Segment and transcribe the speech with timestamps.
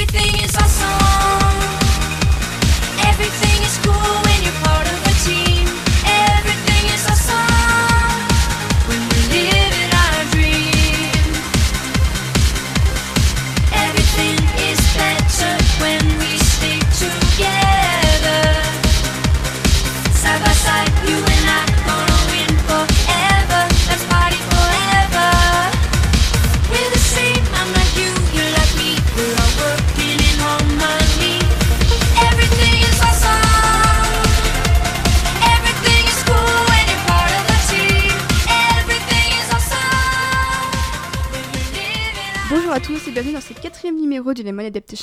[0.00, 0.37] Everything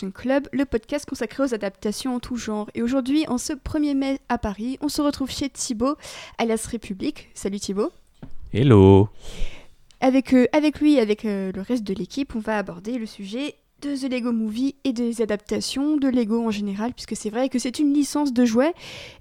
[0.06, 2.70] Adaptation Club, le podcast consacré aux adaptations en tout genre.
[2.74, 5.96] Et aujourd'hui, en ce 1er mai à Paris, on se retrouve chez Thibaut,
[6.38, 7.30] alias République.
[7.34, 7.92] Salut Thibaut.
[8.54, 9.10] Hello
[10.02, 13.06] Avec, euh, avec lui et avec euh, le reste de l'équipe, on va aborder le
[13.06, 13.56] sujet
[13.86, 17.60] de The Lego Movie et des adaptations de Lego en général, puisque c'est vrai que
[17.60, 18.74] c'est une licence de jouets.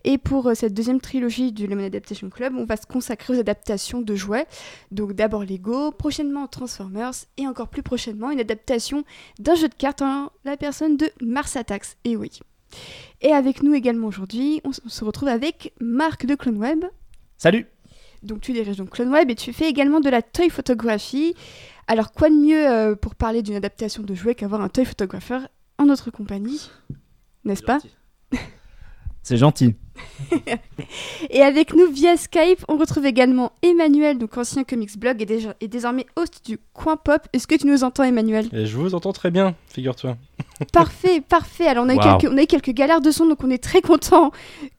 [0.04, 3.38] Et pour euh, cette deuxième trilogie du Lemon Adaptation Club, on va se consacrer aux
[3.38, 4.46] adaptations de jouets.
[4.90, 9.04] Donc d'abord Lego, prochainement Transformers, et encore plus prochainement une adaptation
[9.38, 11.96] d'un jeu de cartes en la personne de Mars Attacks.
[12.04, 12.30] Et oui.
[13.20, 16.86] Et avec nous également aujourd'hui, on se retrouve avec Marc de CloneWeb.
[17.36, 17.66] Salut
[18.22, 21.34] Donc tu diriges donc CloneWeb et tu fais également de la toy photographie.
[21.86, 25.48] Alors quoi de mieux euh, pour parler d'une adaptation de jouet qu'avoir un toy photographeur
[25.78, 26.70] en notre compagnie
[27.44, 27.78] N'est-ce pas
[29.22, 29.74] C'est gentil.
[31.30, 35.54] Et avec nous via Skype, on retrouve également Emmanuel, donc ancien comics blog et, déjà-
[35.60, 37.22] et désormais host du Coin Pop.
[37.32, 38.48] Est-ce que tu nous entends Emmanuel?
[38.52, 40.16] Et je vous entends très bien, figure-toi.
[40.72, 41.66] Parfait, parfait.
[41.66, 42.18] Alors on a, eu Wow.
[42.18, 44.30] quelques, on a eu quelques galères de son, donc on est très content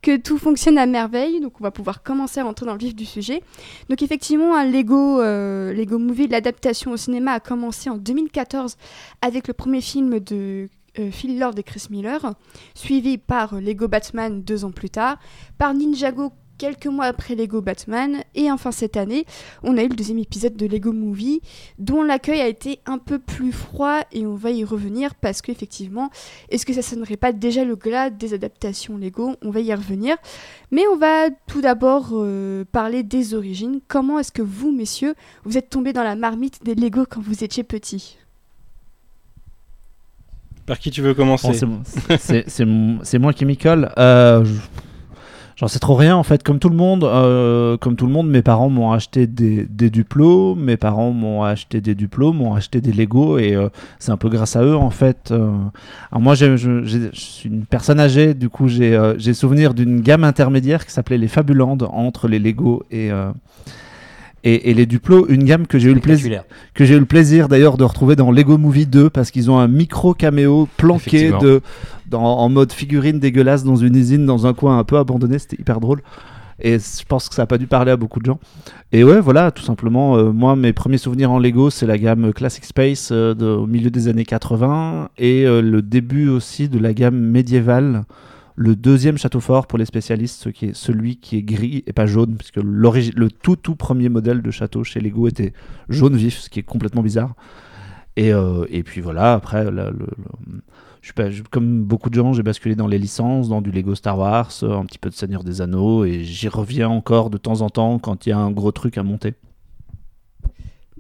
[0.02, 1.42] que tout fonctionne à merveille.
[1.42, 3.42] Donc on va pouvoir commencer à rentrer dans le vif du sujet.
[3.90, 8.78] Donc effectivement, un Lego, euh, Lego Movie, l'adaptation au cinéma a commencé en 2014
[9.22, 10.70] avec le premier film de
[11.12, 12.34] Phil Lord et Chris Miller,
[12.74, 15.18] suivi par euh, Lego Batman deux ans plus tard,
[15.58, 19.26] par Ninjago quelques mois après Lego Batman, et enfin cette année,
[19.64, 21.42] on a eu le deuxième épisode de Lego Movie,
[21.80, 26.10] dont l'accueil a été un peu plus froid, et on va y revenir parce qu'effectivement,
[26.50, 29.36] est-ce que ça sonnerait pas déjà le glas des adaptations Lego?
[29.42, 30.16] On va y revenir.
[30.72, 33.80] Mais on va tout d'abord euh, parler des origines.
[33.88, 37.44] Comment est-ce que vous, messieurs, vous êtes tombés dans la marmite des Lego quand vous
[37.44, 38.18] étiez petits?
[40.66, 41.82] Par qui tu veux commencer Bon,
[43.04, 43.92] c'est moi qui m'y colle.
[43.98, 44.54] Euh, je-
[45.58, 47.06] J'en sais trop rien en fait, comme tout le monde.
[47.06, 51.44] euh, comme tout le monde, mes parents m'ont acheté des, des duplos, mes parents m'ont
[51.44, 54.76] acheté des duplos, m'ont acheté des Lego et euh, c'est un peu grâce à eux
[54.76, 55.30] en fait.
[55.32, 55.54] euh.
[56.12, 60.92] Alors moi, je, suis une personne âgée, du coup j'ai souvenir d'une gamme intermédiaire qui
[60.92, 63.12] s'appelait les Fabulandes entre les Lego et
[64.46, 66.24] et, et les duplos, une gamme que j'ai eu le plaisir
[66.74, 69.58] que j'ai eu le plaisir d'ailleurs de retrouver dans Lego Movie 2 parce qu'ils ont
[69.60, 71.62] un micro caméo planqué de,
[72.10, 75.60] dans, en mode figurine dégueulasse dans une usine dans un coin un peu abandonné, c'était
[75.60, 76.02] hyper drôle.
[76.62, 78.40] Et je pense que ça a pas dû parler à beaucoup de gens.
[78.94, 82.32] Et ouais, voilà, tout simplement, euh, moi, mes premiers souvenirs en Lego, c'est la gamme
[82.32, 86.80] Classic Space euh, de- au milieu des années 80 et euh, le début aussi de
[86.80, 88.04] la gamme médiévale.
[88.58, 91.94] Le deuxième château fort pour les spécialistes, ce qui est celui qui est gris et
[91.94, 95.52] pas jaune, puisque le tout tout premier modèle de château chez Lego était
[95.90, 97.36] jaune vif, ce qui est complètement bizarre.
[98.16, 99.68] Et, euh, puis voilà, après,
[101.52, 104.78] comme beaucoup de gens, j'ai basculé dans les licences, dans du Lego Star Wars, euh,
[104.78, 108.00] un petit peu de Seigneur des Anneaux, et j'y reviens encore de temps en temps
[108.00, 109.34] quand il y a un gros truc à monter.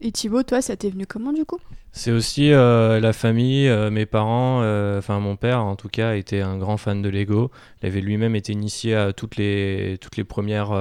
[0.01, 1.59] Et Thibaut, toi, ça t'est venu comment du coup?
[1.97, 6.15] C'est aussi euh, la famille, euh, mes parents, euh, enfin mon père en tout cas
[6.15, 7.51] était un grand fan de Lego.
[7.81, 10.71] Il avait lui-même été initié à toutes les, toutes les premières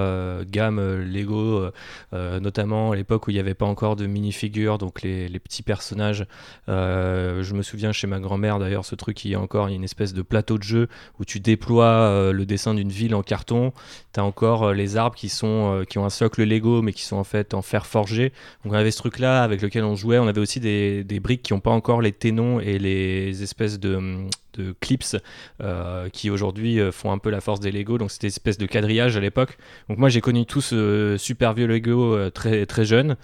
[0.47, 1.69] gammes Lego,
[2.13, 5.63] notamment à l'époque où il n'y avait pas encore de minifigures, donc les, les petits
[5.63, 6.27] personnages.
[6.67, 10.15] Je me souviens chez ma grand-mère d'ailleurs ce truc, il y a encore une espèce
[10.15, 10.89] de plateau de jeu
[11.21, 13.75] où tu déploies le dessin d'une ville en carton.
[14.15, 17.17] Tu as encore les arbres qui, sont, qui ont un socle Lego mais qui sont
[17.17, 18.33] en fait en fer forgé.
[18.65, 20.19] Donc on avait ce truc-là avec lequel on jouait.
[20.19, 23.79] On avait aussi des, des briques qui n'ont pas encore les ténons et les espèces
[23.79, 24.27] de,
[24.59, 25.17] de clips
[25.63, 27.99] euh, qui aujourd'hui euh, font un peu la force des Lego.
[27.99, 29.57] Donc c'était espèce de quadrillage à l'époque.
[29.89, 33.17] Donc moi j'ai connu tout ce super vieux Lego euh, très, très jeune.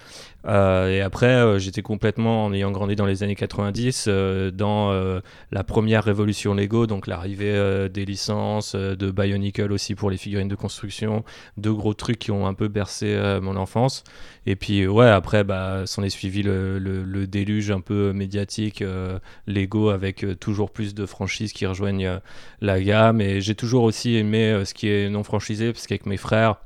[0.46, 4.90] Euh, et après euh, j'étais complètement, en ayant grandi dans les années 90, euh, dans
[4.92, 5.20] euh,
[5.52, 6.86] la première révolution Lego.
[6.86, 11.24] Donc l'arrivée euh, des licences, euh, de Bionicle aussi pour les figurines de construction.
[11.56, 14.04] Deux gros trucs qui ont un peu bercé euh, mon enfance.
[14.46, 19.18] Et puis ouais, après, bah, s'en est suivi le, le- déluge un peu médiatique, euh,
[19.46, 22.18] Lego avec euh, toujours plus de franchises qui rejoignent euh,
[22.62, 23.20] la gamme.
[23.20, 26.56] Et j'ai toujours aussi aimé euh, ce qui est non franchisé, parce qu'avec mes frères,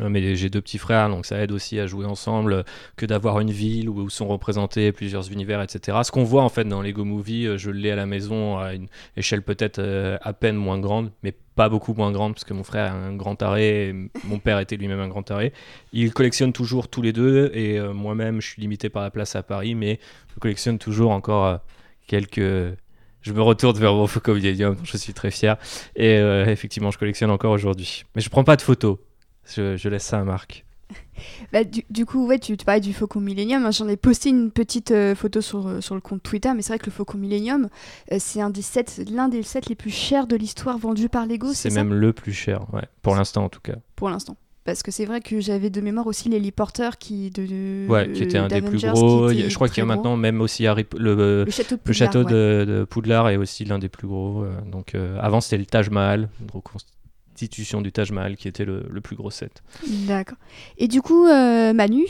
[0.00, 2.64] Euh, Mais j'ai deux petits frères, donc ça aide aussi à jouer ensemble
[2.96, 5.98] que d'avoir une ville où, sont représentés plusieurs univers, etc.
[6.02, 8.88] Ce qu'on voit en fait dans Lego Movie, je l'ai à la maison à une
[9.18, 9.80] échelle peut-être
[10.22, 13.16] à peine moins grande, mais pas beaucoup moins grande parce que mon frère est un
[13.22, 15.52] grand taré, mon père était lui-même un grand taré.
[15.92, 19.42] Ils collectionnent toujours tous les deux et moi-même je suis limité par la place à
[19.42, 20.00] Paris, mais
[20.34, 21.60] je collectionne toujours encore
[22.06, 22.78] quelques.
[23.22, 25.56] Je me retourne vers mon Faucon Millennium, dont je suis très fier.
[25.96, 28.04] Et euh, effectivement, je collectionne encore aujourd'hui.
[28.14, 28.98] Mais je prends pas de photos.
[29.46, 30.64] Je, je laisse ça à Marc.
[31.52, 33.70] Bah, du, du coup, ouais, tu, tu parlais du Faucon Millennium.
[33.72, 36.72] J'en ai posté une petite euh, photo sur, euh, sur le compte Twitter, mais c'est
[36.72, 37.68] vrai que le Faucon Millennium,
[38.10, 38.62] euh, c'est un des
[39.10, 41.52] l'un des sets les plus chers de l'histoire vendus par Lego.
[41.52, 43.76] C'est même le plus cher, ouais, pour l'instant en tout cas.
[43.96, 44.36] pour l'instant.
[44.64, 48.22] Parce que c'est vrai que j'avais de mémoire aussi Porter qui de, de- Ouais, qui
[48.22, 49.24] était un des plus gros.
[49.28, 51.78] a- je crois qu'il y a maintenant même aussi Harry, le, le château de le
[51.78, 52.32] Poudlard, château ouais.
[52.32, 54.44] de, de Poudlard est aussi l'un des plus gros.
[54.44, 58.64] euh, donc euh, avant c'était le Taj Mahal, une reconstitution du Taj Mahal qui était
[58.64, 59.62] le, le plus gros set.
[60.06, 60.38] D'accord.
[60.78, 62.04] Et du coup, euh, Manu,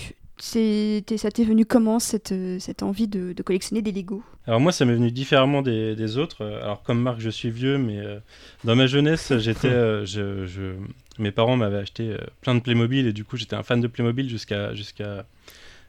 [1.06, 4.60] t'es- ça t'est venu comment cette, euh, cette envie de, de collectionner des Lego Alors
[4.60, 6.43] moi, ça m'est venu différemment des, des autres.
[6.44, 8.19] Euh, Alors comme Marc, je suis vieux, mais euh,
[8.64, 10.75] dans ma jeunesse, j'étais, euh, je, je-
[11.19, 13.87] mes parents m'avaient acheté euh, plein de Playmobil et du coup, j'étais un fan de
[13.88, 15.26] Playmobil jusqu'à jusqu'à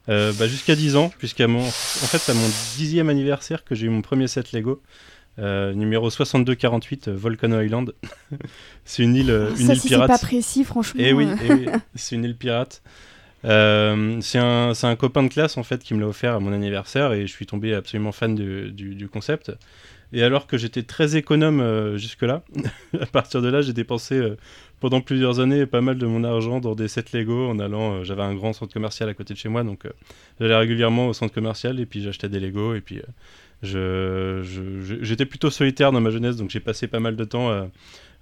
[0.10, 3.75] euh, bah, jusqu'à 10 ans, puisqu'à mon, en fait, c'est à mon dixième anniversaire que
[3.75, 4.81] j'ai eu mon premier set Lego.
[5.40, 7.94] euh, numéro 6248 euh, Volcano Island.
[8.86, 9.30] c'est une île,
[9.60, 10.08] une Ça, île si c'est pirate.
[10.08, 11.02] pas précis, franchement.
[11.04, 12.81] Et oui, eh oui, c'est une île pirate.
[13.46, 16.40] Euh, c'est un, c'est un copain de classe en fait qui me l'a offert à
[16.40, 19.52] mon anniversaire et je suis tombé absolument fan du, du- du concept.
[20.14, 22.44] Et alors que j'étais très économe euh, jusque-là,
[23.02, 24.38] à partir de là j'ai dépensé euh,
[24.83, 27.94] pendant plusieurs années pas mal de mon argent dans des sets Lego en allant.
[27.94, 29.91] euh, J'avais un grand centre commercial à côté de chez moi donc euh,
[30.41, 33.01] j'allais régulièrement au centre commercial et puis j'achetais des Lego et puis
[33.63, 34.44] euh,
[35.01, 37.50] j'étais plutôt solitaire dans ma jeunesse donc j'ai passé pas mal de temps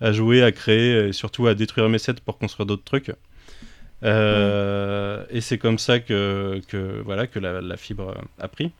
[0.02, 3.10] à, jouer, à créer et surtout à détruire mes sets pour construire d'autres trucs.
[4.04, 6.62] Et c'est comme ça que,
[7.04, 8.72] voilà, que la, fibre a pris.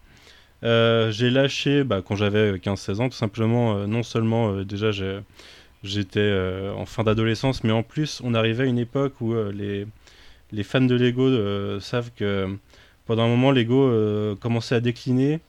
[0.62, 5.22] J'ai lâché bah, quand j'avais 15-16 ans, tout simplement, non seulement déjà j'ai-
[5.84, 9.52] j'étais euh, en fin d'adolescence, mais en plus on arrivait à une époque où euh,
[9.52, 9.88] les,
[10.52, 12.56] les fans de Lego euh, savent que
[13.06, 13.92] pendant un moment Lego
[14.40, 15.40] commençait à décliner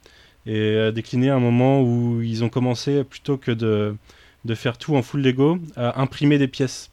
[0.47, 3.95] et à décliner à un moment où ils ont commencé plutôt que de,
[4.45, 6.91] de faire tout en full Lego à imprimer des pièces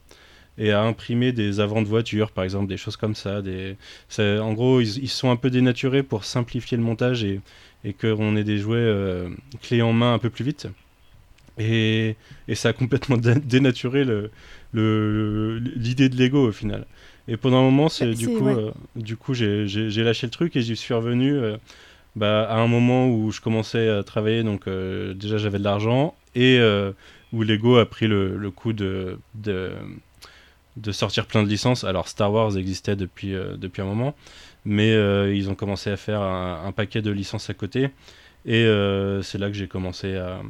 [0.58, 3.42] et à imprimer des avants de voitures par exemple des choses comme ça
[4.20, 7.40] en gros ils, ils sont un peu dénaturés pour simplifier le montage et,
[7.84, 9.26] et qu'on ait des jouets
[9.62, 10.68] clés en main un peu plus vite
[11.60, 12.16] et,
[12.48, 14.32] et ça a complètement dé- dénaturé le-
[14.74, 16.86] le- l'idée de Lego au final
[17.28, 18.54] et pendant un moment c'est du ouais.
[18.56, 19.66] euh, du coup j'ai
[20.04, 21.58] lâché le truc et j'y suis revenu euh,
[22.16, 26.16] bah, à un moment où je commençais à travailler, donc euh, déjà j'avais de l'argent,
[26.36, 26.60] et
[27.32, 29.72] où Lego a pris le, le coup de, de,
[30.76, 31.84] de sortir plein de licences.
[31.84, 34.16] Alors Star Wars existait depuis, depuis un moment,
[34.66, 34.92] mais
[35.36, 37.90] ils ont commencé à faire un, un paquet de licences à côté,
[38.46, 38.66] et
[39.22, 40.42] c'est là que j'ai commencé à,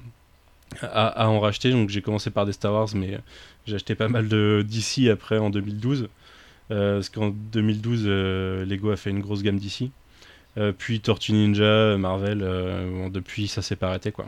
[0.82, 1.72] à, en racheter.
[1.72, 3.20] Donc j'ai commencé par des Star Wars, mais
[3.66, 6.10] j'ai acheté pas mal de DC après en 2012.
[6.72, 9.92] Euh, parce qu'en 2012, euh, Lego a fait une grosse gamme d'ici.
[10.58, 14.26] Euh, puis Tortue Ninja, Marvel, euh, depuis ça s'est pas arrêté quoi.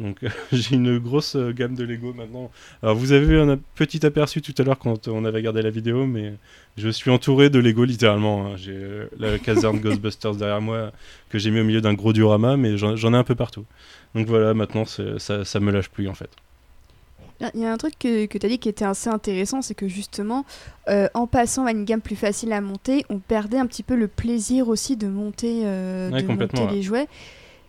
[0.00, 0.18] Donc
[0.52, 2.50] j'ai une grosse euh, gamme de Lego maintenant.
[2.82, 5.70] Alors vous avez eu un petit aperçu tout à l'heure quand on avait regardé la
[5.70, 6.34] vidéo, mais
[6.76, 8.46] je suis entouré de Lego littéralement.
[8.46, 8.56] hein.
[8.56, 10.90] J'ai euh, la caserne Ghostbusters derrière moi
[11.28, 13.64] que j'ai mis au milieu d'un gros diorama, mais j'en ai un peu partout.
[14.14, 16.30] Donc voilà, maintenant ça, ça me lâche plus en fait.
[17.54, 19.74] Il y a un truc que, que tu as dit qui était assez intéressant, c'est
[19.74, 20.46] que justement,
[20.88, 23.96] euh, en passant à une gamme plus facile à monter, on perdait un petit peu
[23.96, 27.08] le plaisir aussi de monter, euh, Ouais, de monter les jouets.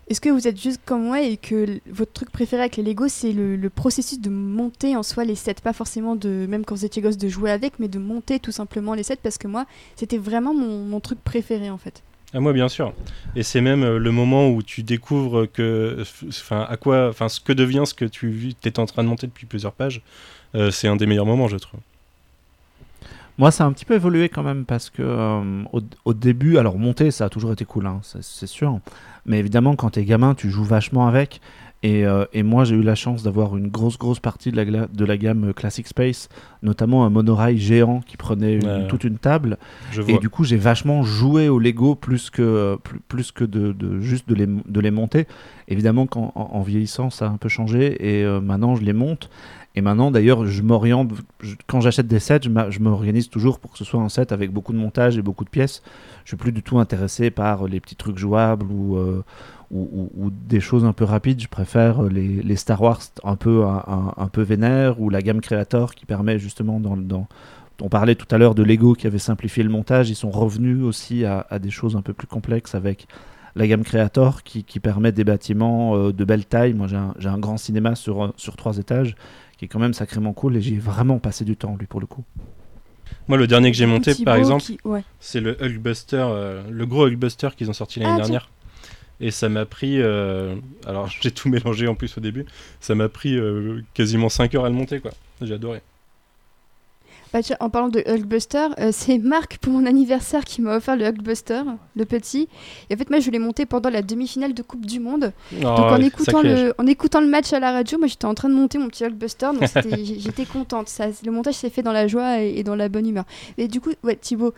[0.07, 3.07] Est-ce que vous êtes juste comme moi et que votre truc préféré avec les Lego,
[3.07, 6.75] c'est le, le processus de monter en soi les sets, pas forcément de, même quand
[6.75, 9.47] vous étiez gosse, de jouer avec, mais de monter tout simplement les sets, parce que
[9.47, 12.03] moi, c'était vraiment mon, mon truc préféré en fait.
[12.34, 12.94] Ah, moi, bien sûr.
[13.36, 17.53] Et c'est même euh, le moment où tu découvres que, enfin, à quoi, ce que
[17.53, 20.01] devient ce que tu étais en train de monter depuis plusieurs pages.
[20.55, 21.79] euh, c'est un des meilleurs moments, je trouve.
[23.38, 25.63] Moi, ça a un petit peu évolué quand même parce que euh,
[26.05, 28.79] au, début, alors monter, ça a toujours été cool, hein, c'est sûr.
[29.25, 31.41] Mais évidemment, quand t'es gamin, tu joues vachement avec.
[31.85, 34.65] Et, euh, et moi, j'ai eu la chance d'avoir une grosse, grosse partie de la,
[34.65, 36.29] gla- de la gamme Classic Space,
[36.63, 38.87] notamment un monorail géant qui prenait une- Ouais.
[38.87, 39.59] toute une table.
[39.91, 40.17] Je Et vois.
[40.19, 44.27] du coup, j'ai vachement joué au Lego plus que, plus, plus que de, de juste
[44.27, 45.27] de les, de les monter.
[45.67, 48.93] Évidemment qu'en en, en vieillissant, ça a un peu changé et euh, maintenant, je les
[48.93, 49.29] monte.
[49.77, 51.11] Et maintenant, d'ailleurs, je m'oriente.
[51.67, 52.39] Quand j'achète des sets,
[52.69, 55.43] je m'organise toujours pour que ce soit un set avec beaucoup de montage et beaucoup
[55.43, 55.83] de pièces.
[56.23, 59.21] Je suis plus du tout intéressé par les petits trucs jouables ou, euh,
[59.72, 61.41] ou, ou- ou des choses un peu rapides.
[61.41, 65.22] Je préfère les, les Star Wars un peu, un, un- un peu vénères ou la
[65.22, 67.27] gamme Creator qui permet justement dans, dans,
[67.81, 70.10] on parlait tout à l'heure de Lego qui avait simplifié le montage.
[70.10, 73.07] Ils sont revenus aussi à, à des choses un peu plus complexes avec
[73.57, 76.74] la gamme Creator qui, qui permet des bâtiments euh, de belle taille.
[76.74, 79.15] Moi, j'ai un, j'ai un grand cinéma sur, euh, sur trois étages
[79.57, 82.01] qui est quand même sacrément cool et j'y ai vraiment passé du temps, lui, pour
[82.01, 82.24] le coup.
[83.27, 85.03] Moi, le dernier que j'ai monté, Thibaut par exemple, qui- ouais.
[85.19, 88.50] c'est le Hulkbuster, euh, le gros Hulkbuster qu'ils ont sorti l'année Ah, dernière.
[89.22, 90.01] Et ça m'a pris.
[90.01, 90.55] euh,
[90.86, 92.45] alors, j'ai tout mélangé en plus au début.
[92.81, 95.12] Ça m'a pris euh, quasiment 5 heures à le monter, quoi.
[95.41, 95.81] J'ai adoré.
[97.34, 101.05] Bah, en parlant de Hulkbuster, euh, c'est Marc pour mon anniversaire qui m'a offert le
[101.05, 101.63] Hulkbuster,
[101.95, 102.48] le petit.
[102.89, 105.34] Et en fait, moi, je l'ai monté pendant la demi-finale de Coupe du Monde.
[105.53, 106.63] Oh, Donc en ouais, écoutant, sacrilège.
[106.67, 108.88] le, en écoutant le match à la radio, moi j'étais en train de monter mon
[108.88, 109.69] petit Hulkbuster, donc
[110.05, 110.88] j'étais contente.
[110.88, 113.25] Ça, le montage s'est fait dans la joie et, et dans la bonne humeur.
[113.57, 114.53] Et du coup, ouais, Thibaut,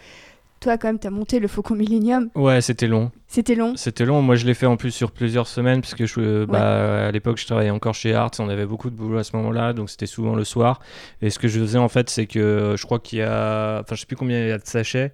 [0.59, 2.29] toi quand même, t'as monté le Faucon Millennium.
[2.35, 3.11] Ouais, c'était long.
[3.27, 3.75] C'était long.
[3.75, 4.21] C'était long.
[4.21, 7.37] Moi, je l'ai fait en plus sur plusieurs semaines, puisque je, euh, bah, à l'époque,
[7.37, 8.31] je travaillais encore chez Arts.
[8.39, 10.79] On avait beaucoup de boulot à ce moment-là, donc c'était souvent le soir.
[11.21, 13.81] Et ce que je faisais, en fait, c'est que euh, je crois qu'il y a.
[13.81, 15.13] Enfin, je sais plus combien il y a de sachets,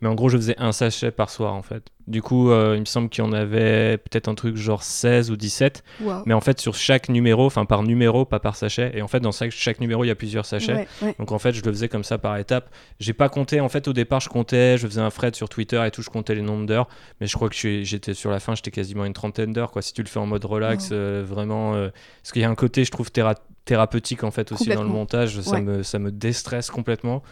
[0.00, 1.84] mais en gros, je faisais un sachet par soir, en fait.
[2.08, 5.30] Du coup, euh, il me semble qu'il y en avait peut-être un truc genre 16
[5.30, 5.84] ou 17.
[6.00, 6.22] Waouh.
[6.26, 8.90] Mais en fait, sur chaque numéro, enfin par numéro, pas par sachet.
[8.94, 10.74] Et en fait, dans chaque, chaque numéro, il y a plusieurs sachets.
[10.74, 11.14] Ouais, ouais.
[11.18, 12.70] Donc en fait, je le faisais comme ça par étapes.
[12.98, 13.60] J'ai pas compté.
[13.60, 16.10] En fait, au départ, je comptais, je faisais un thread sur Twitter et tout, je
[16.10, 16.88] comptais les nombres d'heures.
[17.20, 19.70] Mais je crois que j'étais sur la fin, j'étais quasiment une trentaine d'heures.
[19.80, 20.96] Si tu le fais en mode relax, Wow.
[20.96, 21.74] euh, vraiment.
[21.74, 21.90] euh,
[22.22, 24.88] parce qu'il y a un côté, je trouve, théra- thérapeutique en fait aussi dans le
[24.88, 25.40] montage.
[25.40, 27.22] Ça, me, ça me déstresse complètement.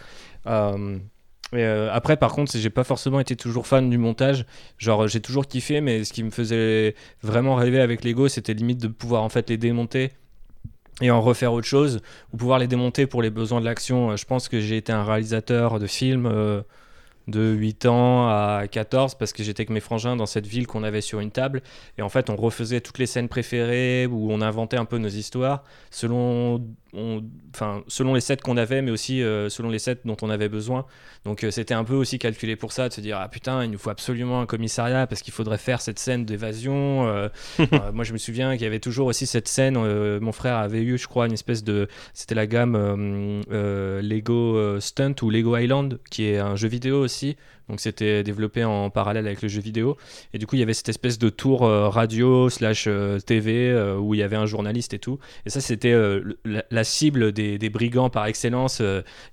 [0.46, 0.98] Euh,
[1.54, 4.44] euh, après, par contre, j'ai pas forcément été toujours fan du montage.
[4.78, 8.80] Genre, j'ai toujours kiffé, mais ce qui me faisait vraiment rêver avec Lego, c'était limite
[8.80, 10.12] de pouvoir en fait les démonter
[11.00, 12.02] et en refaire autre chose
[12.32, 14.10] ou pouvoir les démonter pour les besoins de l'action.
[14.10, 16.62] Euh, Je pense que j'ai été un réalisateur de films euh,
[17.28, 20.82] de 8 ans à 14 parce que j'étais avec mes frangins dans cette ville qu'on
[20.82, 21.62] avait sur une table.
[21.98, 25.08] Et en fait on refaisait toutes les scènes préférées où on inventait un peu nos
[25.08, 27.22] histoires selon on-
[27.54, 30.48] enfin selon les sets qu'on avait mais aussi euh, selon les sets dont on avait
[30.48, 30.86] besoin.
[31.24, 33.70] Donc euh, c'était un peu aussi calculé pour ça de se dire ah putain il
[33.70, 37.28] nous faut absolument un commissariat parce qu'il faudrait faire cette scène d'évasion euh,
[37.92, 39.78] moi je me souviens qu'il y avait toujours aussi cette scène
[40.18, 42.76] mon frère avait eu je crois une espèce de c'était la gamme
[44.00, 47.36] Lego Stunt ou Lego Island qui est un jeu vidéo aussi
[47.70, 49.96] donc c'était développé en parallèle avec le jeu vidéo.
[50.34, 53.70] Et du coup il y avait cette espèce de tour euh, radio slash euh, TV
[53.70, 55.20] euh, où il y avait un journaliste et tout.
[55.46, 55.94] Et ça c'était
[56.44, 58.82] la, cible des, brigands par excellence.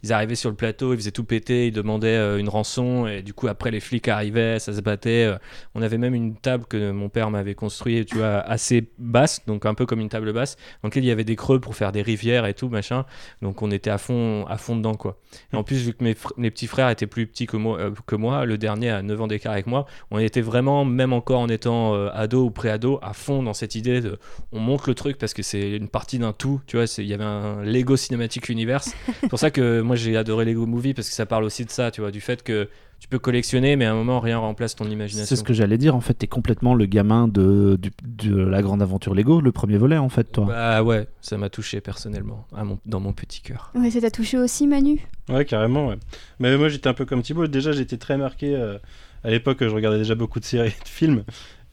[0.03, 3.08] Ils arrivaient sur le plateau ils faisaient tout péter ils demandaient une rançon.
[3.08, 5.36] Et du coup après les flics arrivaient ça se battait.
[5.74, 9.65] On avait même une table que mon père m'avait construite tu vois assez basse donc
[9.65, 11.91] un peu comme une table basse dans laquelle il y avait des creux pour faire
[11.91, 13.06] des rivières et tout machin.
[13.41, 15.17] Donc on était à fond à fond dedans quoi.
[15.51, 18.26] Et en plus vu que mes, petits frères étaient plus petits que moi, que moi
[18.31, 21.96] le dernier a 9 ans d'écart avec moi on était vraiment même encore en étant
[21.96, 24.19] euh, ado ou pré-ado à fond dans cette idée de
[24.51, 27.13] on monte le truc parce que c'est une partie d'un tout tu vois il y
[27.13, 28.93] avait un Lego Cinematic Universe.
[29.22, 31.72] C'est pour ça que moi j'ai adoré Lego Movie parce que ça parle aussi de
[31.72, 34.75] ça tu vois du fait que tu peux collectionner mais à un moment rien remplace
[34.75, 35.95] ton imagination C'est ce que j'allais dire.
[35.95, 37.79] En fait, t'es complètement le gamin de,
[38.23, 40.45] la grande aventure Lego, le premier volet, en fait, toi.
[40.45, 43.71] Bah ouais, ça m'a touché personnellement, à mon, dans mon petit cœur.
[43.75, 44.99] Ouais, ça t'a touché aussi, Manu?
[45.29, 45.97] Ouais, carrément, ouais.
[46.39, 47.47] Mais moi, j'étais un peu comme Thibaut.
[47.47, 48.55] Déjà, j'étais très marqué.
[48.55, 48.77] euh,
[49.23, 51.23] à l'époque, je regardais déjà beaucoup de séries et de films.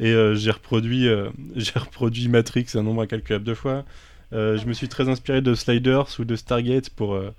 [0.00, 3.84] Et euh, j'ai reproduit, euh, j'ai reproduit Matrix un nombre incalculable de fois.
[4.32, 7.32] Euh, je me suis très inspiré de Sliders ou de Stargate pour, euh,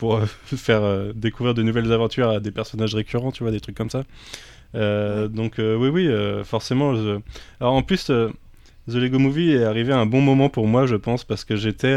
[0.00, 3.60] pour euh, faire euh, découvrir de nouvelles aventures à des personnages récurrents, tu vois, des
[3.60, 4.02] trucs comme ça.
[4.74, 6.08] Euh, donc, oui, oui,
[6.44, 6.94] forcément.
[6.96, 7.20] je-
[7.60, 10.96] Alors, en plus, The Lego Movie est arrivé à un bon moment pour moi, je
[10.96, 11.96] pense, parce que j'étais.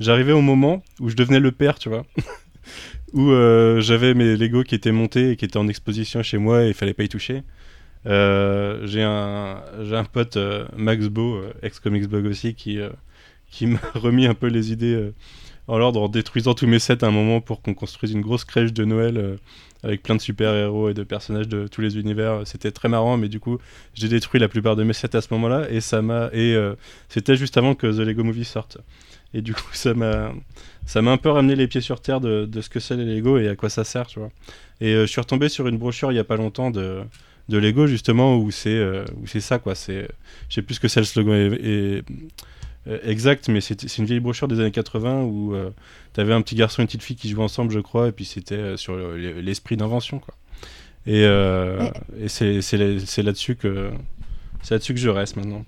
[0.00, 2.04] J'arrivais au moment où je devenais le père, tu vois
[3.12, 6.64] où euh, j'avais mes Lego qui étaient montés et qui étaient en exposition chez moi
[6.64, 7.42] et il fallait pas y toucher.
[8.06, 12.78] Euh, j'ai un, j'ai un pote, euh, Max Beau, ex-Comics Blog aussi, qui,
[13.50, 15.12] qui m'a remis un peu les idées
[15.68, 18.44] en l'ordre en détruisant tous mes sets à un moment pour qu'on construise une grosse
[18.44, 19.36] crèche de Noël euh,
[19.82, 22.42] avec plein de super-héros et de personnages de tous les univers.
[22.44, 23.58] C'était très marrant, mais du coup,
[23.94, 26.74] j'ai détruit la plupart de mes sets à ce moment-là et ça m'a et euh,
[27.08, 28.78] c'était juste avant que The Lego Movie sorte.
[29.34, 30.32] Et du coup, ça m'a
[30.86, 33.38] ça m'a un peu ramené les pieds sur terre de, ce que c'est les Lego
[33.38, 34.30] et à quoi ça sert, tu vois.
[34.80, 37.00] Et euh, je suis retombé sur une brochure il y a pas longtemps de,
[37.48, 38.80] de Lego justement où c'est
[39.20, 39.74] où c'est ça quoi.
[39.74, 40.08] C'est
[40.48, 41.58] je sais plus ce que c'est le slogan
[43.04, 45.54] exact, mais c'est une vieille brochure des années 80 où
[46.14, 48.12] tu avais un petit garçon et une petite fille qui jouaient ensemble, je crois, et
[48.12, 50.34] puis c'était euh, sur le- l'esprit d'invention quoi.
[51.06, 51.88] Et, euh,
[52.20, 53.90] et c'est c'est là- c'est là-dessus que
[54.62, 55.64] c'est là-dessus que je reste maintenant.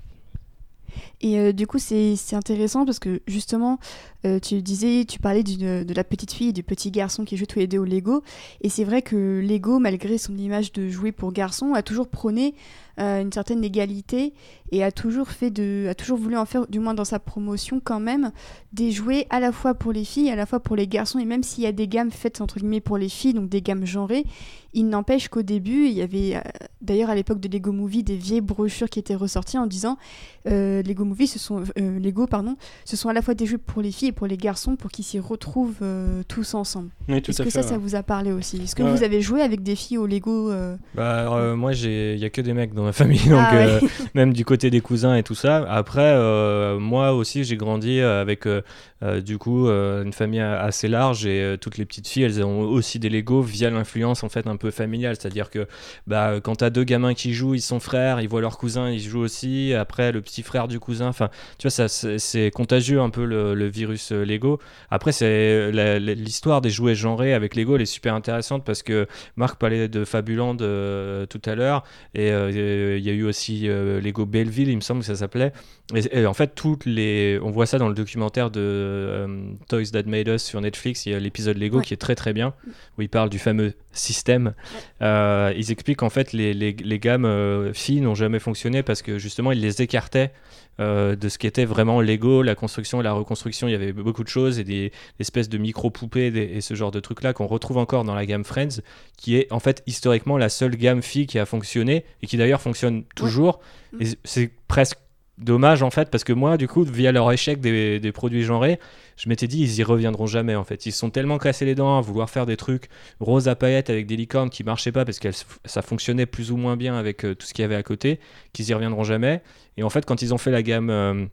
[1.21, 3.79] Et euh, du coup, c'est intéressant parce que justement,
[4.25, 7.45] euh, tu disais, tu parlais de la petite fille et du petit garçon qui jouent
[7.45, 8.21] tous les deux au Lego.
[8.61, 12.53] Et c'est vrai que Lego, malgré son image de jouer pour garçon, a toujours prôné
[12.99, 14.33] euh, une certaine égalité
[14.71, 15.57] et a toujours fait
[15.87, 18.31] a toujours voulu en faire, du moins dans sa promotion quand même,
[18.73, 21.17] des jouets à la fois pour les filles, à la fois pour les garçons.
[21.17, 23.61] Et même s'il y a des gammes faites entre guillemets pour les filles, donc des
[23.61, 24.25] gammes genrées,
[24.73, 26.41] il n'empêche qu'au début, il y avait euh,
[26.81, 29.97] d'ailleurs à l'époque de Lego Movie des vieilles brochures qui étaient ressorties en disant
[30.45, 33.91] Lego Movie, ce sont Lego pardon, ce sont à la fois des jeux pour les
[33.91, 36.89] filles et pour les garçons pour qu'ils s'y retrouvent euh, tous ensemble.
[37.07, 37.49] Oui, Est-ce que fait.
[37.49, 38.57] ça, ça vous a parlé aussi?
[38.61, 41.73] Est-ce que Ouais, vous avez joué avec des filles au Lego euh, Bah, euh, moi,
[41.73, 43.65] il y a que des mecs dans ma famille, donc Ah ouais.
[43.67, 43.79] euh,
[44.15, 45.65] même du côté des cousins et tout ça.
[45.69, 48.61] Après, euh, moi aussi, j'ai grandi avec euh,
[49.01, 52.43] euh, du coup euh, une famille assez large et euh, toutes les petites filles, elles
[52.43, 55.15] ont aussi des Lego via l'influence en fait un peu familiale.
[55.17, 55.67] C'est-à-dire que
[56.07, 58.99] bah, quand t'as deux gamins qui jouent, ils sont frères, ils voient leurs cousins, ils
[58.99, 59.73] jouent aussi.
[59.73, 63.25] Après, le petit frère du cousin, enfin, tu vois, ça, c'est c'est contagieux un peu
[63.25, 64.59] le, le virus euh, Lego.
[64.89, 69.07] Après, c'est la- l'histoire des jouets genrés avec Lego, elle est super intéressante parce que
[69.35, 71.83] Marc parlait de Fabuland euh, tout à l'heure
[72.15, 75.15] et euh, il y a eu aussi euh, Lego Belleville, il me semble que ça
[75.15, 75.51] s'appelait.
[75.95, 79.27] Et, et en fait, toutes les, on voit ça dans le documentaire de euh,
[79.69, 81.05] Toys That Made Us sur Netflix.
[81.05, 81.83] Il y a l'épisode Lego Ouais.
[81.83, 82.53] qui est très très bien
[82.97, 84.53] où il parle du fameux système.
[85.01, 89.01] Euh, ils expliquent qu'en fait les, les, les gammes euh, filles n'ont jamais fonctionné parce
[89.01, 90.31] que justement ils les écartaient
[90.79, 93.67] euh, de ce qui était vraiment Lego, la construction et la reconstruction.
[93.67, 96.91] Il y avait beaucoup de choses et des espèces de micro-poupées des- et ce genre
[96.91, 98.81] de trucs-là qu'on retrouve encore dans la gamme Friends,
[99.17, 102.61] qui est en fait historiquement la seule gamme fille qui a fonctionné et qui d'ailleurs
[102.61, 103.59] fonctionne toujours.
[103.93, 104.01] Mm.
[104.01, 104.97] Et c'est presque
[105.37, 108.77] dommage en fait parce que moi du coup via leur échec des, des produits genrés
[109.15, 111.75] je m'étais dit ils y reviendront jamais en fait ils se sont tellement cassés les
[111.75, 112.89] dents à vouloir faire des trucs
[113.21, 115.29] rose à paillettes avec des licornes qui marchaient pas parce que
[115.63, 118.19] ça fonctionnait plus ou moins bien avec euh, tout ce qu'il y avait à côté
[118.51, 119.41] qu'ils y reviendront jamais
[119.79, 121.25] et en fait quand ils ont fait la gamme euh,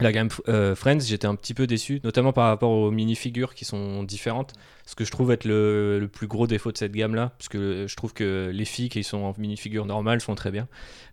[0.00, 0.10] la
[0.48, 4.54] euh, Friends, j'étais un petit peu déçu, notamment par rapport aux mini-figures qui sont différentes.
[4.86, 7.96] Ce que je trouve être le, plus gros défaut de cette gamme-là, parce que je
[7.96, 10.66] trouve que les filles qui sont en mini-figures normales font très bien.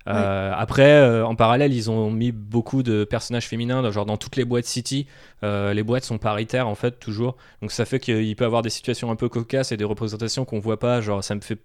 [0.07, 4.17] Euh, Après, euh, en parallèle, ils ont mis beaucoup de personnages féminins, dans- genre dans
[4.17, 5.05] toutes les boîtes City.
[5.43, 7.35] euh, les boîtes sont paritaires en fait, toujours.
[7.61, 10.59] Donc ça fait qu'il peut avoir des situations un peu cocasses et des représentations qu'on
[10.59, 11.01] voit pas.
[11.01, 11.57] Genre, ça me fait.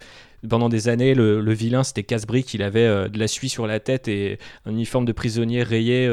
[0.48, 3.80] Pendant des années, le, le vilain c'était Casse-Brique, il avait de la suie sur la
[3.80, 6.06] tête et un uniforme de prisonnier rayé,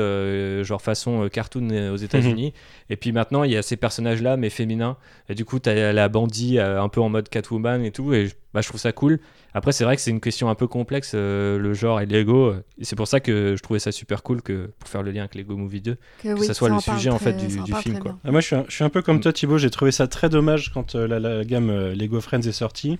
[0.63, 2.54] genre façon cartoon aux États-Unis.
[2.89, 4.98] Et puis maintenant, il y a ces personnages-là, mais féminins.
[5.30, 8.13] Et du coup, tu as la bandit un peu en mode Catwoman et tout.
[8.13, 9.20] Et bah, je trouve ça cool.
[9.54, 12.54] Après, c'est vrai que c'est une question un peu complexe, euh, le genre et Lego.
[12.80, 15.22] Et c'est pour ça que je trouvais ça super cool que, pour faire le lien
[15.22, 15.96] avec Lego Movie 2.
[15.96, 17.84] que, Que oui, ça soit le sujet, en fait, très- du- ça en du parle
[17.84, 18.18] film, quoi.
[18.24, 19.58] Ah, moi, je suis, un, je suis un peu comme toi, Thibaut.
[19.58, 22.98] J'ai trouvé ça très dommage quand euh, la, la gamme euh, Lego Friends est sortie.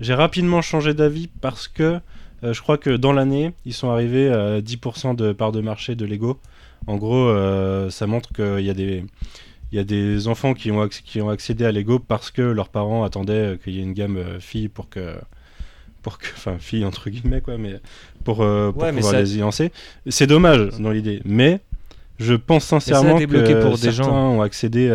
[0.00, 2.00] J'ai rapidement changé d'avis parce que
[2.44, 5.94] euh, je crois que dans l'année, ils sont arrivés à 10% de part de marché
[5.94, 6.38] de Lego.
[6.86, 9.04] En gros, euh, ça montre qu'il y a des.
[9.72, 12.42] Il y a des enfants qui ont, acc- qui ont accédé à Lego parce que
[12.42, 15.16] leurs parents attendaient euh, qu'il y ait une gamme euh, fille pour que.
[16.02, 16.26] Pour que.
[16.36, 17.80] Enfin, fille entre guillemets, quoi, mais
[18.24, 19.72] pour, euh, pour Ouais, mais pouvoir ça- les y lancer.
[20.08, 21.20] C'est dommage dans l'idée.
[21.24, 21.60] Mais
[22.18, 23.24] je pense sincèrement que
[23.60, 24.30] pour des certains gens.
[24.36, 24.88] ont accédé.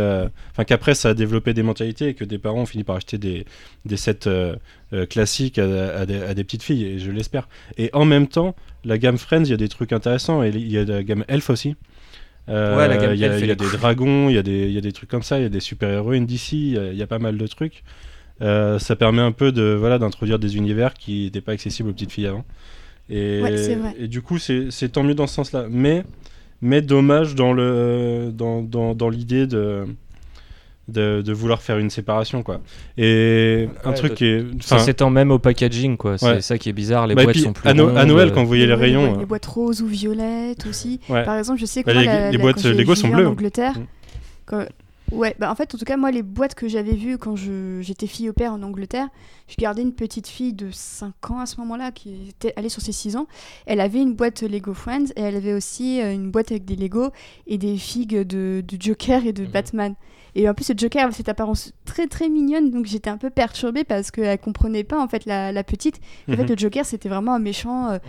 [0.52, 3.18] Enfin, qu'après, ça a développé des mentalités et que des parents ont fini par acheter
[3.18, 3.46] des,
[3.86, 4.56] des sets euh,
[5.10, 7.48] classiques à, à des, à des petites filles, et je l'espère.
[7.78, 8.56] Et en même temps,
[8.86, 11.24] la gamme Friends, il y a des trucs intéressants, et il y a la gamme
[11.28, 11.76] Elf aussi.
[12.52, 14.74] Euh, Ouais, la gamme il y a, y des dragons, il y, a des- il
[14.74, 16.92] y a des trucs comme ça, il y a des super-héroïnes d'ici, il y a-
[16.92, 17.84] il y, a pas mal de trucs.
[18.42, 21.94] Euh, ça permet un peu de voilà d'introduire des univers qui n'étaient pas accessibles aux
[21.94, 22.44] petites filles avant.
[23.10, 25.68] Et, Ouais, du coup, c'est c'est tant mieux dans ce sens-là.
[25.70, 26.04] Mais,
[26.62, 29.86] mais dommage dans le dans, dans, dans l'idée de,
[30.92, 32.62] de de vouloir faire une séparation quoi.
[32.98, 36.18] Et un truc de- qui est Ça s'étend même au packaging, quoi.
[36.18, 36.42] C'est Ouais.
[36.42, 37.08] ça qui est bizarre.
[37.08, 38.74] Les bah, boîtes puis, sont plus à, No- à Noël euh, quand vous voyez les
[38.74, 39.14] rayons.
[39.14, 41.00] ouais, les boîtes roses ou violettes aussi.
[41.10, 41.24] ouais.
[41.24, 43.28] Par exemple, je sais que Bah, moi, les- la- les la- boîtes Lego sont bleues.
[43.28, 43.86] En Angleterre, Mm.
[44.46, 44.66] quand-
[45.12, 48.08] Ouais, bah en fait, en tout cas, moi, les boîtes que j'avais vues quand j'étais
[48.08, 49.08] fille au père en Angleterre,
[49.50, 52.82] je gardais une petite fille de 5 ans à ce moment-là, qui était allée sur
[52.82, 53.28] ses 6 ans.
[53.66, 56.78] Elle avait une boîte Lego Friends et elle avait aussi euh, une boîte avec des
[56.78, 57.10] Lego
[57.46, 59.50] et des figues de, de Joker et de Mhm.
[59.52, 59.96] Batman.
[60.36, 63.30] Et en plus, ce Joker avait cette apparence très très mignonne, donc j'étais un peu
[63.30, 66.00] perturbée parce qu'elle comprenait pas en fait la, la petite.
[66.30, 66.50] En fait, Mhm.
[66.50, 68.00] le Joker, c'était vraiment un méchant euh, Mhm.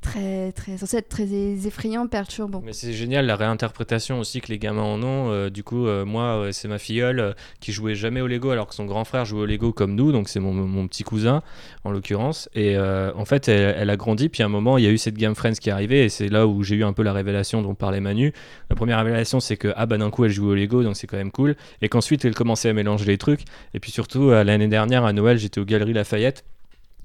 [0.00, 1.24] Très, très, censé être très
[1.66, 2.62] effrayant, perturbant.
[2.64, 5.30] Mais c'est génial la réinterprétation aussi que les gamins en ont.
[5.30, 8.66] Euh, du coup, euh, moi, euh, c'est ma filleule qui jouait jamais au Lego alors
[8.66, 11.42] que son grand frère jouait au Lego comme nous, donc c'est mon, mon petit cousin
[11.84, 12.48] en l'occurrence.
[12.54, 14.28] Et en fait, elle, a grandi.
[14.28, 16.08] Puis à un moment, il y a eu cette gamme Friends qui est arrivée et
[16.08, 18.32] c'est là où j'ai eu un peu la révélation dont parlait Manu.
[18.68, 21.06] La première révélation, c'est que ah bah d'un coup, elle joue au Lego, donc c'est
[21.06, 21.56] quand même cool.
[21.82, 23.42] Et qu'ensuite, elle commençait à mélanger les trucs.
[23.74, 26.44] Et puis surtout, l'année dernière à Noël, j'étais aux Galeries Lafayette.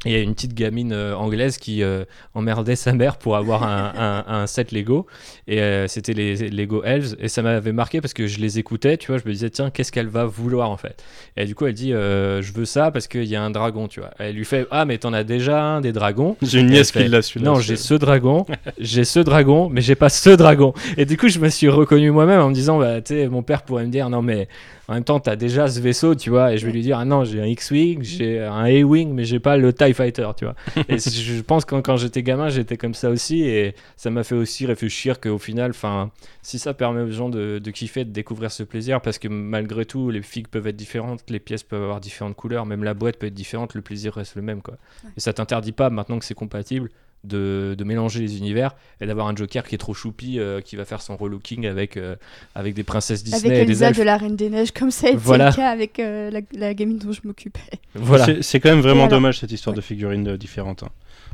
[0.06, 3.64] Il y a une petite gamine euh, anglaise qui euh, emmerdait sa mère pour avoir
[3.64, 3.92] un,
[4.28, 5.08] un- un set Lego.
[5.48, 7.16] Et euh, c'était les Lego Elves.
[7.20, 9.18] Et ça m'avait marqué parce que je les écoutais, tu vois.
[9.18, 11.04] Je me disais, tiens, qu'est-ce qu'elle va vouloir en fait
[11.38, 14.00] Et du coup, elle dit, je veux ça parce qu'il y a un dragon, tu
[14.00, 14.12] vois.
[14.20, 16.38] Elle lui fait, ah, mais t'en as déjà un des dragons.
[16.42, 17.52] J'ai une nièce qui l'a celui-là.
[17.52, 18.46] Non, j'ai ce dragon,
[18.80, 20.74] j'ai ce dragon, mais j'ai pas ce dragon.
[20.98, 23.42] Et du coup, je me suis reconnu moi-même en me disant, bah, tu sais, mon
[23.44, 24.48] père pourrait me dire, non, mais
[24.88, 26.54] en même temps, t'as déjà ce vaisseau, tu vois.
[26.54, 29.40] Et je vais lui dire, ah non, j'ai un X-Wing, j'ai un A-Wing, mais j'ai
[29.40, 30.56] pas le TIE Fighter, tu vois.
[30.90, 33.44] et je pense que quand j'étais gamin, j'étais comme ça aussi.
[33.44, 36.12] Et ça m'a fait aussi réfléchir qu'au final, enfin,
[36.44, 39.86] si ça permet aux gens de, de kiffer, de découvrir ce plaisir, parce que malgré
[39.86, 43.18] tout, les figues peuvent être différentes, les pièces peuvent avoir différentes couleurs, même la boîte
[43.18, 44.78] peut être différente, le plaisir reste le même, quoi.
[45.18, 46.90] Et ça t'interdit pas, maintenant que c'est compatible,
[47.28, 50.76] de, de mélanger les univers et d'avoir un Joker qui est trop choupi, euh, qui
[50.76, 52.16] va faire son relooking avec, euh,
[52.56, 53.98] avec des princesses Disney Avec et des Elsa elfes.
[53.98, 55.50] de la Reine des Neiges, comme ça a été Voilà.
[55.50, 57.60] le cas avec euh, la, la gamine dont je m'occupais.
[57.96, 58.42] Voilà.
[58.42, 60.84] C'est- quand même vraiment Et alors dommage cette histoire de figurines euh, différentes.
[60.84, 60.90] hein.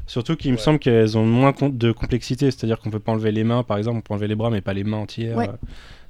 [0.08, 3.44] Surtout qu'il me semble qu'elles ont moins de complexité, c'est-à-dire qu'on peut pas enlever les
[3.44, 5.38] mains, par exemple, on peut enlever les bras, mais pas les mains entières.
[5.38, 5.50] Ouais.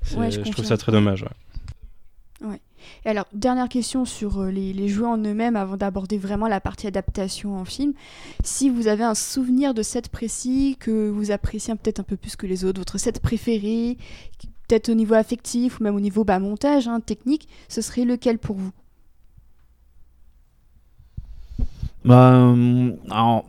[0.02, 1.26] c'est- Ouais, je je, trouve ça très dommage.
[2.42, 2.60] ouais.
[3.06, 6.88] Et alors, dernière question sur euh, les, les en eux-mêmes avant d'aborder vraiment la partie
[6.88, 7.94] adaptation en film.
[8.44, 12.36] Si vous avez un souvenir de set précis que vous appréciez peut-être un peu plus
[12.36, 13.98] que les autres, votre set préféré,
[14.68, 18.38] peut-être au niveau affectif ou même au niveau bah, montage, hein, technique, ce serait lequel
[18.38, 18.72] pour vous?
[22.04, 23.46] Bah, euh, alors,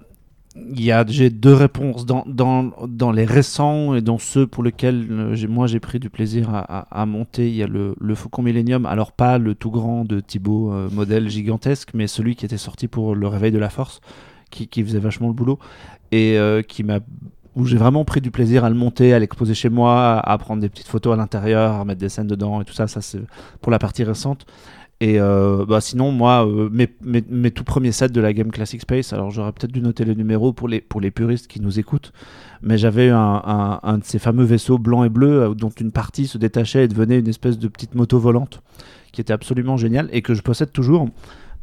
[0.55, 4.63] il y a, j'ai deux réponses dans, dans, dans les récents et dans ceux pour
[4.63, 7.49] lesquels euh, moi j'ai pris du plaisir à, à- à monter.
[7.49, 10.89] Il y a le, le Faucon Millennium, alors pas le tout grand de Thibaut, euh,
[10.93, 14.01] modèle gigantesque, mais celui qui était sorti pour le Réveil de la Force,
[14.51, 15.59] qui, qui faisait vachement le boulot
[16.11, 17.01] et euh, qui m'a
[17.55, 20.63] où j'ai vraiment pris du plaisir à le monter, à l'exposer chez moi, à prendre
[20.63, 22.87] des petites photos à l'intérieur, à mettre des scènes dedans et tout ça.
[22.89, 23.21] Ça c'est
[23.61, 24.47] pour la partie récente.
[25.03, 29.13] Et euh, bah sinon, moi, euh, mes, tout premiers sets de la Game Classic Space,
[29.13, 32.13] alors j'aurais peut-être dû noter les numéros pour les, pour les puristes qui nous écoutent,
[32.63, 36.39] mais j'avais un de ces fameux vaisseaux blancs et bleus euh, dont une partie se
[36.39, 38.63] détachait et devenait une espèce de petite moto volante
[39.11, 41.09] qui était absolument géniale et que je possède toujours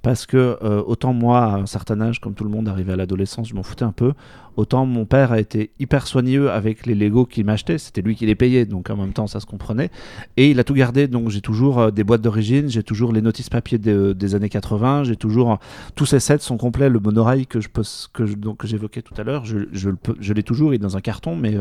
[0.02, 2.96] parce que euh, autant moi, à un certain âge, comme tout le monde arrivé à
[2.96, 4.14] l'adolescence, je m'en foutais un peu,
[4.56, 8.26] autant mon père a été hyper soigneux avec les Lego qu'il m'achetait, c'était lui qui
[8.26, 9.90] les payait, donc en même temps ça se comprenait.
[10.38, 13.22] Et il a tout gardé, donc j'ai toujours euh, des boîtes d'origine, j'ai toujours les
[13.22, 15.56] notices papier de- des années 80, j'ai toujours euh,
[15.96, 16.90] tous ces sets sont complets.
[16.90, 17.70] Le monorail que je
[18.14, 18.26] que
[18.68, 21.56] j'évoquais tout à l'heure, je, l'ai toujours, il est dans un carton, mais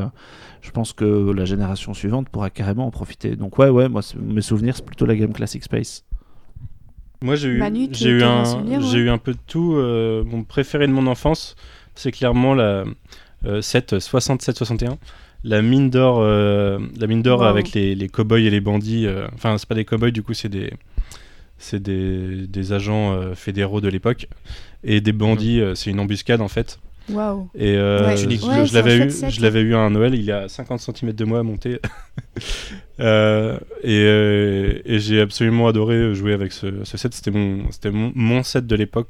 [0.62, 3.36] je pense que la génération suivante pourra carrément en profiter.
[3.36, 6.04] Donc ouais, ouais, moi mes souvenirs c'est plutôt la Game Classic Space.
[7.20, 9.38] Moi, j'ai eu, Manu, j'ai eu, un un, souvenir, j'ai ouais eu un peu de
[9.46, 9.74] tout.
[9.74, 11.56] euh, mon préféré de mon enfance,
[11.94, 12.84] c'est clairement la
[13.44, 14.96] euh, 7 67-61.
[15.44, 17.46] La mine d'or, euh, la mine d'or Wow.
[17.46, 19.06] avec les, les cow-boys et les bandits.
[19.06, 20.72] euh, Enfin, c'est pas des cow-boys, du coup, c'est des,
[21.58, 24.28] c'est des, des agents euh, fédéraux de l'époque.
[24.84, 26.78] Et des bandits, euh, c'est une embuscade en fait.
[27.10, 28.16] Waouh Et euh, Ouais.
[28.16, 31.24] je, l'avais eu, je l'avais eu à un Noël, il est à 50 cm de
[31.24, 31.80] moi à monter.
[33.00, 37.14] Euh, et euh, et j'ai absolument adoré jouer avec ce, set.
[37.14, 39.08] C'était mon, set de l'époque.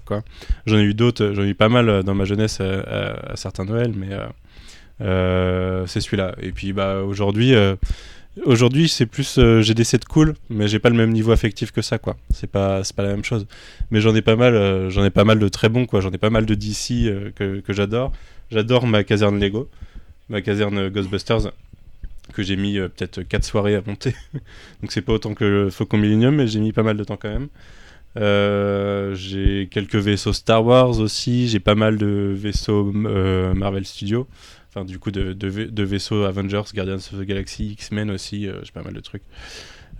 [0.67, 2.81] J'en ai eu d'autres, j'en ai eu pas mal euh, dans ma jeunesse à,
[3.33, 4.27] à- certains Noëls, mais euh,
[5.01, 6.35] euh, c'est celui-là.
[6.43, 7.77] Et puis bah, aujourd'hui, euh,
[8.45, 9.39] aujourd'hui c'est plus.
[9.39, 11.99] euh, j'ai des sets cool, mais j'ai pas le même niveau affectif que ça.
[12.31, 13.47] C'est pas, la même chose.
[13.91, 15.87] Mais j'en ai pas mal, euh, ai pas mal de très bons.
[16.01, 18.13] J'en ai pas mal de DC euh, que j'adore.
[18.51, 19.69] J'adore ma caserne Lego,
[20.29, 21.53] ma caserne Ghostbusters,
[22.33, 24.15] que j'ai mis euh, peut-être 4 soirées à monter.
[24.83, 27.29] Donc c'est pas autant que Faucon Millennium, mais j'ai mis pas mal de temps quand
[27.31, 27.49] même.
[28.17, 34.27] Euh, j'ai quelques vaisseaux Star Wars aussi, j'ai pas mal de vaisseaux euh, Marvel Studios,
[34.71, 38.45] enfin du coup de, de, vai- de vaisseaux Avengers, Guardians of the Galaxy, X-Men aussi,
[38.63, 39.23] j'ai pas mal de trucs.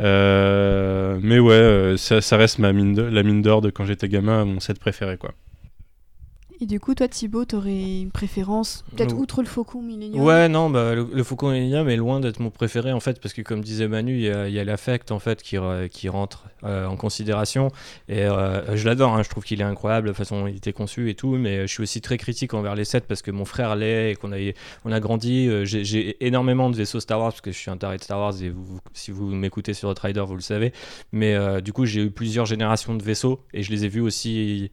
[0.01, 4.45] Mais ouais, ça, ça reste ma mine de- la mine d'or de quand j'étais gamin,
[4.45, 5.33] mon set préféré quoi.
[6.61, 10.71] Et du coup, toi, Thibaut, t'aurais une préférence Peut-être outre le Faucon Millennium Ouais, non,
[10.71, 13.61] bah, le, le Faucon Millennium est loin d'être mon préféré en fait, parce que comme
[13.63, 15.57] disait Manu, il y a, a l'affect en fait qui,
[15.93, 17.69] qui rentre euh, en considération.
[18.09, 20.73] Et euh, je l'adore, hein, je trouve qu'il est incroyable, la façon dont il était
[20.73, 23.45] conçu et tout, mais je suis aussi très critique envers les sets parce que mon
[23.45, 24.37] frère l'est et qu'on a,
[24.85, 25.47] on a grandi.
[25.49, 28.19] euh, J'ai énormément de vaisseaux Star Wars parce que je suis un taré de Star
[28.19, 30.73] Wars et vous, si vous m'écoutez sur Rider, vous le savez.
[31.13, 34.71] Mais du coup, j'ai eu plusieurs générations de vaisseaux et je les ai vus aussi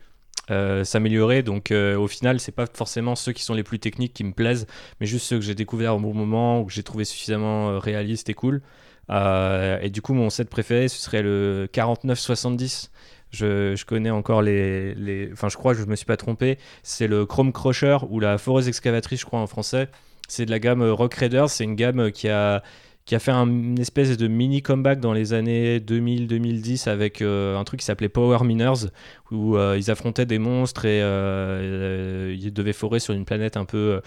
[0.52, 1.42] euh, s'améliorer.
[1.42, 4.32] Donc euh, au final, c'est pas forcément ceux qui sont les plus techniques qui me
[4.32, 4.68] plaisent,
[5.00, 7.80] mais juste ceux que j'ai découverts au bon moment ou que j'ai trouvé suffisamment euh,
[7.80, 8.62] réalistes et cool.
[9.10, 12.92] Et du coup, mon set préféré, ce serait le 4970.
[13.32, 15.30] Je, je connais encore les, les.
[15.32, 16.58] Enfin, je crois je me suis pas trompé.
[16.84, 19.90] C'est le Chrome Crusher ou la Foreuse Excavatrice, je crois en français.
[20.28, 21.50] C'est de la gamme Rock Raiders.
[21.50, 22.64] C'est une gamme qui a
[23.06, 27.56] qui a fait un- une espèce de mini comeback dans les années 2000-2010 avec euh,
[27.56, 28.88] un truc qui s'appelait Power Miners,
[29.32, 33.66] où euh, ils affrontaient des monstres et euh, ils devaient forer sur une planète un
[33.66, 34.02] peu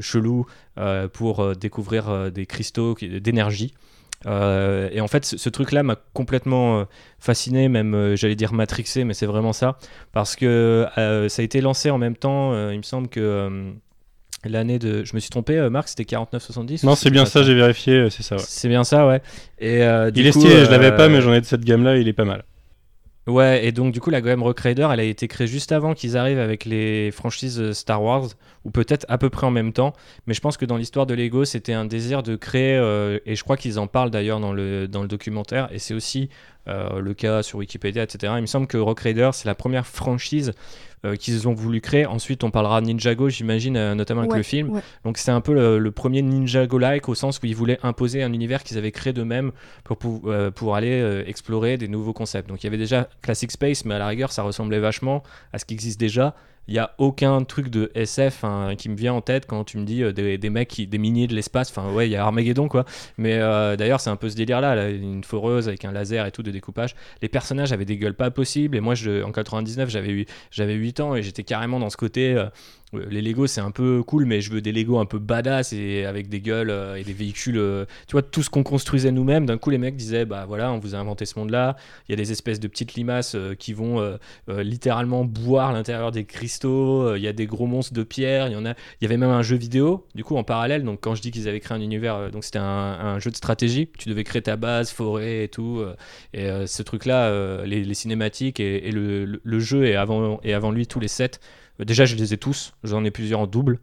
[0.00, 0.46] chelou
[1.12, 3.74] pour découvrir des cristaux d'énergie.
[4.26, 6.86] Et en fait, ce, truc-là m'a complètement
[7.18, 9.76] fasciné, même j'allais dire matrixé, mais c'est vraiment ça,
[10.12, 12.70] parce que ça a été lancé en même temps.
[12.70, 13.74] il me semble que
[14.48, 17.54] l'année de, je me suis trompé, euh, Marc, c'était 49-70 Non, c'est bien ça, j'ai
[17.54, 18.36] vérifié, euh, c'est ça.
[18.36, 18.42] ouais.
[18.46, 19.20] C'est bien ça, ouais.
[19.58, 21.46] Et euh, du Il est coup, stylé, je l'avais euh, pas, mais j'en ai de
[21.46, 22.44] cette gamme-là, il est pas mal.
[23.26, 25.94] Ouais, et donc du coup, la gamme Rock Raider, elle a été créée juste avant
[25.94, 28.26] qu'ils arrivent avec les franchises euh, Star Wars,
[28.64, 29.94] ou peut-être à peu près en même temps.
[30.26, 33.34] Mais je pense que dans l'histoire de Lego, c'était un désir de créer, euh, et
[33.34, 36.28] je crois qu'ils en parlent d'ailleurs dans le, dans le documentaire, et c'est aussi
[36.68, 38.32] euh, le cas sur Wikipédia, etc.
[38.36, 40.52] Il me semble que Rock Raider, c'est la première franchise
[41.04, 42.06] euh, qu'ils ont voulu créer.
[42.06, 44.70] Ensuite, on parlera Ninjago, j'imagine, euh, notamment avec Ouais, le film.
[44.70, 44.80] ouais.
[45.04, 48.32] Donc c'est un peu le, le premier Ninjago-like au sens où ils voulaient imposer un
[48.32, 49.52] univers qu'ils avaient créé d'eux-mêmes
[49.84, 50.22] pour, pou-
[50.54, 52.48] pour aller explorer des nouveaux concepts.
[52.48, 55.22] Donc il y avait déjà Classic Space, mais à la rigueur ça ressemblait vachement
[55.52, 56.34] à ce qui existe déjà.
[56.68, 59.78] Il n'y a aucun truc de SF hein, qui me vient en tête quand tu
[59.78, 61.70] me dis euh, des, mecs, qui, des miniers de l'espace.
[61.70, 62.84] Enfin ouais, il y a Armageddon quoi.
[63.18, 66.30] Mais euh, d'ailleurs c'est un peu ce délire-là, là, une foreuse avec un laser et
[66.30, 66.94] tout de découpage.
[67.22, 71.00] Les personnages avaient des gueules pas possibles et moi je, en 99 j'avais j'avais 8
[71.00, 72.46] ans et j'étais carrément dans ce côté euh,
[73.08, 76.04] les Lego c'est un peu cool mais je veux des Lego un peu badass et
[76.04, 79.46] avec des gueules euh, et des véhicules euh, tu vois tout ce qu'on construisait nous-mêmes
[79.46, 81.76] d'un coup les mecs disaient bah voilà on vous a inventé ce monde là
[82.08, 83.84] il y a des espèces de petites limaces euh, qui vont
[84.48, 88.56] littéralement boire l'intérieur des cristaux il y a des gros monstres de pierre il y
[88.56, 90.84] en a il y avait même un jeu vidéo du coup en parallèle.
[90.84, 93.88] Donc quand je dis qu'ils avaient créé un univers c'était un, jeu de stratégie.
[93.98, 95.84] Tu devais créer ta base forêt et tout
[96.32, 101.00] et ce truc là les, cinématiques et, le, jeu et avant et avant lui tous
[101.00, 101.40] les sets
[101.80, 102.72] Déjà, je les ai tous.
[102.84, 103.78] J'en ai plusieurs en double.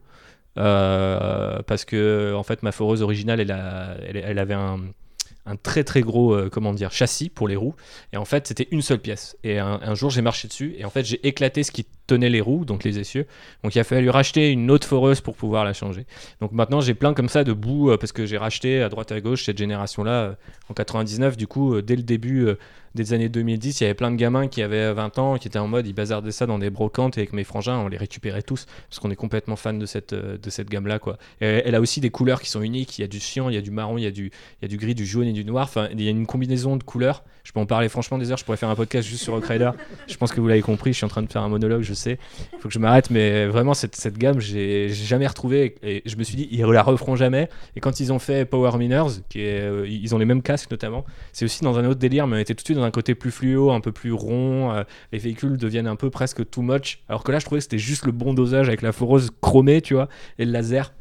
[0.58, 4.80] Euh, parce que, en fait, ma foreuse originale, elle, a- elle, avait un,
[5.64, 7.76] très très gros euh, comment dire, châssis pour les roues.
[8.14, 9.38] Et en fait, c'était une seule pièce.
[9.44, 10.76] Et un, jour, j'ai marché dessus.
[10.78, 13.28] Et en fait, j'ai éclaté ce qui tenait les roues, donc les essieux.
[13.64, 16.06] Donc, il a fallu racheter une autre foreuse pour pouvoir la changer.
[16.42, 19.12] Donc, maintenant, j'ai plein comme ça de bouts euh, parce que j'ai racheté à droite
[19.12, 20.36] à gauche cette génération-là
[20.70, 21.38] en 99.
[21.38, 22.48] Du coup, dès le début.
[22.96, 25.60] Des années 2010, il y avait plein de gamins qui avaient 20 ans, qui étaient
[25.60, 28.42] en mode, ils bazardaient ça dans des brocantes et avec mes frangins, on les récupérait
[28.42, 31.00] tous parce qu'on est complètement fan de cette, euh, de cette gamme-là.
[31.00, 31.18] Quoi.
[31.40, 32.98] Elle a aussi des couleurs qui sont uniques.
[32.98, 34.64] Il y a du cyan, il y a du marron, il y a du, il
[34.64, 35.64] y a du gris, du jaune et du noir.
[35.64, 37.24] Enfin, il y a une combinaison de couleurs.
[37.52, 38.38] Je peux en parler franchement des heures.
[38.38, 39.72] Je pourrais faire un podcast juste sur Rock Rider.
[40.08, 40.94] Je pense que vous l'avez compris.
[40.94, 42.18] Je suis en train de faire un monologue, je sais.
[42.54, 45.76] Il faut que je m'arrête, mais vraiment, cette, cette gamme, j'ai jamais retrouvé.
[45.84, 47.50] Et je me suis dit, ils la referont jamais.
[47.76, 51.44] Et quand ils ont fait Power Miners, euh, ils ont les mêmes casques notamment, c'est
[51.44, 53.32] aussi dans un autre délire, mais on était tout de suite dans un côté plus
[53.32, 54.74] fluo, un peu plus rond.
[54.74, 57.00] euh, les véhicules deviennent un peu presque too much.
[57.10, 59.82] Alors que là, je trouvais que c'était juste le bon dosage avec la foreuse chromée,
[59.82, 60.08] tu vois,
[60.40, 60.94] et le laser.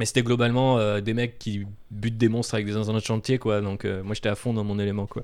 [0.00, 3.38] Mais c'était globalement euh, des mecs qui butent des monstres avec des engins de chantier,
[3.38, 3.60] quoi.
[3.60, 5.22] Donc moi, j'étais à fond dans mon élément, quoi.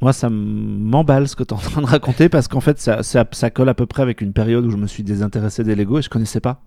[0.00, 3.02] Moi, ça m'emballe ce que tu es en train de raconter parce qu'en fait, ça,
[3.02, 5.74] ça, ça colle à peu près avec une période où je me suis désintéressé des
[5.74, 6.62] Lego et je connaissais pas.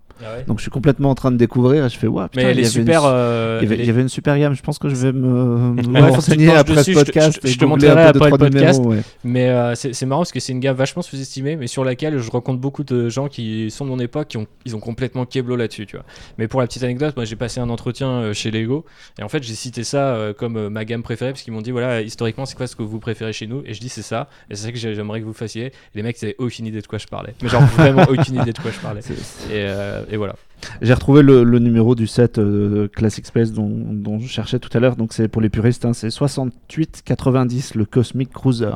[0.46, 2.58] Donc, je suis complètement en train de découvrir et je fais, ouais, putain, Mais elle
[2.58, 3.00] il y est avait une super.
[3.02, 4.54] su- euh, Il y, avait, elle il est- y avait une super gamme.
[4.54, 7.40] Je pense que je vais me, Ouais, renseigner penches après ce je podcast.
[7.42, 8.78] je- je et te montrerai après le podcast.
[8.80, 9.02] numéros, ouais.
[9.24, 12.30] Mais euh, c'est marrant parce que c'est une gamme vachement sous-estimée, mais sur laquelle je
[12.30, 15.56] rencontre beaucoup de gens qui sont de mon époque, qui ont, ils ont complètement keblo
[15.56, 16.04] là-dessus, tu vois.
[16.38, 18.84] Mais pour la petite anecdote, moi j'ai passé un entretien euh, chez Lego,
[19.18, 21.70] et en fait j'ai cité ça euh, comme ma gamme préférée, parce qu'ils m'ont dit,
[21.70, 23.62] voilà, historiquement, c'est quoi ce que vous préférez chez nous?
[23.66, 25.66] Et je dis, c'est ça, et c'est ça que j'ai- j'aimerais que vous fassiez.
[25.66, 27.34] Et les mecs, ils avaient aucune idée de quoi je parlais.
[27.42, 29.00] Mais genre vraiment aucune idée de quoi je parlais.
[29.50, 30.34] Et, euh, et voilà.
[30.82, 34.68] J'ai retrouvé le, le numéro du set euh, Classic Space dont, dont je cherchais tout
[34.76, 34.96] à l'heure.
[34.96, 38.70] Donc, c'est pour les puristes, hein, c'est 6890, le Cosmic Cruiser.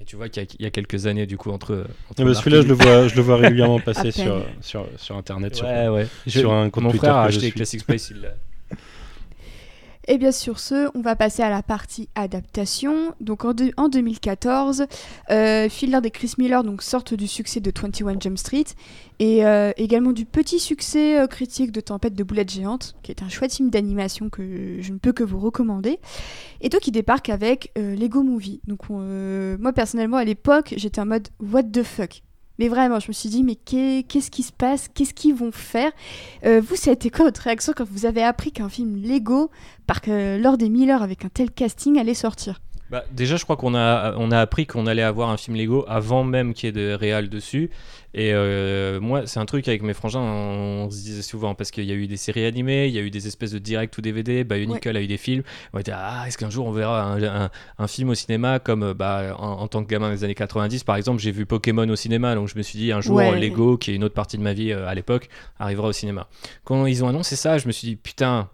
[0.00, 1.84] Et tu vois qu'il y, a- il y a quelques années, du coup, entre.
[2.10, 5.16] entre Ah bah, Celui-là, je le vois, je le vois régulièrement passer sur, sur, sur
[5.16, 5.54] internet.
[5.54, 6.06] sur- Ouais, ouais.
[6.26, 7.50] Je- sur un compte mon Twitter frère a acheté.
[7.52, 8.30] Classic Space, il l'a.
[10.12, 13.14] Et bien sur ce, on va passer à la partie adaptation.
[13.20, 14.86] Donc en, deux- en 2014,
[15.30, 18.64] euh, Lord et Chris Miller sortent du succès de 21 Jump Street
[19.20, 23.22] et euh, également du petit succès euh, critique de Tempête de boulettes géantes, qui est
[23.22, 26.00] un chouette film d'animation que je ne peux que vous recommander.
[26.60, 28.60] Et donc ils débarquent avec euh, Lego Movie.
[28.66, 32.22] Donc on, moi personnellement à l'époque, j'étais en mode what the fuck?
[32.60, 34.86] Mais vraiment, je me suis dit, mais qu'est- qu'est-ce qui se passe?
[34.92, 35.90] Qu'est-ce qu'ils vont faire?
[36.44, 39.50] Euh, Vous, ça a été quoi votre réaction quand vous avez appris qu'un film Lego
[39.86, 42.60] par que Lord et Miller avec un tel casting allait sortir?
[42.90, 45.84] Bah, déjà, je crois qu'on a, on a appris qu'on allait avoir un film Lego
[45.86, 47.70] avant même qu'il y ait de réal dessus.
[48.12, 51.84] Et euh, moi, c'est un truc avec mes frangins, on, se disait souvent, parce qu'il
[51.84, 54.00] y a eu des séries animées, il y a eu des espèces de direct ou
[54.00, 55.44] DVD, Bionicle a eu des films.
[55.72, 58.82] On était, ah, est-ce qu'un jour on verra un, un- un film au cinéma comme
[58.82, 61.88] euh, bah, en, en tant que gamin des années 90, par exemple, j'ai vu Pokémon
[61.88, 63.38] au cinéma, donc je me suis dit, un jour, Ouais.
[63.38, 65.28] Lego, qui est une autre partie de ma vie euh, à l'époque,
[65.60, 66.26] arrivera au cinéma.
[66.64, 68.48] Quand ils ont annoncé ça, je me suis dit, putain,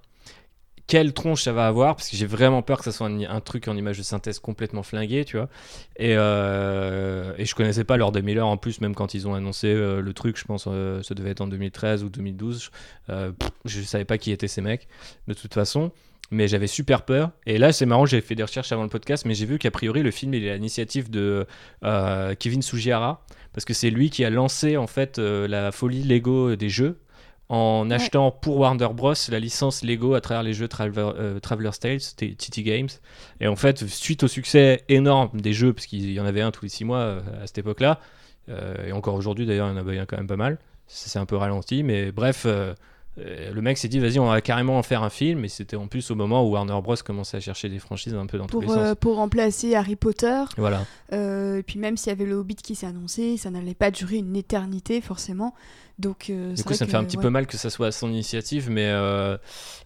[0.86, 3.68] quelle tronche ça va avoir parce que j'ai vraiment peur que ça soit un, truc
[3.68, 5.48] en image de synthèse complètement flingué, tu vois.
[5.96, 9.68] Et, euh, et je connaissais pas Lord Miller en plus, même quand ils ont annoncé
[9.68, 12.70] euh, le truc, je pense euh, ça devait être en 2013 ou 2012.
[13.10, 14.86] euh, pff, je savais pas qui étaient ces mecs
[15.26, 15.90] de toute façon.
[16.30, 17.30] Mais j'avais super peur.
[17.46, 19.70] Et là, c'est marrant, j'ai fait des recherches avant le podcast, mais j'ai vu qu'a
[19.70, 21.46] priori, le film, il est à l'initiative de
[21.84, 23.24] euh, Kevin Sugihara.
[23.52, 26.98] Parce que c'est lui qui a lancé, en fait, euh, la folie Lego des jeux
[27.48, 29.14] en achetant pour Warner Bros.
[29.28, 32.88] la licence Lego à travers les jeux Traveler, euh, Traveler's Tales, TT Games.
[33.40, 36.50] Et en fait, suite au succès énorme des jeux, parce qu'il y en avait un
[36.50, 38.00] tous les six mois euh, à cette époque-là,
[38.48, 40.58] euh, et encore aujourd'hui d'ailleurs, il y en a- quand même pas mal.
[40.88, 42.74] Ça s'est un peu ralenti, mais bref, euh,
[43.16, 45.44] le mec s'est dit, vas-y, on va carrément en faire un film.
[45.44, 46.94] Et c'était en plus au moment où Warner Bros.
[47.04, 48.96] commençait à chercher des franchises un peu dans tous Pour, les euh, sens.
[49.00, 50.42] pour remplacer Harry Potter.
[50.56, 50.84] Voilà.
[51.12, 53.90] Euh, et puis même s'il y avait le Hobbit qui s'est annoncé, ça n'allait pas
[53.90, 55.54] durer une éternité forcément.
[55.98, 57.22] Donc euh, Du coup, ça me fait un petit ouais.
[57.22, 59.38] peu mal que ça soit à son initiative, mais, euh,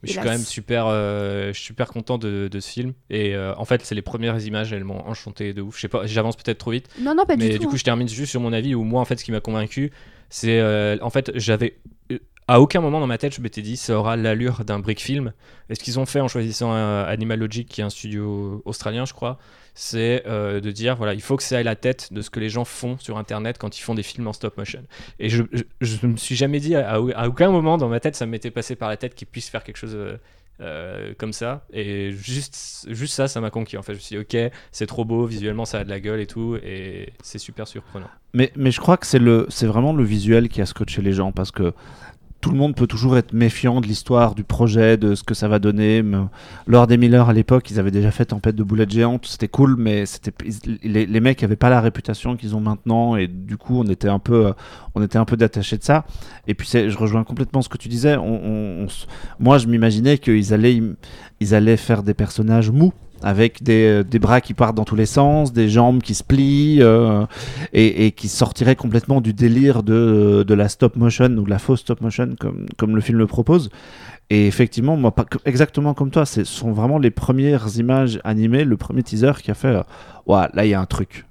[0.02, 2.94] mais je suis quand même super, euh, je suis super content de, de ce film.
[3.10, 5.76] Et euh, en fait, c'est les premières images, elles m'ont enchanté de ouf.
[5.76, 7.66] Je sais pas, j'avance peut-être trop vite, Non, non, pas mais du tout.
[7.68, 7.78] coup, hein.
[7.78, 9.92] je termine juste sur mon avis où moi, en fait, ce qui m'a convaincu,
[10.30, 11.76] c'est euh, en fait, j'avais
[12.10, 12.18] euh,
[12.50, 15.32] à aucun moment dans ma tête, je m'étais dit ça aura l'allure d'un brick film.
[15.68, 19.12] Et ce qu'ils ont fait en choisissant euh, Animal qui est un studio australien, je
[19.12, 19.38] crois,
[19.74, 22.40] c'est euh, de dire voilà, il faut que ça aille la tête de ce que
[22.40, 24.82] les gens font sur Internet quand ils font des films en stop motion.
[25.20, 25.44] Et je,
[25.80, 28.88] je, me suis jamais dit à, aucun moment dans ma tête, ça m'était passé par
[28.88, 29.94] la tête qu'ils puissent faire quelque chose.
[29.94, 30.16] euh,
[30.62, 34.16] euh, comme ça et juste juste ça ça m'a conquis en fait je me suis
[34.16, 37.38] dit ok c'est trop beau visuellement ça a de la gueule et tout et c'est
[37.38, 41.00] super surprenant Mais, mais je crois que c'est c'est vraiment le visuel qui a scotché
[41.00, 41.72] les gens parce que
[42.40, 45.46] tout le monde peut toujours être méfiant de l'histoire, du projet, de ce que ça
[45.46, 46.02] va donner.
[46.02, 46.18] Mais
[46.66, 49.76] Lord et Miller à l'époque, ils avaient déjà fait Tempête de boulettes géantes, c'était cool,
[49.76, 50.32] mais c'était
[50.82, 54.18] les, mecs n'avaient pas la réputation qu'ils ont maintenant et du coup on était un
[54.18, 54.52] peu, euh,
[54.94, 55.02] on
[55.36, 56.04] détaché de ça.
[56.46, 58.16] Et puis je rejoins complètement ce que tu disais.
[59.38, 60.52] Moi je m'imaginais qu'ils
[61.40, 65.06] ils allaient faire des personnages mous avec des, des bras qui partent dans tous les
[65.06, 67.24] sens, des jambes qui se plient, euh,
[67.72, 71.58] et, et qui sortiraient complètement du délire de, de la stop motion ou de la
[71.58, 73.70] fausse stop motion comme, comme le film le propose.
[74.30, 78.76] Et effectivement, moi, pas, exactement comme toi, ce sont vraiment les premières images animées, le
[78.76, 79.82] premier teaser qui a fait euh,
[80.26, 81.26] Ouah, là il y a un truc.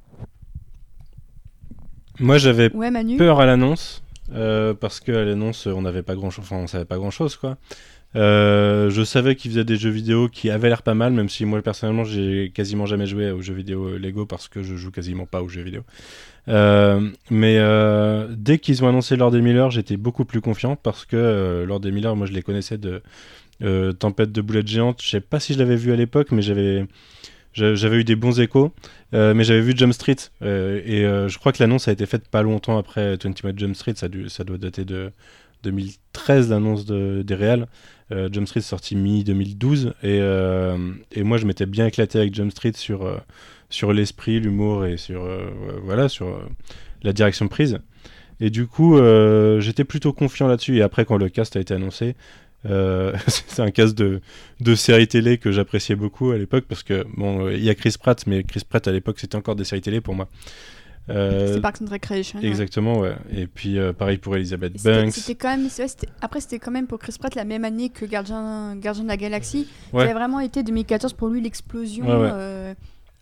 [2.20, 4.04] Moi, j'avais Ouais, peur à l'annonce
[4.36, 7.36] euh, parce qu'à l'annonce on n'avait pas grand chose enfin on savait pas grand chose
[7.36, 7.58] quoi
[8.16, 11.46] Euh, je savais qu'ils faisaient des jeux vidéo qui avaient l'air pas mal même si
[11.46, 14.90] moi personnellement j'ai quasiment jamais joué aux jeux vidéo euh, Lego parce que je joue
[14.90, 15.82] quasiment pas aux jeux vidéo.
[16.48, 17.60] Euh, mais
[18.36, 21.92] dès qu'ils ont annoncé Lord et Miller j'étais beaucoup plus confiant parce que Lord et
[21.92, 23.04] Miller moi je les connaissais de
[24.00, 25.02] Tempête de boulettes géantes.
[25.04, 26.86] Je sais pas si je l'avais vu à l'époque mais j'avais
[27.54, 28.74] j'a- j'avais eu des bons échos.
[29.14, 32.80] Mais j'avais vu Jump Street et je crois que l'annonce a été faite pas longtemps
[32.80, 35.12] après 21 Jump Street, ça, dû- ça doit dater de
[35.64, 37.68] 2013 l'annonce de, des réals.
[38.12, 40.78] Euh, Jump Street sorti mi-2012 et, euh,
[41.12, 43.18] et moi je m'étais bien éclaté avec Jump Street sur, euh,
[43.70, 45.52] sur l'esprit, l'humour et sur, euh,
[45.84, 46.42] voilà, sur
[47.04, 47.80] la direction prise.
[48.40, 48.98] Et du coup
[49.60, 52.16] j'étais plutôt confiant là-dessus et après quand le cast a été annoncé,
[52.64, 54.22] c'est un cast de,
[54.60, 57.96] de séries télé que j'appréciais beaucoup à l'époque parce que bon, il y a Chris
[58.00, 60.30] Pratt, mais Chris Pratt à l'époque c'était encore des séries télé pour moi.
[61.10, 62.40] Euh, C'est Parks and Recreation.
[62.42, 63.16] exactement, ouais.
[63.36, 65.12] Et puis euh, pareil pour Elizabeth Banks.
[65.14, 65.68] c'était quand même,
[66.22, 69.18] après c'était quand même pour Chris Pratt la même année que Gardien, Gardien de la
[69.18, 69.68] Galaxie.
[69.94, 70.06] Ouais.
[70.06, 72.30] Ça a vraiment été 2014 pour lui l'explosion Ouais, ouais.
[72.34, 72.74] euh,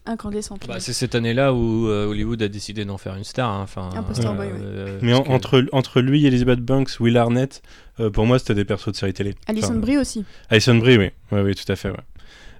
[0.05, 0.65] incandescente.
[0.67, 3.49] Bah, c'est cette année-là où euh, Hollywood a décidé d'en faire une star.
[3.49, 3.61] hein.
[3.63, 4.53] Enfin, Un poster boy, ouais.
[4.61, 7.61] euh, Mais en- parce que- entre, entre lui, Elizabeth Banks, Will Arnett,
[7.99, 9.35] euh, pour moi c'était des persos de séries télé.
[9.47, 10.23] Alison Enfin, Brie aussi.
[10.49, 11.09] Alison Brie, oui.
[11.31, 11.89] Ouais, oui, tout à fait.
[11.89, 11.97] ouais.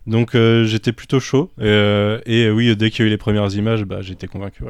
[0.07, 1.51] Donc euh, j'étais plutôt chaud.
[1.59, 4.63] euh, et euh, oui, dès qu'il y a eu les premières images, bah, j'étais convaincu.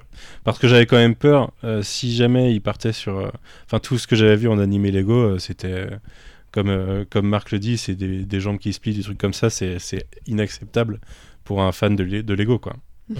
[0.43, 3.17] Parce que j'avais quand même peur, euh, si jamais il partait sur.
[3.19, 3.30] euh,
[3.65, 5.67] Enfin, tout ce que j'avais vu en animé Lego, euh, c'était.
[5.71, 5.89] euh,
[6.52, 9.17] comme, euh, comme Marc le dit, c'est des, des jambes qui se plient, des trucs
[9.19, 9.78] comme ça, c'est
[10.28, 11.00] inacceptable
[11.43, 12.76] pour un fan de, de Lego, quoi.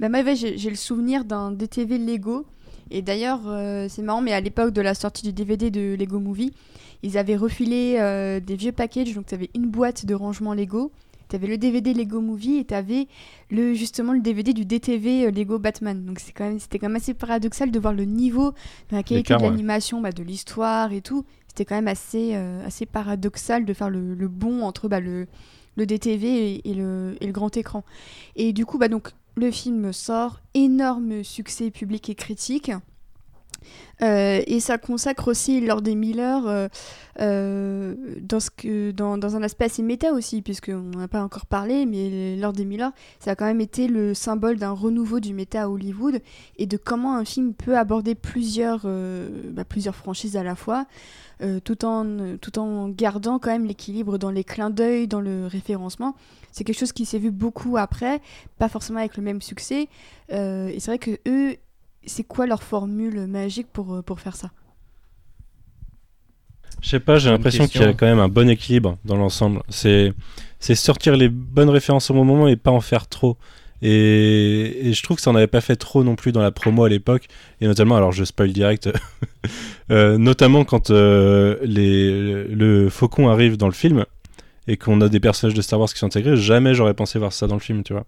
[0.00, 2.46] Bah, moi, j'ai le souvenir d'un DTV Lego.
[2.90, 6.18] Et d'ailleurs, euh, c'est marrant, mais à l'époque de la sortie du DVD de Lego
[6.20, 6.52] Movie,
[7.02, 9.12] ils avaient refilé euh, des vieux packages.
[9.14, 10.92] Donc, tu avais une boîte de rangement Lego,
[11.28, 13.08] tu avais le DVD Lego Movie et tu avais
[13.50, 16.04] le, justement le DVD du DTV euh, Lego Batman.
[16.04, 18.52] Donc, c'est quand même- c'était quand même assez paradoxal de voir le niveau,
[18.90, 19.50] de la qualité de ouais.
[19.50, 21.24] l'animation, bah, de l'histoire et tout.
[21.48, 25.26] C'était quand même assez, euh, assez paradoxal de faire le, le bon entre bah, le,
[25.76, 27.82] le DTV et, et le, et le grand écran.
[28.36, 32.72] Et du coup, bah, donc, le film sort, énorme succès public et critique.
[34.02, 36.68] Euh, et ça consacre aussi Lord des Miller euh,
[37.20, 37.94] euh,
[38.92, 42.64] dans, un aspect assez méta aussi, puisqu'on n'en a pas encore parlé, mais Lord des
[42.64, 46.20] Miller, ça a quand même été le symbole d'un renouveau du méta à Hollywood
[46.58, 50.86] et de comment un film peut aborder plusieurs, euh, bah, plusieurs franchises à la fois,
[51.64, 56.14] tout, en, tout en gardant quand même l'équilibre dans les clins d'œil, dans le référencement.
[56.50, 58.22] C'est quelque chose qui s'est vu beaucoup après,
[58.58, 59.88] pas forcément avec le même succès.
[60.30, 61.56] Et c'est vrai que eux,
[62.06, 64.50] c'est quoi leur formule magique pour, euh, pour faire ça?
[66.82, 69.62] Je sais pas, j'ai l'impression qu'il y a quand même un bon équilibre dans l'ensemble.
[69.68, 70.12] C'est
[70.60, 73.36] c'est sortir les bonnes références au bon moment et pas en faire trop.
[73.82, 76.50] Et, et je trouve que ça en avait pas fait trop non plus dans la
[76.50, 77.26] promo à l'époque.
[77.60, 78.88] Et notamment, alors je spoil direct,
[79.90, 84.04] euh, notamment quand euh, les, le faucon arrive dans le film
[84.68, 87.32] et qu'on a des personnages de Star Wars qui sont intégrés, jamais j'aurais pensé voir
[87.32, 88.04] ça dans le film, tu vois.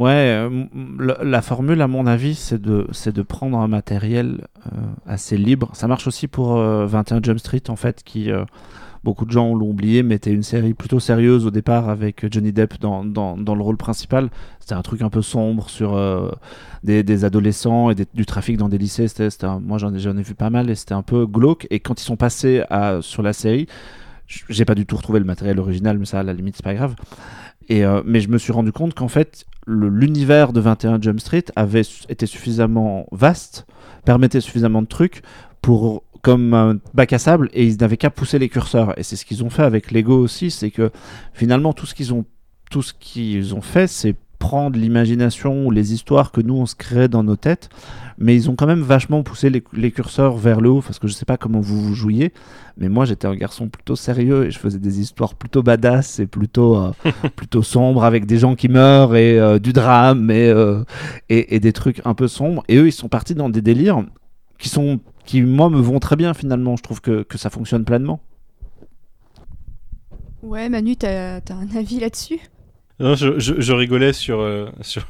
[0.00, 0.64] Ouais, euh,
[0.98, 5.68] la, formule, à mon avis, c'est de, de prendre un matériel euh, assez libre.
[5.74, 8.46] Ça marche aussi pour euh, 21 Jump Street, en fait, qui, euh,
[9.04, 12.50] beaucoup de gens l'ont oublié, mais était une série plutôt sérieuse au départ avec Johnny
[12.50, 14.30] Depp dans, dans, dans le rôle principal.
[14.58, 16.00] C'était un truc un peu sombre sur
[16.82, 19.06] des, des adolescents et du trafic dans des lycées.
[19.06, 19.28] C'était,
[19.60, 21.66] moi, j'en ai, ai vu pas mal et c'était un peu glauque.
[21.68, 23.66] Et quand ils sont passés à, sur la série,
[24.48, 26.74] j'ai pas du tout retrouvé le matériel original, mais ça, à la limite, c'est pas
[26.74, 26.94] grave.
[27.70, 31.82] Euh, mais je me suis rendu compte qu'en fait, l'univers de 21 Jump Street avait
[32.08, 33.66] été suffisamment vaste,
[34.04, 35.22] permettait suffisamment de trucs
[35.62, 38.98] pour comme un bac à sable et ils n'avaient qu'à pousser les curseurs.
[38.98, 40.90] Et c'est ce qu'ils ont fait avec Lego aussi c'est que
[41.32, 42.24] finalement tout ce qu'ils ont
[42.70, 46.74] tout ce qu'ils ont fait c'est prendre l'imagination ou les histoires que nous on se
[46.74, 47.68] crée dans nos têtes
[48.20, 51.08] mais ils ont quand même vachement poussé les, les curseurs vers le haut parce que
[51.08, 52.32] je sais pas comment vous vous jouiez
[52.76, 56.26] mais moi j'étais un garçon plutôt sérieux et je faisais des histoires plutôt badass et
[56.26, 56.92] plutôt euh,
[57.36, 60.84] plutôt sombres avec des gens qui meurent et euh, du drame et, euh,
[61.28, 62.62] et, et des trucs un peu sombres.
[62.68, 64.04] Et eux ils sont partis dans des délires
[64.58, 66.76] qui sont qui moi me vont très bien finalement.
[66.76, 68.20] Je trouve que, que ça fonctionne pleinement.
[70.42, 72.40] Ouais, Manu, t'as as un avis là-dessus?
[72.98, 75.06] Non, je, je- je rigolais sur, euh, sur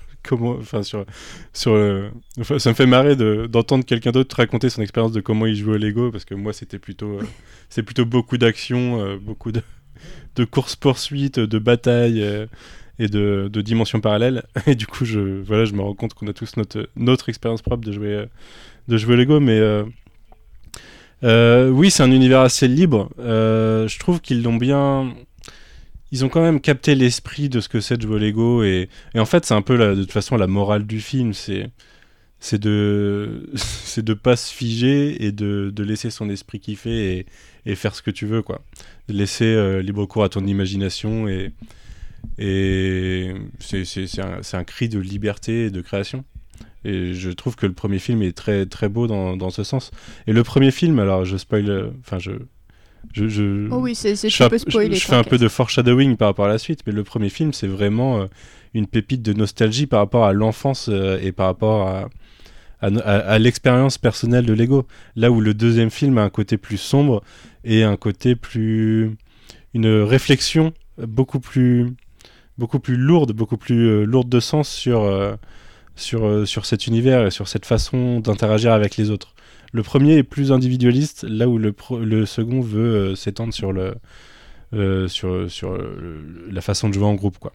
[1.66, 2.10] euh,
[2.40, 5.56] enfin, ça me fait marrer de- d'entendre quelqu'un d'autre raconter son expérience de comment il
[5.56, 9.62] jouait au Lego parce que moi c'était plutôt, euh, beaucoup d'action, euh, beaucoup de,
[10.36, 12.24] de courses poursuites, de batailles
[12.98, 14.44] et de, dimensions parallèles.
[14.66, 16.54] Et du coup, je, voilà, je me rends compte qu'on a tous
[16.96, 18.26] notre, expérience propre de jouer,
[18.88, 19.60] de jouer au Lego, mais
[21.22, 23.10] oui, c'est un univers assez libre.
[23.18, 25.14] Je trouve qu'ils l'ont bien.
[26.12, 29.24] Ils ont quand même capté l'esprit de ce que c'est de jouer Lego et, en
[29.24, 31.70] fait c'est un peu de toute façon la morale du film, c'est
[32.40, 37.26] c'est de c'est de pas se figer et de, de laisser son esprit kiffer
[37.66, 38.64] et, faire ce que tu veux quoi.
[39.08, 41.52] Laisser euh, libre cours à ton imagination et
[42.38, 46.24] et c'est un, un cri de liberté et de création.
[46.84, 49.90] Et je trouve que le premier film est très très beau dans, dans ce sens.
[50.26, 52.32] Et le premier film, alors je spoil, euh, enfin je
[53.12, 54.94] je, je, Oh oui, c'est c'est- je fais, un, je- spoiler.
[54.96, 57.52] je fais un peu de foreshadowing par rapport à la suite, mais le premier film,
[57.52, 58.26] c'est vraiment euh,
[58.74, 62.08] une pépite de nostalgie par rapport à l'enfance euh, et par rapport à,
[62.80, 64.86] à, no- à- à l'expérience personnelle de Lego.
[65.16, 67.22] Là où le deuxième film a un côté plus sombre
[67.64, 69.16] et un côté plus.
[69.74, 71.86] une réflexion beaucoup plus,
[72.58, 75.02] beaucoup plus lourde, beaucoup plus euh, lourde de sens sur,
[75.96, 79.34] sur, sur cet univers et sur cette façon d'interagir avec les autres.
[79.72, 83.72] Le premier est plus individualiste, là où le, pro- le second veut euh, s'étendre sur,
[83.72, 83.94] le,
[84.74, 85.78] euh, sur, sur
[86.50, 87.38] la façon de jouer en groupe.
[87.38, 87.52] Quoi.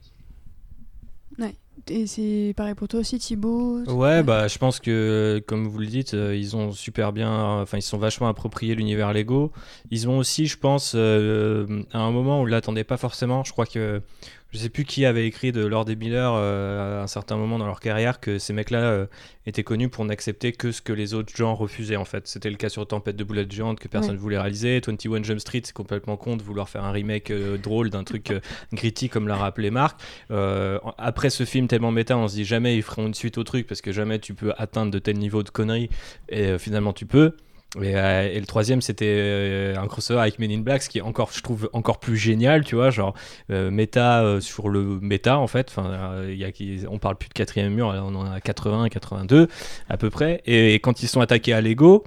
[1.87, 3.83] Et c'est pareil pour toi aussi, Thibaut?
[3.83, 7.77] Ouais, bah je pense que comme vous le dites, euh, ils ont super bien, enfin
[7.77, 9.51] ils se sont vachement approprié l'univers Lego.
[9.91, 13.43] Ils ont aussi, je pense, euh, à un moment où ils l'attendaient pas forcément.
[13.43, 14.01] Je crois que
[14.51, 17.57] je sais plus qui avait écrit de Lord et Miller euh, à un certain moment
[17.59, 19.05] dans leur carrière que ces mecs-là euh,
[19.45, 22.25] étaient connus pour n'accepter que ce que les autres gens refusaient en fait.
[22.27, 24.17] C'était le cas sur Tempête de boulettes géantes que personne Ouais.
[24.21, 24.79] voulait réaliser.
[24.85, 28.31] 21 Jump Street, c'est complètement con de vouloir faire un remake euh, drôle d'un truc
[28.73, 29.99] gritty comme l'a rappelé Marc.
[30.97, 33.67] Après ce film tellement méta, on se dit jamais ils feront une suite au truc
[33.67, 35.89] parce que jamais tu peux atteindre de tels niveaux de conneries
[36.29, 37.35] et finalement tu peux.
[37.81, 40.99] Et, euh, et le troisième c'était euh, un crossover avec Men in Black, ce qui
[40.99, 43.13] est encore, je trouve, encore plus génial, tu vois, genre
[43.51, 45.67] euh, méta euh, sur le méta en fait.
[45.69, 49.47] Enfin, y on parle plus de quatrième mur, on en a 80, 82
[49.89, 50.41] à peu près.
[50.45, 52.03] Et, quand ils sont attaqués à Lego,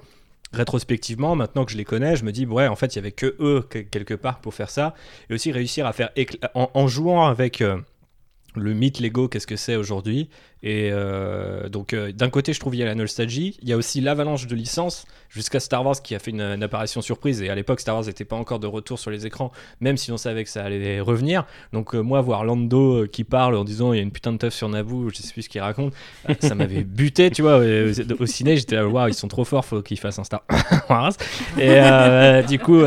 [0.53, 3.11] rétrospectivement, maintenant que je les connais, je me dis ouais, en fait, il y avait
[3.11, 4.95] que eux que- quelque part pour faire ça,
[5.29, 6.09] et aussi réussir à faire
[6.55, 7.63] en, jouant avec
[8.59, 10.29] le mythe Lego, qu'est-ce que c'est aujourd'hui.
[10.61, 13.57] Et euh, donc, euh, d'un côté, je trouve il y a la nostalgie.
[13.61, 16.63] Il y a aussi l'avalanche de licences jusqu'à Star Wars qui a fait une, une
[16.63, 17.41] apparition surprise.
[17.41, 20.11] Et à l'époque, Star Wars n'était pas encore de retour sur les écrans, même si
[20.11, 21.45] on savait que ça allait revenir.
[21.71, 24.37] Donc, euh, moi, voir Lando qui parle en disant il y a une putain de
[24.37, 25.93] teuf sur Naboo, je sais plus ce qu'il raconte,
[26.39, 27.59] ça m'avait buté, tu vois.
[27.59, 30.43] Au, ciné, j'étais là, waouh, ils sont trop forts, faut qu'ils fassent un Star
[30.89, 31.13] Wars.
[31.57, 31.79] Et
[32.47, 32.81] du coup,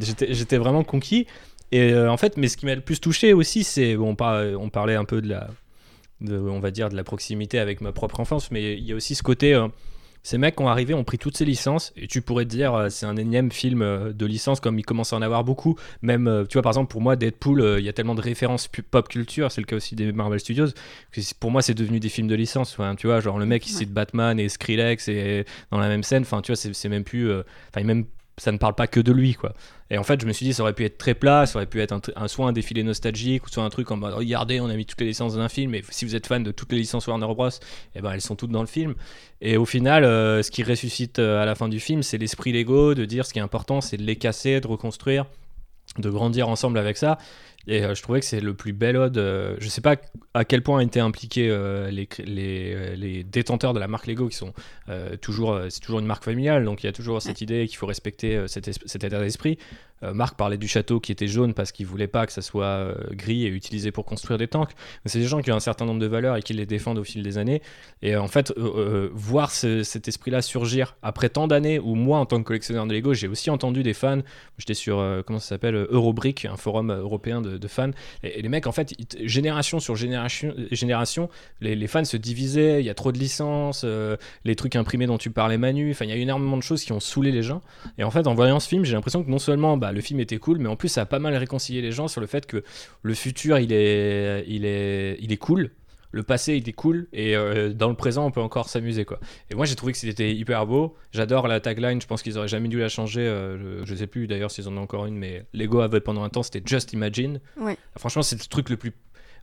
[0.00, 1.26] j'étais vraiment conquis.
[1.72, 4.56] Et euh, en fait, mais ce qui m'a le plus touché aussi, c'est bon, on,
[4.60, 5.48] on parlait un peu de la,
[6.20, 8.96] de, on va dire, de la proximité avec ma propre enfance, mais il y a
[8.96, 9.54] aussi ce côté.
[9.54, 9.68] euh,
[10.24, 12.88] ces mecs ont arrivé, ont pris toutes ces licences, et tu pourrais te dire, euh,
[12.90, 15.76] c'est un énième film euh, de licence, comme il commence à en avoir beaucoup.
[16.02, 18.20] Même, euh, tu vois, par exemple, pour moi, Deadpool, euh, il y a tellement de
[18.20, 20.66] références pop culture, c'est le cas aussi des Marvel Studios,
[21.12, 22.72] que pour moi, c'est devenu des films de licence.
[22.72, 23.78] Enfin, tu vois, genre le mec, il Ouais.
[23.78, 27.30] cite Batman et Skrillex et dans la même scène, enfin, tu vois, c'est même plus.
[27.30, 27.42] euh,
[27.72, 28.04] Enfin, même
[28.38, 29.52] ça ne parle pas que de lui, quoi.
[29.90, 31.66] Et en fait, je me suis dit, ça aurait pu être très plat, ça aurait
[31.66, 34.60] pu être un, un- soit un défilé nostalgique, ou soit un truc en mode, regardez,
[34.60, 36.50] on a mis toutes les licences dans un film, et si vous êtes fan de
[36.50, 37.48] toutes les licences Warner Bros,
[37.94, 38.94] eh ben, elles sont toutes dans le film.
[39.40, 42.52] Et au final, euh, ce qui ressuscite euh, à la fin du film, c'est l'esprit
[42.52, 45.26] Lego, de dire ce qui est important, c'est de les casser, de reconstruire,
[45.98, 47.18] de grandir ensemble avec ça.
[47.66, 49.18] Et euh, je trouvais que c'est le plus bel ode.
[49.18, 49.96] euh, je sais pas
[50.32, 54.52] à quel point étaient impliqués euh, euh, les détenteurs de la marque Lego, qui sont
[55.20, 57.86] toujours, c'est toujours une marque familiale, donc il y a toujours cette idée qu'il faut
[57.86, 59.58] respecter cet, état d'esprit.
[60.00, 63.44] Marc parlait du château qui était jaune parce qu'il voulait pas que ça soit gris
[63.44, 64.70] et utilisé pour construire des tanks.
[65.04, 66.98] Mais c'est des gens qui ont un certain nombre de valeurs et qui les défendent
[66.98, 67.60] au fil des années.
[68.00, 68.56] Et en fait,
[69.12, 72.94] voir ce- cet esprit-là surgir après tant d'années, où moi, en tant que collectionneur de
[72.94, 74.20] Lego, j'ai aussi entendu des fans.
[74.56, 77.90] J'étais sur, comment ça s'appelle, Eurobrick, un forum européen de, de fans.
[78.22, 78.94] Et, les mecs, en fait,
[79.24, 81.30] génération sur génération, génération
[81.60, 82.80] les, fans se divisaient.
[82.80, 85.90] Il y a trop de licences, euh, les trucs imprimés dont tu parlais, Manu.
[85.90, 87.62] Enfin, il y a énormément de choses qui ont saoulé les gens.
[87.96, 90.20] Et en fait, en voyant ce film, j'ai l'impression que non seulement bah, le film
[90.20, 92.46] était cool, mais en plus, ça a pas mal réconcilié les gens sur le fait
[92.46, 92.62] que
[93.02, 95.70] le futur, il est, il est, il est cool.
[96.10, 97.06] Le passé, il est cool.
[97.12, 99.20] Et euh, dans le présent, on peut encore s'amuser, quoi.
[99.50, 100.94] Et moi, j'ai trouvé que c'était hyper beau.
[101.12, 102.00] J'adore la tagline.
[102.00, 103.20] Je pense qu'ils auraient jamais dû la changer.
[103.20, 106.22] euh, je, je sais plus d'ailleurs s'ils en ont encore une, mais Lego avait pendant
[106.22, 107.40] un temps, c'était Just Imagine.
[107.60, 107.76] Ouais.
[107.98, 108.92] Franchement, c'est le truc le plus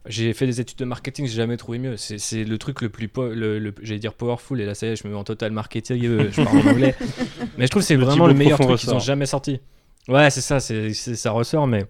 [0.07, 1.97] j'ai fait des études de marketing, j'ai jamais trouvé mieux.
[1.97, 4.86] C'est c'est le truc le plus, po- le, le- j'allais dire powerful, et là ça
[4.86, 6.93] y est, je me mets en total marketing, euh, je parle en anglais.
[7.57, 9.61] Mais je trouve que c'est Le vraiment le meilleur truc qu'ils ont jamais sorti.
[10.07, 11.86] Ouais, c'est ça, c'est c'est- ça ressort, mais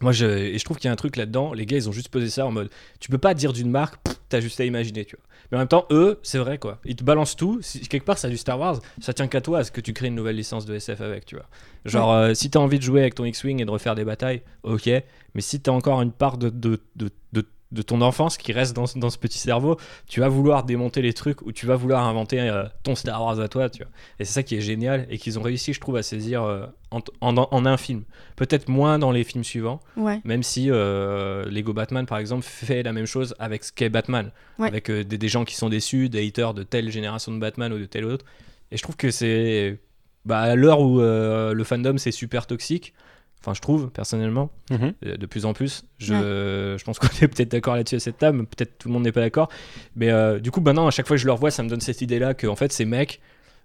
[0.00, 1.52] moi je, et je trouve qu'il y a un truc là-dedans.
[1.52, 2.70] Les gars, ils ont juste posé ça en mode,
[3.00, 3.96] tu peux pas dire d'une marque,
[4.28, 5.24] t'as juste à imaginer, tu vois.
[5.50, 6.78] Mais en même temps, eux, c'est vrai quoi.
[6.84, 7.58] Ils te balancent tout.
[7.60, 9.92] Si quelque part, c'est du Star Wars, ça tient qu'à toi à ce que tu
[9.92, 11.46] crées une nouvelle licence de SF avec, tu vois.
[11.84, 14.42] Genre, euh, si t'as envie de jouer avec ton X-Wing et de refaire des batailles,
[14.62, 14.88] ok.
[15.34, 18.74] Mais si t'as encore une part de, de, de, de, de ton enfance qui reste
[18.74, 19.76] dans, ce- dans ce petit cerveau,
[20.08, 23.38] tu vas vouloir démonter les trucs ou tu vas vouloir inventer euh, ton Star Wars
[23.38, 23.92] à toi, tu vois.
[24.18, 26.66] Et c'est ça qui est génial et qu'ils ont réussi, je trouve, à saisir euh,
[26.90, 28.02] en, en, en un film.
[28.36, 30.20] Peut-être moins dans les films suivants, Ouais.
[30.24, 34.32] même si euh, Lego Batman, par exemple, fait la même chose avec ce qu'est Batman.
[34.58, 34.66] Ouais.
[34.68, 37.78] Avec des, des gens qui sont déçus, des haters de telle génération de Batman ou
[37.78, 38.24] de telle autre.
[38.72, 39.78] Et je trouve que c'est.
[40.26, 42.92] Bah, à l'heure où le fandom c'est super toxique,
[43.40, 44.92] enfin, je trouve, personnellement, Mhm.
[45.06, 45.84] euh, de plus en plus.
[45.98, 46.14] Je,
[46.78, 49.02] je pense qu'on est peut-être d'accord là-dessus à cette table, mais peut-être tout le monde
[49.04, 49.48] n'est pas d'accord.
[49.96, 51.80] Mais euh, du coup, maintenant, à chaque fois que je le revois, ça me donne
[51.80, 53.20] cette idée-là que, en fait, ces mecs,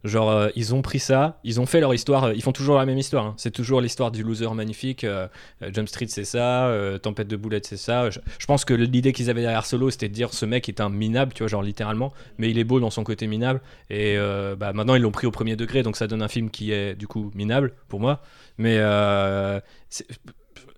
[0.05, 2.77] genre, euh, ils ont pris ça, ils ont fait leur histoire, euh, ils font toujours
[2.77, 3.25] la même histoire.
[3.25, 3.33] hein.
[3.37, 5.03] C'est toujours l'histoire du loser magnifique.
[5.03, 5.27] euh,
[5.61, 6.71] Jump Street, c'est ça.
[7.01, 8.09] Tempête de boulettes, c'est ça.
[8.09, 10.89] Je, pense que l'idée qu'ils avaient derrière Solo, c'était de dire ce mec est un
[10.89, 13.61] minable, tu vois, genre littéralement, mais il est beau dans son côté minable.
[13.89, 14.17] Et
[14.57, 16.95] bah, maintenant, ils l'ont pris au premier degré, donc ça donne un film qui est,
[16.95, 18.21] du coup, minable pour moi.
[18.57, 18.77] Mais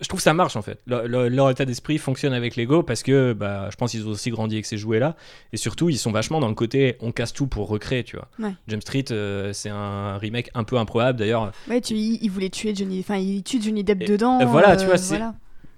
[0.02, 0.80] je trouve que ça marche en fait.
[0.86, 4.12] Le- le- leur état d'esprit fonctionne avec Lego parce que bah, je pense qu'ils ont
[4.12, 5.16] aussi grandi avec ces jouets là.
[5.54, 8.28] Et surtout, ils sont vachement dans le côté on casse tout pour recréer, tu vois.
[8.40, 8.54] Ouais.
[8.68, 11.52] Jump Street, euh, c'est un remake un peu improbable d'ailleurs.
[11.70, 14.40] Ouais, tu, il, il voulait tuer Johnny, enfin il tue Johnny Depp dedans.
[14.40, 15.34] et voilà, euh, tu vois, c'est- voilà.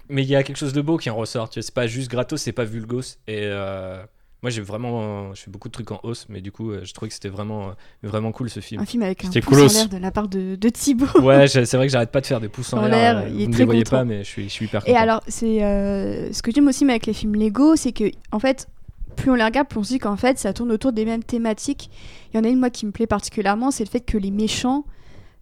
[0.08, 1.48] Mais il y a quelque chose de beau qui en ressort.
[1.50, 3.00] Tu vois, c'est pas juste gratos, c'est pas vulgos.
[3.28, 4.02] Et euh,
[4.42, 5.34] moi, j'ai vraiment.
[5.34, 7.28] Je fais beaucoup de trucs en hausse, mais du coup, euh, je trouvais que c'était
[7.28, 7.72] vraiment, euh,
[8.02, 8.80] vraiment cool ce film.
[8.80, 9.70] Un film avec un pouce coolos.
[9.70, 11.06] en l'air de la part de, de Thibaut.
[11.22, 13.18] Ouais, c'est vrai que j'arrête pas de faire des pouces en En l'air.
[13.18, 13.96] euh, Vous ne les voyez content.
[13.98, 15.02] pas, mais je suis, je suis hyper Et content.
[15.02, 18.38] alors, c'est euh, ce que j'aime aussi mais avec les films Lego, c'est que en
[18.38, 18.68] fait,
[19.16, 21.22] plus on les regarde, plus on se dit qu'en fait, ça tourne autour des mêmes
[21.24, 21.90] thématiques.
[22.32, 24.30] Il y en a une moi qui me plaît particulièrement, c'est le fait que les
[24.30, 24.84] méchants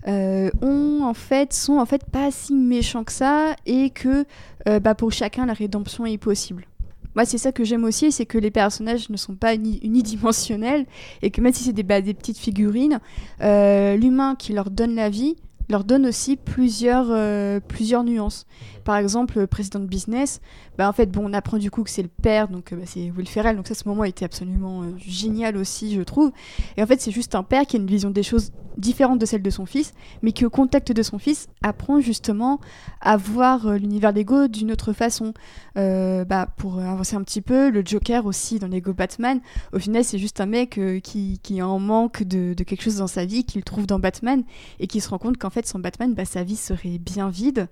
[0.06, 4.24] euh, ont en fait sont en fait pas si méchants que ça et que
[4.68, 6.66] euh, bah, pour chacun la rédemption est possible.
[7.18, 10.86] Moi, c'est ça que j'aime aussi, c'est que les personnages ne sont pas uni- unidimensionnels
[11.22, 13.00] et que même si c'est des, petites figurines,
[13.40, 15.34] euh, l'humain qui leur donne la vie
[15.68, 17.58] leur donne aussi plusieurs, euh,
[18.04, 18.46] nuances.
[18.84, 20.40] Par exemple, le président de business,
[20.78, 22.82] bah, en fait, bon, on apprend du coup que c'est le père, donc euh, bah,
[22.86, 26.30] c'est Will Ferrell, donc ça, ce moment était absolument génial aussi, je trouve.
[26.76, 29.26] Et en fait, c'est juste un père qui a une vision des choses différente de
[29.26, 32.60] celle de son fils, mais qui au contact de son fils apprend justement
[33.00, 35.34] à voir euh, l'univers Lego d'une autre façon.
[35.76, 39.40] Euh, bah, pour avancer un petit peu, le Joker aussi dans Lego Batman,
[39.72, 42.96] au final c'est juste un mec euh, qui, qui en manque de, de quelque chose
[42.96, 44.42] dans sa vie, qu'il trouve dans Batman,
[44.80, 47.68] et qui se rend compte qu'en fait sans Batman, bah, sa vie serait bien vide.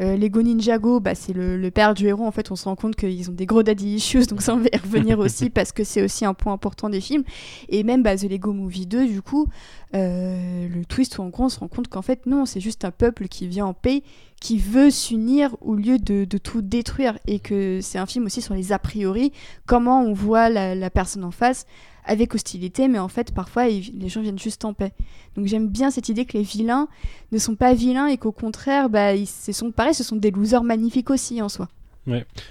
[0.00, 2.24] Euh, Lego Ninjago, bah, c'est le, le père du héros.
[2.24, 4.58] En fait, on se rend compte qu'ils ont des gros daddy issues, donc ça on
[4.58, 7.24] va y revenir aussi parce que c'est aussi un point important des films.
[7.68, 9.48] Et même bah, The Lego Movie 2, du coup,
[9.94, 12.84] euh, le twist où en gros on se rend compte qu'en fait non, c'est juste
[12.84, 14.02] un peuple qui vient en paix,
[14.40, 17.18] qui veut s'unir au lieu de, de tout détruire.
[17.26, 19.32] Et que c'est un film aussi sur les a priori,
[19.66, 21.66] comment on voit la, la personne en face
[22.04, 24.92] avec hostilité, mais en fait parfois ils- les gens viennent juste en paix.
[25.36, 26.88] Donc j'aime bien cette idée que les vilains
[27.30, 30.30] ne sont pas vilains et qu'au contraire, bah, ils, ce sont pareil, ce sont des
[30.30, 31.68] losers magnifiques aussi en soi.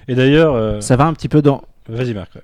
[0.07, 1.61] Et d'ailleurs, euh, Ça va un petit peu dans.
[1.89, 2.35] vas-y Marc.
[2.35, 2.41] ouais.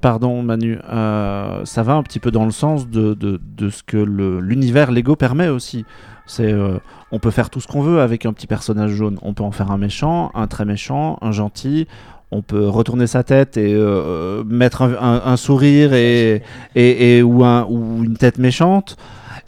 [0.00, 3.82] Pardon Manu, euh, ça va un petit peu dans le sens de, de, de ce
[3.82, 5.84] que le- l'univers Lego permet aussi.
[6.24, 6.78] C'est, euh,
[7.10, 9.18] on peut faire tout ce qu'on veut avec un petit personnage jaune.
[9.22, 11.88] On peut en faire un méchant, un très méchant, un gentil.
[12.30, 16.42] On peut retourner sa tête et euh, mettre un, un- un sourire et,
[16.74, 18.96] et, et- ou, un, ou une tête méchante.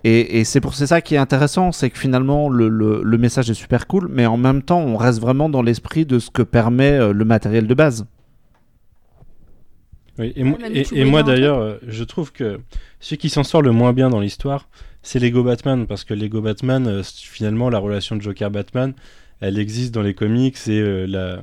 [0.02, 3.18] Et, et c'est pour c'est ça qui est intéressant, c'est que finalement le, le- le
[3.18, 6.30] message est super cool, mais en même temps on reste vraiment dans l'esprit de ce
[6.30, 8.06] que permet euh, le matériel de base.
[10.18, 12.60] Oui, et, moi- d'ailleurs, euh, je trouve que
[12.98, 14.68] celui qui s'en sort le moins bien dans l'histoire,
[15.02, 18.92] c'est Lego Batman, parce que Lego Batman, euh, finalement, la relation de Joker-Batman,
[19.40, 21.40] elle existe dans les comics et euh, la,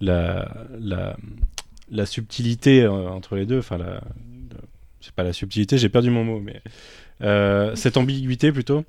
[0.00, 1.16] la,
[1.90, 4.00] la, subtilité euh, entre les deux, enfin, la,
[5.00, 6.60] c'est pas la subtilité, j'ai perdu mon mot, mais
[7.22, 8.84] euh, cette ambiguïté plutôt,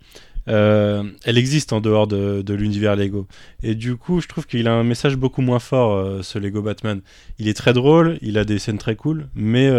[0.48, 3.28] euh, elle existe en dehors de, de l'univers Lego.
[3.64, 7.02] Et du coup, je trouve qu'il a un message beaucoup moins fort, ce Lego Batman.
[7.38, 9.70] Il est très drôle, il a des scènes très cool, mais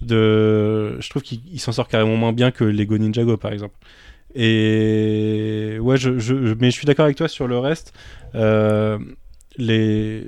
[0.00, 1.00] de...
[1.00, 3.74] je trouve qu'il il s'en sort carrément moins bien que Lego Ninjago, par exemple.
[4.34, 7.92] Et ouais, je- je- mais je suis d'accord avec toi sur le reste.
[9.58, 10.24] Les,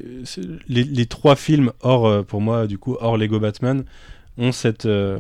[0.68, 3.85] les, trois films hors, euh, pour moi, du coup, hors Lego Batman,
[4.39, 5.18] ont cette, euh,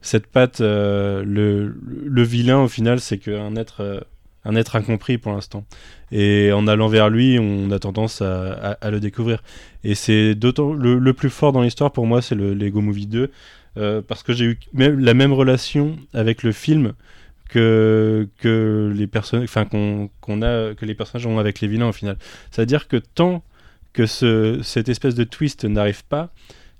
[0.00, 0.60] cette patte.
[0.60, 4.04] euh, le, le vilain, au final, c'est qu'un être,
[4.44, 5.64] un être incompris pour l'instant.
[6.10, 9.42] Et en allant vers lui, on a tendance à, le découvrir.
[9.84, 13.30] Et c'est d'autant le, plus fort dans l'histoire pour moi, c'est le Lego Movie 2,
[13.78, 16.92] euh, parce que j'ai eu la même relation avec le film
[17.48, 21.88] que que les personnes, enfin qu'on qu'on a, que les personnages ont avec les vilains
[21.88, 22.16] au final.
[22.50, 23.42] C'est-à-dire que tant
[23.92, 26.32] que ce, cette espèce de twist n'arrive pas,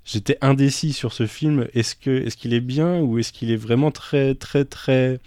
[0.05, 1.67] j'étais indécis sur ce film.
[1.73, 5.19] Est-ce que est-ce qu'il est bien ou est-ce qu'il est vraiment très très très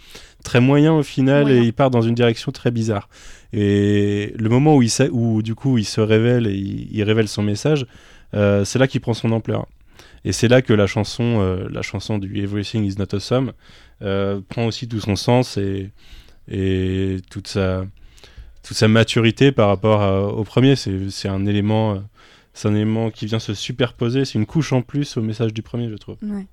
[0.43, 1.61] très moyen au final Moyen.
[1.61, 3.09] et il part dans une direction très bizarre.
[3.53, 7.03] Et le moment où il sa- où du coup il se révèle et il, il
[7.03, 7.85] révèle son message,
[8.33, 9.65] euh, c'est là qu'il prend son ampleur.
[10.25, 13.53] Et c'est là que la chanson, euh, la chanson du Everything is not awesome
[14.01, 15.89] euh, prend aussi tout son sens et,
[16.49, 17.85] et toute sa
[18.67, 20.75] toute sa maturité par rapport au premier.
[20.75, 21.99] C'est un élément, euh,
[22.53, 24.25] c'est un élément qui vient se superposer.
[24.25, 26.17] C'est une couche en plus au message du premier, je trouve.
[26.21, 26.45] Ouais.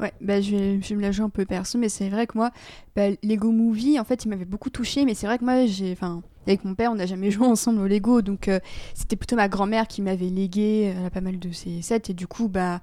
[0.00, 2.26] Ouais, bah, je, vais, je vais me la jouer un peu perso, mais c'est vrai
[2.26, 2.50] que moi,
[2.94, 5.92] bah, Lego Movie, en fait, il m'avait beaucoup touché, mais c'est vrai que moi, j'ai,
[5.92, 8.60] enfin, avec mon père, on n'a jamais joué ensemble au Lego, donc euh,
[8.92, 12.26] c'était plutôt ma grand-mère qui m'avait légué euh, pas mal de ces sets, et du
[12.26, 12.82] coup, bah,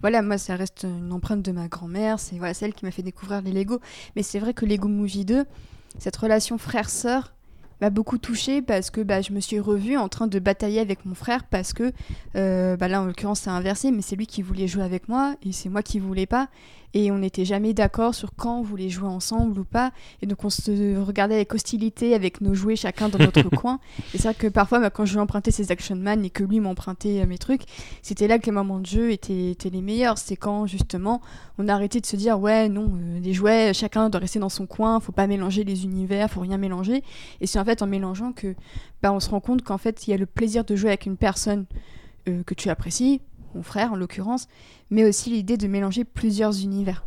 [0.00, 3.02] voilà, moi, ça reste une empreinte de ma grand-mère, c'est voilà, celle qui m'a fait
[3.02, 3.80] découvrir les Lego.
[4.16, 5.44] Mais c'est vrai que Lego Movie 2,
[5.98, 7.33] cette relation frère-sœur,
[7.80, 11.04] m'a beaucoup touchée parce que bah, je me suis revue en train de batailler avec
[11.04, 11.92] mon frère parce que
[12.36, 15.34] euh, bah là en l'occurrence c'est inversé mais c'est lui qui voulait jouer avec moi
[15.44, 16.48] et c'est moi qui voulais pas
[16.94, 19.92] et on n'était jamais d'accord sur quand on voulait jouer ensemble ou pas.
[20.22, 23.80] Et donc on se regardait avec hostilité avec nos jouets chacun dans notre coin.
[24.14, 26.44] Et c'est vrai que parfois bah, quand je lui empruntais ses Action Man et que
[26.44, 27.62] lui m'empruntait euh, mes trucs
[28.02, 30.18] c'était là que les moments de jeu étaient, étaient les meilleurs.
[30.18, 31.20] C'est quand justement
[31.58, 34.48] on a arrêté de se dire ouais non euh, les jouets chacun doit rester dans
[34.48, 37.02] son coin faut pas mélanger les univers faut rien mélanger.
[37.40, 38.54] Et c'est en fait en mélangeant que
[39.02, 41.06] bah, on se rend compte qu'en fait il y a le plaisir de jouer avec
[41.06, 41.66] une personne
[42.28, 43.20] euh, que tu apprécies
[43.62, 44.48] frère en l'occurrence
[44.90, 47.04] mais aussi l'idée de mélanger plusieurs univers.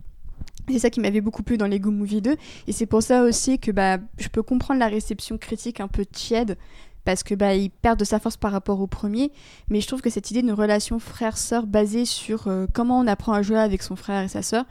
[0.69, 2.35] C'est ça qui m'avait beaucoup plu dans Lego Movie 2
[2.67, 6.05] et c'est pour ça aussi que bah, je peux comprendre la réception critique un peu
[6.05, 6.57] tiède
[7.05, 9.31] parce que bah, il perd de sa force par rapport au premier
[9.69, 13.31] mais je trouve que cette idée d'une relation frère-sœur basée sur euh, comment on apprend
[13.31, 14.65] à jouer avec son frère et sa sœur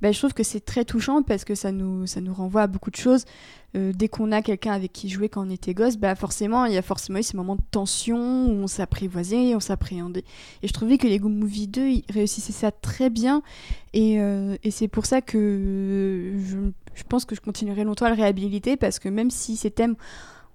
[0.00, 2.66] bah, je trouve que c'est très touchant parce que ça nous, ça nous renvoie à
[2.66, 3.24] beaucoup de choses.
[3.76, 6.72] Euh, dès qu'on a quelqu'un avec qui jouer quand on était gosse, bah forcément, il
[6.72, 10.24] y a forcément eu ces moments de tension où on s'apprivoisait, on s'appréhendait.
[10.62, 13.42] Et je trouvais que Lego Movie 2 il réussissait ça très bien.
[13.92, 16.58] Et, euh, et c'est pour ça que je,
[16.94, 19.96] je pense que je continuerai longtemps à le réhabiliter parce que même si ces thèmes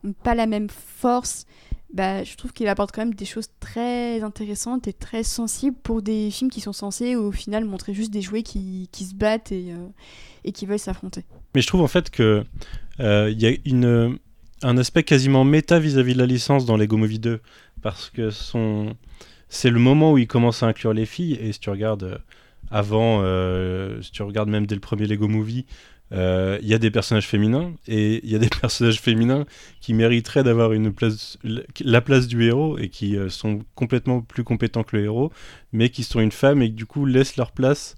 [0.04, 1.46] n'ont pas la même force,
[1.94, 6.02] bah, je trouve qu'il apporte quand même des choses très intéressantes et très sensibles pour
[6.02, 9.52] des films qui sont censés au final montrer juste des jouets qui, qui se battent
[9.52, 9.88] et, euh,
[10.44, 11.24] et qui veulent s'affronter.
[11.54, 12.44] Mais je trouve en fait que
[13.00, 14.18] euh, il y a une,
[14.64, 17.42] un aspect quasiment méta vis-à-vis de la licence dans Lego Movie 2
[17.82, 18.96] parce que son
[19.50, 22.18] c'est le moment où il commence à inclure les filles et si tu regardes euh,
[22.72, 26.78] avant euh, si tu regardes même dès le premier Lego Movie euh, il y a
[26.78, 29.46] des personnages féminins et il y a des personnages féminins
[29.82, 31.38] qui mériteraient d'avoir une place
[31.84, 35.32] la place du héros et qui euh, sont complètement plus compétents que le héros
[35.72, 37.96] mais qui sont une femme et qui du coup laissent leur place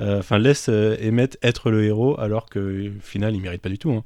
[0.00, 3.68] euh, enfin laissent euh, Emmett être le héros alors que au final il mérite pas
[3.68, 4.04] du tout hein.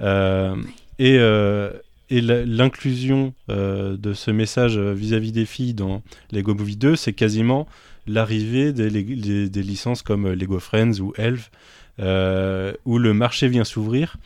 [0.00, 0.56] Euh,
[0.98, 1.70] et euh,
[2.10, 7.66] l'inclusion euh, de ce message euh, vis-à-vis des filles dans Lego Movie 2, c'est quasiment
[8.06, 11.50] l'arrivée des, lég- des- des licences comme euh, Lego Friends ou Elf, euh,
[11.98, 14.16] où le marché vient s'ouvrir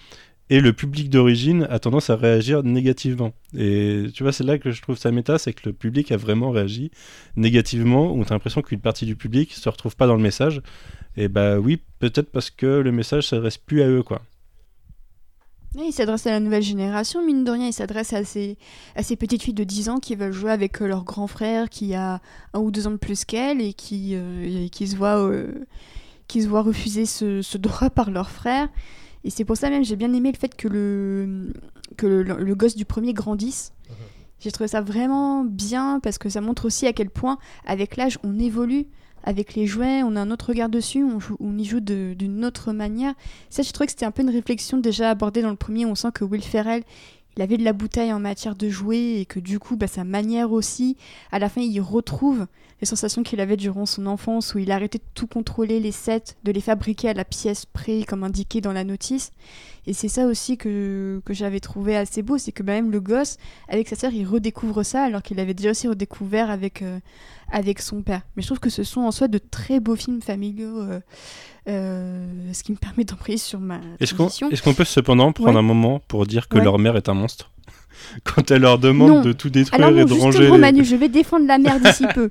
[0.50, 3.32] et le public d'origine a tendance à réagir négativement.
[3.56, 6.16] Et tu vois, c'est là que je trouve ça méta, c'est que le public a
[6.16, 6.90] vraiment réagi
[7.36, 10.62] négativement, où tu as l'impression qu'une partie du public se retrouve pas dans le message.
[11.16, 14.22] Et bah oui, peut-être parce que le message s'adresse plus à eux, quoi.
[15.76, 17.66] Il s'adresse à la nouvelle génération, mine de rien.
[17.66, 18.56] Il s'adresse à ces,
[18.96, 22.20] petites filles de 10 ans qui veulent jouer avec euh, leur grand frère qui a
[22.54, 25.66] un ou deux ans de plus qu'elles et qui, euh, se euh,
[26.28, 28.68] qui se voient refuser ce, ce droit par leur frère.
[29.24, 31.52] Et c'est pour ça même j'ai bien aimé le fait que le,
[31.96, 33.72] que le, le gosse du premier grandisse.
[34.40, 38.18] J'ai trouvé ça vraiment bien parce que ça montre aussi à quel point, avec l'âge,
[38.22, 38.86] on évolue.
[39.24, 42.44] Avec les jouets, on a un autre regard dessus, on, joue- on y joue d'une
[42.44, 43.14] autre manière.
[43.50, 45.84] Ça, je trouvais que c'était un peu une réflexion déjà abordée dans le premier.
[45.86, 46.84] On sent que Will Ferrell,
[47.38, 50.02] il avait de la bouteille en matière de jouets et que du coup, bah, sa
[50.02, 50.96] manière aussi,
[51.30, 52.48] à la fin, il retrouve
[52.80, 56.34] les sensations qu'il avait durant son enfance où il arrêtait de tout contrôler les sets,
[56.42, 59.30] de les fabriquer à la pièce près, comme indiqué dans la notice.
[59.86, 63.36] Et c'est ça aussi que, que j'avais trouvé assez beau, c'est que même le gosse,
[63.68, 66.98] avec sa sœur, il redécouvre ça alors qu'il avait déjà aussi redécouvert avec, euh,
[67.50, 68.22] avec son père.
[68.36, 71.00] Mais je trouve que ce sont en soi de très beaux films familiaux, euh,
[71.68, 74.50] euh, ce qui me permet d'embrayer sur ma Est-ce qu'on transition.
[74.50, 75.58] est-ce qu'on peut cependant prendre Ouais.
[75.58, 76.64] un moment pour dire que Ouais.
[76.64, 77.50] leur mère est un monstre
[78.24, 79.20] Quand elle leur demande Non.
[79.22, 80.50] de tout détruire Alors et de ranger.
[80.50, 82.30] les- Manu, je vais défendre la mère d'ici peu.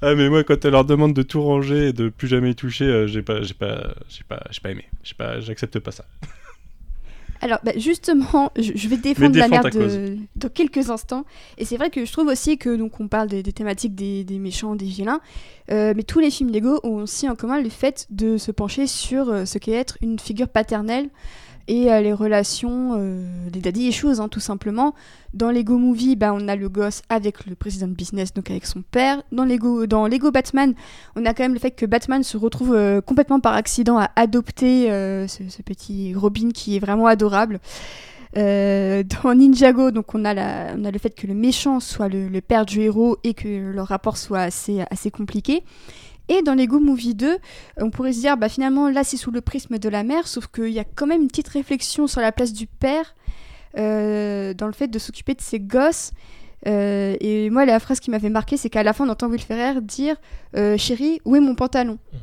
[0.00, 2.54] Ah mais moi quand elle leur demande de tout ranger et de plus jamais y
[2.54, 4.84] toucher, euh, j'ai pas j'ai pas j'ai pas j'ai pas aimé.
[5.02, 6.04] J'ai pas j'accepte pas ça.
[7.40, 11.24] Alors, bah, justement, je, je vais défendre la mère de, dans quelques instants.
[11.58, 14.24] Et c'est vrai que je trouve aussi que donc on parle des, des thématiques des,
[14.24, 15.20] des méchants, des vilains,
[15.70, 18.86] euh, mais tous les films Lego ont aussi en commun le fait de se pencher
[18.86, 21.08] sur euh, ce qu'est être une figure paternelle
[21.66, 24.94] et euh, les relations, euh, les daddy issues, hein, tout simplement.
[25.32, 28.66] Dans Lego Movie, bah, on a le gosse avec le président de business, donc avec
[28.66, 29.22] son père.
[29.32, 30.74] Dans Lego, dans Lego Batman,
[31.16, 34.10] on a quand même le fait que Batman se retrouve euh, complètement par accident à
[34.16, 37.60] adopter euh, ce, petit Robin qui est vraiment adorable.
[38.36, 43.16] Dans Ninjago, donc on a, le fait que le méchant soit le, père du héros
[43.22, 45.62] et que leur rapport soit assez compliqué.
[46.28, 47.38] Et dans Lego Movie 2,
[47.78, 50.46] on pourrait se dire, bah finalement là c'est sous le prisme de la mère, sauf
[50.46, 53.14] qu'il y a quand même une petite réflexion sur la place du père
[53.76, 56.12] euh, dans le fait de s'occuper de ses gosses.
[56.66, 59.40] Euh, et moi, la phrase qui m'avait marqué, c'est qu'à la fin, on entend Will
[59.40, 60.16] Ferrer dire
[60.56, 61.98] euh, Chérie, où est mon pantalon?
[62.12, 62.18] Et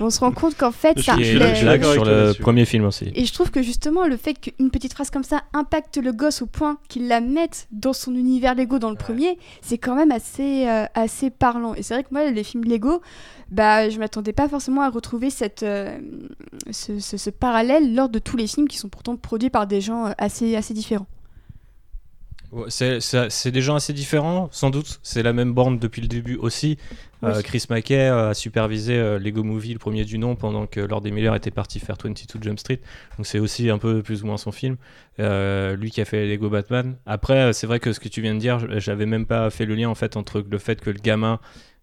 [0.00, 1.24] On se rend compte qu'en fait, Je ça je
[1.54, 3.10] suis d'accord sur le premier film aussi.
[3.14, 6.42] et je trouve que justement le fait qu'une petite phrase comme ça impacte le gosse
[6.42, 10.10] au point qu'il la mette dans son univers Lego dans le premier, c'est quand même
[10.12, 11.74] assez, euh, assez parlant.
[11.74, 13.02] Et c'est vrai que moi, les films Lego,
[13.50, 15.98] bah, je m'attendais pas forcément à retrouver cette, euh,
[16.70, 19.80] ce, ce- ce parallèle lors de tous les films qui sont pourtant produits par des
[19.80, 21.06] gens euh, assez, assez différents.
[22.52, 25.00] Ouais, C'est des gens assez différents, sans doute.
[25.02, 26.76] C'est la même bande depuis le début aussi.
[27.24, 27.40] Euh.
[27.40, 31.02] Chris Mackay euh, a supervisé euh, Lego Movie, le premier du nom, pendant que Lord
[31.04, 32.80] Miller était parti faire 22 Jump Street.
[33.16, 34.76] Donc c'est aussi un peu plus ou moins son film.
[35.20, 36.96] Euh, lui qui a fait Lego Batman.
[37.06, 39.64] Après, c'est vrai que ce que tu viens de dire, je- j'avais même pas fait
[39.64, 41.38] le lien en fait entre le fait que le gamin.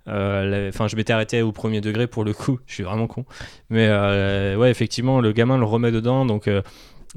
[0.08, 2.60] euh, Enfin, je m'étais arrêté au premier degré pour le coup.
[2.68, 3.26] Je suis vraiment con.
[3.70, 6.26] Mais euh, ouais, effectivement, le gamin le remet dedans.
[6.26, 6.62] Donc euh,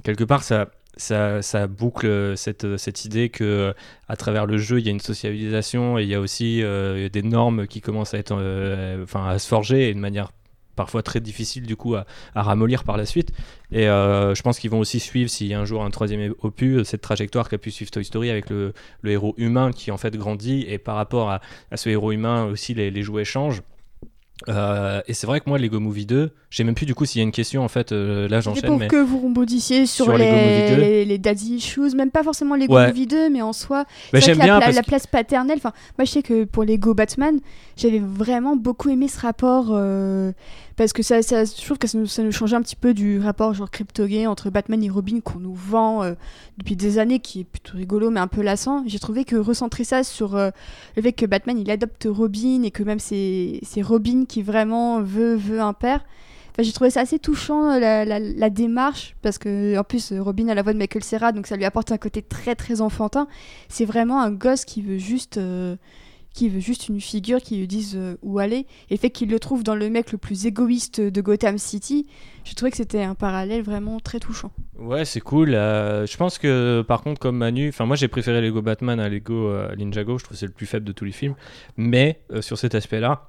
[0.04, 3.72] quelque part, ça, ça, boucle cette, cette idée que euh,
[4.08, 7.08] à travers le jeu, il y a une socialisation et il y a aussi euh,
[7.08, 9.06] des normes qui commencent à euh,
[9.38, 10.32] se forger et de manière
[10.76, 13.32] parfois très difficile du coup à, ramollir par la suite.
[13.70, 16.34] Et euh, je pense qu'ils vont aussi suivre, s'il y a un jour un troisième
[16.42, 18.72] opus, cette trajectoire qu'a pu suivre Toy Story avec le,
[19.04, 21.40] héros humain qui en fait grandit et par rapport à,
[21.74, 23.62] ce héros humain aussi les jouets changent.
[24.48, 27.04] Euh, et c'est vrai que moi, Lego Movie 2, je sais même plus du coup
[27.04, 27.92] s'il y a une question en fait.
[27.92, 30.76] euh, là, j'enchaîne, pour mais que vous rebondissiez sur, Sur Lego Movie 2.
[30.76, 32.88] les, les, les daddy issues, même pas forcément Lego Ouais.
[32.88, 35.58] Movie 2, mais en soi, Bah, j'aime bien la, parce place paternelle.
[35.58, 37.38] Enfin, moi, je sais que pour Lego Batman,
[37.76, 40.32] j'avais vraiment beaucoup aimé ce rapport euh,
[40.76, 42.94] parce que ça, ça, je trouve que ça nous, ça nous changeait un petit peu
[42.94, 46.14] du rapport genre crypto-gay entre Batman et Robin qu'on nous vend euh,
[46.58, 48.82] depuis des années, qui est plutôt rigolo mais un peu lassant.
[48.86, 52.82] J'ai trouvé que recentrer ça sur le fait que Batman il adopte Robin et que
[52.82, 56.00] même c'est c'est Robin qui vraiment veut veut un père.
[56.50, 60.48] Enfin, j'ai trouvé ça assez touchant euh, la, démarche parce que en plus euh, Robin
[60.48, 63.28] a la voix de Michael Serra donc ça lui apporte un côté très très enfantin.
[63.68, 65.76] C'est vraiment un gosse qui veut juste euh,
[66.32, 69.62] qui veut juste une figure qui lui dise où aller et fait qu'il le trouve
[69.62, 72.06] dans le mec le plus égoïste de Gotham City.
[72.44, 74.50] J'ai trouvé que c'était un parallèle vraiment très touchant.
[74.78, 75.50] Ouais, c'est cool.
[75.50, 79.52] je pense que par contre, comme Manu, enfin moi j'ai préféré Lego Batman à Lego
[79.76, 80.16] Ninjago.
[80.16, 81.34] Je trouve c'est le plus faible de tous les films.
[81.76, 83.28] Mais sur cet aspect-là,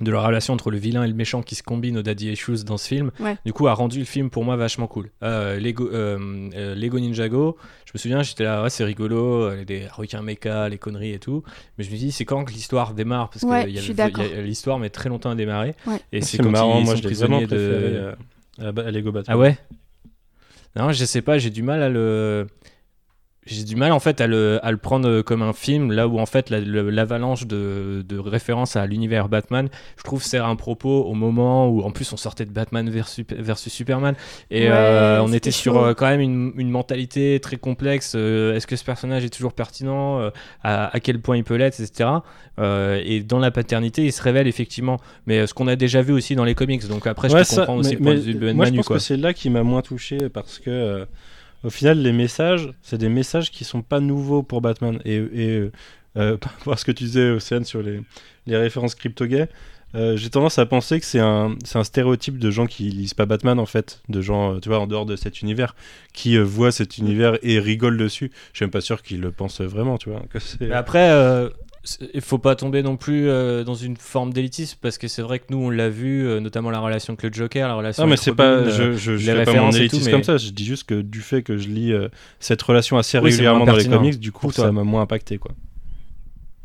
[0.00, 2.64] de la relation entre le vilain et le méchant qui se combine au Daddy Issues
[2.64, 3.36] dans ce film, Ouais.
[3.44, 5.10] du coup a rendu le film pour moi vachement cool.
[5.22, 9.86] Euh, Lego, euh, euh, Lego Ninjago, je me souviens, j'étais là, ouais, c'est rigolo, les
[9.88, 11.42] requins méca, les conneries et tout.
[11.76, 13.30] Mais je me dis, c'est quand que l'histoire démarre?
[13.30, 15.74] Parce Ouais, que l'histoire met très longtemps à démarrer.
[15.86, 15.96] Ouais.
[16.12, 18.14] Et C'est c'est quand marrant, ils moi sont je l'ai vraiment prisonniers de-
[18.60, 19.24] euh, à Lego Batman.
[19.28, 19.58] ah ouais?
[20.76, 22.46] Non, je sais pas, j'ai du mal à le.
[23.50, 26.06] J'ai du mal en fait à le, à le prendre euh, comme un film, là
[26.06, 30.54] où en fait la- l'avalanche de, de références à l'univers Batman, je trouve sert un
[30.54, 34.14] propos au moment où en plus on sortait de Batman versus, versus Superman
[34.50, 38.12] et Ouais, euh, on était sur euh, quand même une, une mentalité très complexe.
[38.16, 40.20] euh, Est-ce que ce personnage est toujours pertinent
[40.62, 42.10] à, à quel point il peut l'être, etc.
[43.04, 46.34] Et dans la paternité, il se révèle effectivement, mais ce qu'on a déjà vu aussi
[46.34, 46.86] dans les comics.
[46.88, 48.76] Donc après, je ça, comprendre aussi mais- le point de vue de moi je Manu,
[48.78, 48.96] pense quoi.
[48.96, 51.06] que c'est là qui m'a moins touché parce que
[51.64, 55.50] au final les messages c'est des messages qui sont pas nouveaux pour Batman et, et
[55.58, 55.72] euh,
[56.16, 58.00] euh, par rapport à ce que tu disais Océane sur les,
[58.46, 59.48] les références crypto-gays
[59.94, 63.24] euh, j'ai tendance à penser que c'est un, un stéréotype de gens qui lisent pas
[63.24, 65.74] Batman en fait, de gens tu vois en dehors de cet univers
[66.12, 68.30] qui euh, voient cet univers et rigolent dessus.
[68.52, 70.22] Je suis même pas sûr qu'ils le pensent vraiment, tu vois.
[70.72, 71.10] Après,
[72.14, 75.38] il faut pas tomber non plus euh, dans une forme d'élitisme parce que c'est vrai
[75.38, 78.02] que nous on l'a vu, euh, notamment la relation avec le Joker, la relation.
[78.02, 80.36] Non mais c'est pas, euh, je, je, je fais pas mon élitisme mais- comme ça.
[80.36, 82.08] Je dis juste que du fait que je lis euh,
[82.40, 85.38] cette relation assez Oui, régulièrement dans les comics, du coup pour ça m'a moins impacté
[85.38, 85.52] quoi.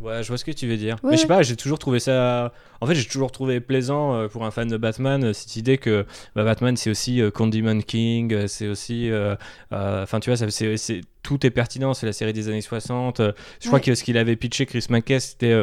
[0.03, 0.95] Ouais, je vois ce que tu veux dire.
[1.03, 1.11] Ouais.
[1.11, 2.51] Mais je sais pas, j'ai toujours trouvé ça.
[2.81, 5.77] En fait, j'ai toujours trouvé plaisant euh, pour un fan de Batman euh, cette idée
[5.77, 9.09] que bah, Batman c'est aussi euh, Condiment King, euh, c'est aussi.
[9.71, 13.21] Enfin, tu vois, ça, c'est, c'est- tout est pertinent, c'est la série des années 60.
[13.21, 13.31] euh,
[13.61, 15.53] je crois que ce qu'il avait pitché, Chris McKay, c'était.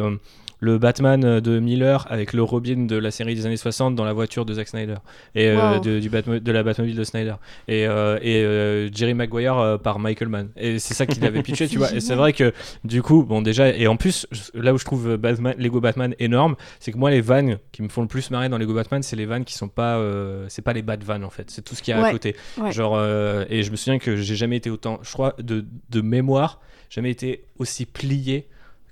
[0.63, 4.05] Le Batman euh, de Miller avec le Robin de la série des années 60 dans
[4.05, 4.95] la voiture de Zack Snyder
[5.35, 5.79] et euh, Wow.
[5.79, 7.33] de, du Batmo- de la Batmobile de Snyder
[7.67, 11.77] et, euh, et Jerry Maguire par Michael Mann et c'est ça qu'il avait pitché tu
[11.79, 11.91] vois.
[11.93, 12.53] Et c'est vrai que
[12.83, 16.55] du coup bon déjà et en plus là où je trouve Batman, Lego Batman énorme
[16.79, 19.15] c'est que moi les vannes qui me font le plus marrer dans Lego Batman c'est
[19.15, 19.99] les vannes qui sont pas
[20.47, 21.49] c'est pas les bad vannes en fait.
[21.49, 22.35] C'est tout ce qu'il y a à côté.
[22.59, 22.71] Ouais.
[22.71, 23.01] genre
[23.49, 26.59] et je me souviens que j'ai jamais été autant je crois de, de mémoire
[26.89, 28.47] jamais été aussi plié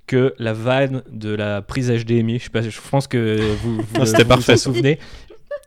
[0.10, 2.40] que la vanne de la prise HDMI.
[2.40, 4.98] Je, sais pas, je pense que vous vous, vous parfait, vous souvenez.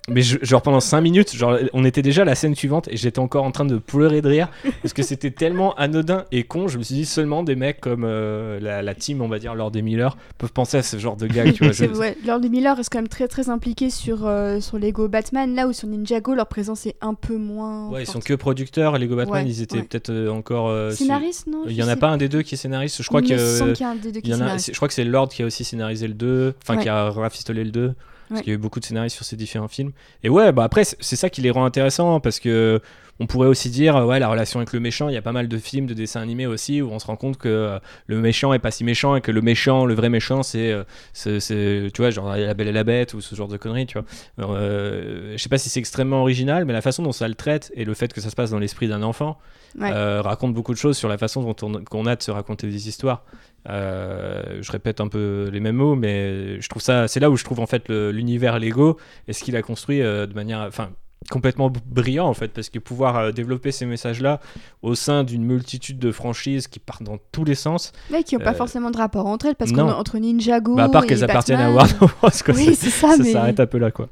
[0.08, 2.96] Mais je- genre pendant 5 minutes, genre, on était déjà à la scène suivante et
[2.96, 4.48] j'étais encore en train de pleurer de rire
[4.82, 6.66] parce que c'était tellement anodin et con.
[6.66, 9.54] Je me suis dit seulement des mecs comme euh, la, la team, on va dire,
[9.54, 11.52] Lord des Miller, peuvent penser à ce genre de gag.
[11.52, 14.58] tu vois, C'est je- ouais, Lord Miller reste quand même très très impliqué sur, euh,
[14.60, 17.88] sur Lego Batman, là où sur Ninjago leur présence est un peu moins.
[17.90, 18.98] Ouais, ils sont que producteurs.
[18.98, 19.82] Lego Batman, Ouais, ils étaient ouais.
[19.84, 20.68] peut-être euh, encore.
[20.68, 23.02] euh, su- Scénariste, non Il y en a pas un des deux qui est scénariste.
[23.02, 23.28] Je crois que.
[23.36, 27.62] je crois que c'est Lord qui a aussi scénarisé le 2, enfin qui a rafistolé
[27.62, 27.94] le 2,
[28.32, 28.44] parce Ouais.
[28.44, 29.92] qu'il y a eu beaucoup de scénaristes sur ces différents films.
[30.24, 32.80] Et ouais, bah après, c'est ça qui les rend intéressants, parce que
[33.20, 35.46] on pourrait aussi dire, ouais, la relation avec le méchant, il y a pas mal
[35.46, 38.52] de films, de dessins animés aussi, où on se rend compte que euh, le méchant
[38.52, 41.88] est pas si méchant, et que le méchant, le vrai méchant, c'est, euh, c'est, c'est,
[41.94, 44.06] tu vois, genre La Belle et la Bête, ou ce genre de conneries, tu vois.
[44.38, 47.34] Alors, euh, je sais pas si c'est extrêmement original, mais la façon dont ça le
[47.34, 49.38] traite, et le fait que ça se passe dans l'esprit d'un enfant,
[49.78, 49.90] Ouais.
[49.92, 52.66] euh, raconte beaucoup de choses sur la façon dont on, qu'on a de se raconter
[52.66, 53.24] des histoires.
[53.68, 57.36] Euh, je répète un peu les mêmes mots, mais je trouve ça, c'est là où
[57.36, 58.98] je trouve en fait le- l'univers Lego
[59.28, 60.90] et ce qu'il a construit euh, de manière, enfin
[61.30, 64.40] complètement brillant en fait, parce que pouvoir euh, développer ces messages-là
[64.82, 68.40] au sein d'une multitude de franchises qui partent dans tous les sens, Ouais, qui n'ont
[68.42, 70.74] pas forcément de rapport entre elles, parce qu'entre Ninjago.
[70.74, 72.08] bah, à part qu'elles appartiennent à Warner Bros.
[72.48, 73.32] Oui, ça- c'est ça, mais.
[73.32, 74.08] s'arrête un peu là quoi.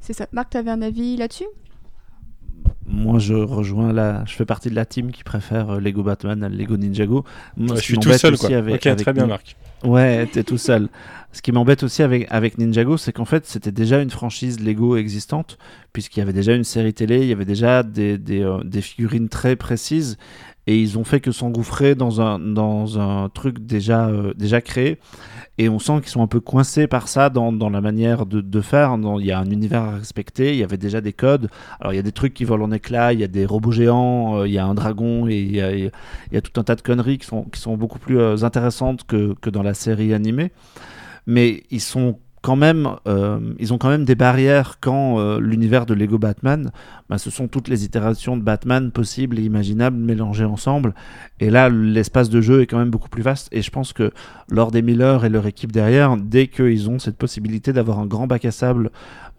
[0.00, 0.26] C'est ça.
[0.32, 1.44] Marc, t'avais un avis là-dessus?
[2.96, 4.24] Moi, je rejoins la.
[4.26, 7.24] Je fais partie de la team qui préfère euh, Lego Batman à Lego Ninjago.
[7.56, 8.56] Moi, Ouais, je suis tout seul aussi quoi.
[8.56, 9.54] avec- ok, avec très bien Marc.
[9.84, 10.88] Ouais, t'es tout seul.
[11.32, 14.96] Ce qui m'embête aussi avec, avec Ninjago, c'est qu'en fait, c'était déjà une franchise Lego
[14.96, 15.58] existante,
[15.92, 18.80] puisqu'il y avait déjà une série télé, il y avait déjà des, des, euh, des
[18.80, 20.16] figurines très précises,
[20.66, 24.98] et ils ont fait que s'engouffrer dans un, dans un truc déjà, euh, déjà créé.
[25.58, 28.40] Et on sent qu'ils sont un peu coincés par ça dans, dans la manière de,
[28.40, 28.98] de faire.
[28.98, 31.48] Dans- Il y a un univers à respecter, il y avait déjà des codes.
[31.80, 33.70] Alors il y a des trucs qui volent en éclats, il y a des robots
[33.72, 35.60] géants, euh, il y a un dragon, et il y
[36.36, 39.34] a, tout un tas de conneries qui sont, qui sont beaucoup plus euh, intéressantes que,
[39.40, 40.52] que dans la série animée.
[41.26, 45.84] Mais ils sont quand même, euh, ils ont quand même des barrières quand euh, l'univers
[45.84, 46.70] de Lego Batman,
[47.10, 50.94] bah, ce sont toutes les itérations de Batman possibles et imaginables mélangées ensemble.
[51.40, 53.48] Et là, l'espace de jeu est quand même beaucoup plus vaste.
[53.50, 54.12] Et je pense que
[54.48, 58.28] Lord et Miller et leur équipe derrière, dès qu'ils ont cette possibilité d'avoir un grand
[58.28, 58.90] bac à sable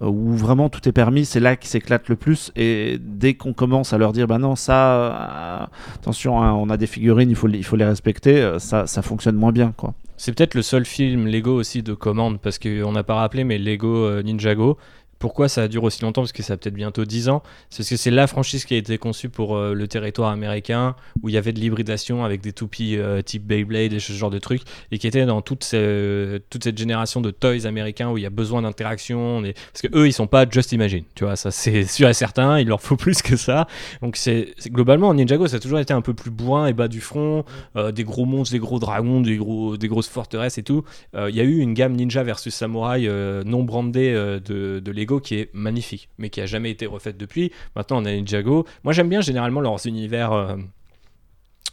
[0.02, 2.52] euh, où vraiment tout est permis, c'est là qu'ils s'éclatent le plus.
[2.58, 6.88] Et dès qu'on commence à leur dire, bah non, ça, attention, hein, on a des
[6.88, 9.94] figurines, il faut, les- il faut les respecter, ça, ça fonctionne moins bien, quoi.
[10.18, 13.60] C'est peut-être le seul film Lego aussi de commande, parce qu'on n'a pas rappelé, mais
[13.60, 14.78] Lego euh, Ninjago,
[15.20, 17.42] pourquoi ça dure aussi longtemps Parce que ça a peut-être bientôt 10 ans.
[17.70, 20.96] C'est parce que c'est la franchise qui a été conçue pour euh, le territoire américain,
[21.24, 24.30] où il y avait de l'hybridation avec des toupies euh, type Beyblade et ce genre
[24.30, 24.62] de trucs,
[24.92, 28.26] et qui était dans toute, ce- toute cette génération de toys américains où il y
[28.28, 29.44] a besoin d'interaction.
[29.44, 32.14] et- Parce que eux, ils sont pas Just Imagine, tu vois, ça c'est sûr et
[32.14, 33.68] certain, il leur faut plus que ça.
[34.02, 37.02] Donc c'est globalement, Ninjago, ça a toujours été un peu plus bourrin et bas du
[37.02, 37.44] front,
[37.76, 40.84] euh, des gros monstres, des gros dragons, des, gros, des grosses forteresses et tout.
[41.16, 44.80] Euh, Il y a eu une gamme Ninja versus Samurai euh, non brandée euh, de,
[44.80, 44.92] de
[45.24, 47.52] Qui est magnifique, mais qui a jamais été refaite depuis.
[47.76, 48.66] Maintenant, on a Ninjago.
[48.84, 50.58] Moi, j'aime bien généralement leurs univers.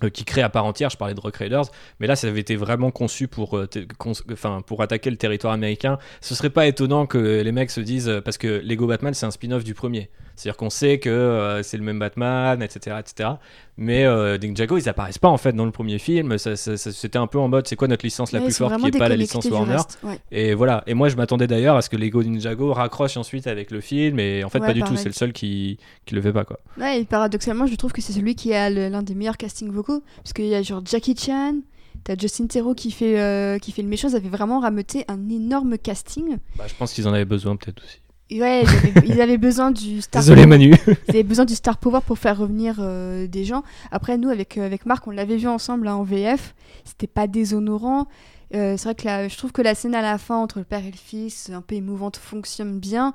[0.03, 1.67] Euh, qui créent à part entière, je parlais de Rock Raiders,
[2.01, 3.69] mais là ça avait été vraiment conçu pour, euh,
[4.33, 5.99] enfin, pour attaquer le territoire américain.
[6.21, 9.27] Ce serait pas étonnant que les mecs se disent, euh, parce que Lego Batman c'est
[9.27, 12.97] un spin-off du premier, c'est-à-dire qu'on sait que euh, c'est le même Batman, etc.
[12.99, 13.31] etc.
[13.77, 16.93] Mais euh, Ninjago ils apparaissent pas en fait dans le premier film, ça- ça- ça-
[16.93, 18.91] c'était un peu en mode c'est quoi notre licence la Ouais, plus forte qui est
[18.99, 20.19] pas la licence Warner reste, ouais.
[20.31, 23.71] et voilà, et moi je m'attendais d'ailleurs à ce que Lego Ninjago raccroche ensuite avec
[23.71, 26.23] le film, et en fait Ouais, pas du tout, c'est le seul qui, qui le
[26.23, 26.59] fait pas quoi.
[26.79, 29.94] Ouais, et paradoxalement, je trouve que c'est celui qui a l'un des meilleurs castings vocaux.
[30.17, 31.55] Parce qu'il y a genre Jackie Chan,
[32.05, 34.09] t'as Justin Theroux qui fait, euh, qui fait le méchant.
[34.09, 36.37] Ils avaient vraiment rameuté un énorme casting.
[36.57, 37.99] Bah, je pense qu'ils en avaient besoin peut-être aussi.
[38.41, 40.59] Ouais, ils avaient, ils avaient besoin du star Désolé power.
[40.59, 40.75] Manu.
[41.09, 43.63] Ils avaient besoin du star power pour faire revenir euh, des gens.
[43.91, 46.55] Après, nous, avec, euh, avec Marc, on l'avait vu ensemble là, en VF.
[46.85, 48.07] C'était pas déshonorant.
[48.53, 50.85] C'est vrai que la- je trouve que la scène à la fin entre le père
[50.85, 53.13] et le fils, un peu émouvante, fonctionne bien.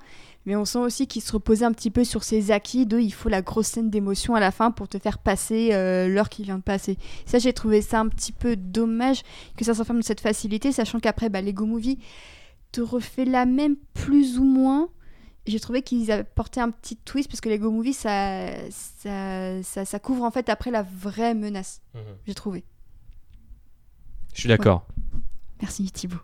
[0.49, 2.87] Mais on sent aussi qu'il se reposait un petit peu sur ses acquis.
[2.87, 6.07] De, il faut la grosse scène d'émotion à la fin pour te faire passer euh,
[6.07, 6.97] l'heure qui vient de passer.
[7.27, 9.21] Ça, j'ai trouvé ça un petit peu dommage
[9.55, 11.99] que ça s'enferme de cette facilité, sachant qu'après, bah, Lego Movie
[12.71, 14.89] te refait la même plus ou moins.
[15.45, 19.99] J'ai trouvé qu'ils apportaient un petit twist parce que Lego Movie, ça, ça, ça, ça
[19.99, 21.83] couvre en fait après la vraie menace.
[22.25, 22.63] J'ai trouvé.
[24.33, 24.87] Je suis d'accord.
[25.61, 26.17] Merci Thibaut.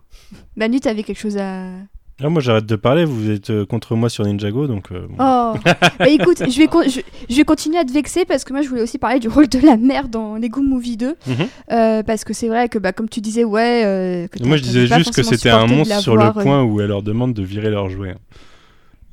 [0.56, 1.76] Manu, t'avais quelque chose à.
[2.22, 3.04] Ah, moi, j'arrête de parler.
[3.04, 4.90] Vous êtes euh, contre moi sur Ninjago, donc.
[4.90, 5.16] euh, bon.
[5.18, 5.54] Oh
[5.98, 8.68] Bah écoute, je vais, je, je vais continuer à te vexer parce que moi je
[8.70, 11.08] voulais aussi parler du rôle de la mère dans Lego Movie 2.
[11.26, 11.34] Mhm.
[11.72, 14.28] Euh, parce que c'est vrai que, bah, comme tu disais, ouais.
[14.32, 16.88] que Moi, je disais juste que c'était un monstre sur le voir, point où elle
[16.88, 18.12] leur demande de virer leurs jouets.
[18.12, 18.18] hein.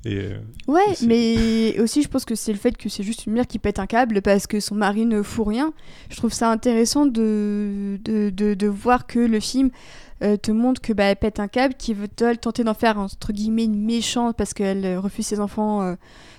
[0.05, 0.37] Et euh,
[0.67, 3.57] Ouais, mais aussi je pense que c'est le fait que c'est juste une mère qui
[3.59, 5.71] pète un câble parce que son mari ne fout rien.
[6.09, 9.69] Je trouve ça intéressant de, de, de, de voir que le film
[10.23, 13.33] euh, te montre que bah, elle pète un câble, qui veut tenter d'en faire entre
[13.33, 15.95] guillemets une méchante parce qu'elle euh, refuse ses enfants, euh,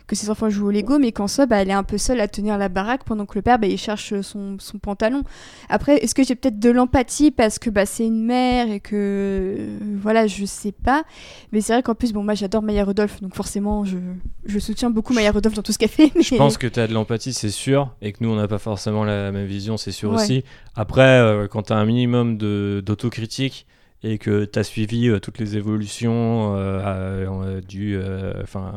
[0.07, 2.21] que ses enfants jouent au Lego, mais qu'en soi bah, elle est un peu seule
[2.21, 5.23] à tenir la baraque pendant que le père bah, il cherche son, son pantalon.
[5.71, 8.95] Après, est-ce que j'ai peut-être de l'empathie parce que bah, c'est une mère et que
[8.95, 11.05] euh, voilà, je sais pas.
[11.53, 13.97] Mais c'est vrai qu'en plus, bon, moi j'adore Maya Rudolph, donc forcément je,
[14.45, 16.13] je soutiens beaucoup Maya Rudolph dans tout ce qu'elle fait.
[16.21, 18.59] Je pense que tu as de l'empathie, c'est sûr, et que nous, on n'a pas
[18.59, 20.17] forcément la même vision, c'est sûr Ouais.
[20.17, 20.45] aussi.
[20.77, 23.67] Après, euh, quand tu as un minimum de- d'autocritique
[24.05, 26.81] et que tu as suivi euh, toutes les évolutions euh,
[27.27, 27.99] euh, du
[28.43, 28.73] enfin,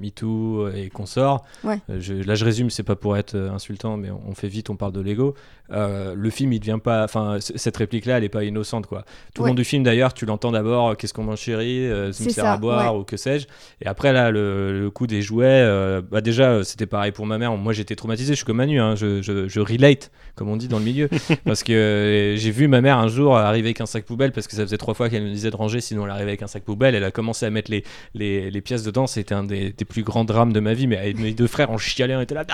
[0.00, 1.78] MeToo et consorts, Ouais.
[1.98, 4.76] je- là je résume, c'est pas pour être insultant, mais on, on fait vite, on
[4.76, 5.34] parle de Lego.
[5.70, 7.04] Le film, il devient pas.
[7.04, 9.04] Enfin, cette réplique-là, elle est pas innocente, quoi.
[9.34, 9.48] Tout Ouais.
[9.48, 12.44] le long du film, d'ailleurs, tu l'entends d'abord, qu'est-ce qu'on mange chérie, ça me sert
[12.44, 13.46] ça, à boire, ou que sais-je.
[13.82, 17.54] Et après, là, le, le coup des jouets, bah déjà, c'était pareil pour ma mère.
[17.56, 20.68] Moi, j'étais traumatisé, je suis comme Manu, hein, je, je, je relate, comme on dit
[20.68, 21.08] dans le milieu.
[21.44, 24.54] parce que j'ai vu ma mère un jour arriver avec un sac poubelle, parce que
[24.56, 26.62] ça faisait trois fois qu'elle me disait de ranger, sinon elle arrivait avec un sac
[26.62, 26.94] poubelle.
[26.94, 30.52] Elle a commencé à mettre les, les, pièces dedans, c'était un des, plus grands drames
[30.52, 30.86] de ma vie.
[30.86, 32.44] Mais mes deux frères, on chialait, on était là,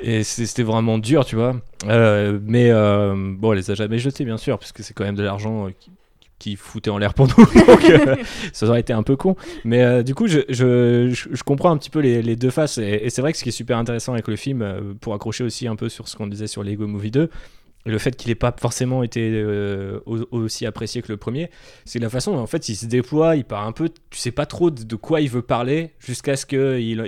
[0.00, 1.56] Et c'était vraiment dur, tu vois.
[1.86, 5.04] Euh, mais euh, bon, elle les a jamais jetés, bien sûr, parce que c'est quand
[5.04, 5.70] même de l'argent euh,
[6.38, 7.34] qui, foutait en l'air pour nous.
[7.66, 8.20] Donc,
[8.52, 9.36] ça aurait été un peu con.
[9.64, 12.78] Mais du coup, je, je, comprends un petit peu les, les deux faces.
[12.78, 15.68] Et, c'est vrai que ce qui est super intéressant avec le film, pour accrocher aussi
[15.68, 17.30] un peu sur ce qu'on disait sur Lego Movie 2,
[17.86, 21.50] le fait qu'il n'ait pas forcément été euh, au- aussi apprécié que le premier,
[21.86, 24.32] c'est la façon dont en fait il se déploie, il part un peu, tu sais
[24.32, 26.58] pas trop de, quoi il veut parler jusqu'à ce qu'il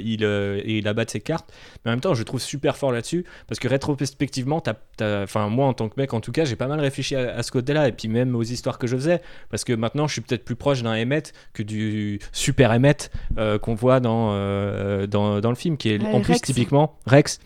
[0.05, 1.53] il, euh, il abatte ses cartes.
[1.85, 4.63] Mais en même temps, je trouve super fort là-dessus parce que rétrospectivement,
[5.01, 7.43] enfin moi en tant que mec en tout cas, j'ai pas mal réfléchi à, à
[7.43, 9.21] ce côté-là et puis même aux histoires que je faisais
[9.51, 13.59] parce que maintenant je suis peut-être plus proche d'un Emmett que du super Emmett euh,
[13.59, 16.43] qu'on voit dans, euh, dans, dans le film qui est Ouais, en plus Rex.
[16.47, 17.41] typiquement Rex.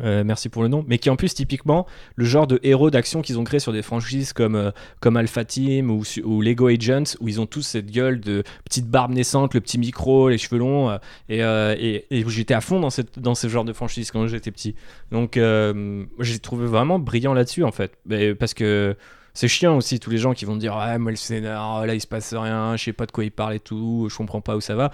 [0.00, 1.86] Euh, merci pour le nom, mais qui en plus typiquement
[2.16, 4.70] le genre de héros d'action qu'ils ont créé sur des franchises comme, euh,
[5.00, 9.12] comme Alpha Team ou, Lego Agents, où ils ont tous cette gueule de petite barbe
[9.12, 10.98] naissante, le petit micro, les cheveux longs,
[11.30, 14.74] euh, et, j'étais à fond dans, ce genre de franchise quand j'étais petit.
[15.12, 17.96] Donc j'ai trouvé vraiment brillant là-dessus en fait,
[18.38, 18.96] parce que
[19.34, 21.94] c'est chiant aussi tous les gens qui vont te dire ouais moi le scénar là
[21.94, 24.40] il se passe rien, je sais pas de quoi il parle et tout, je comprends
[24.40, 24.90] pas où ça va.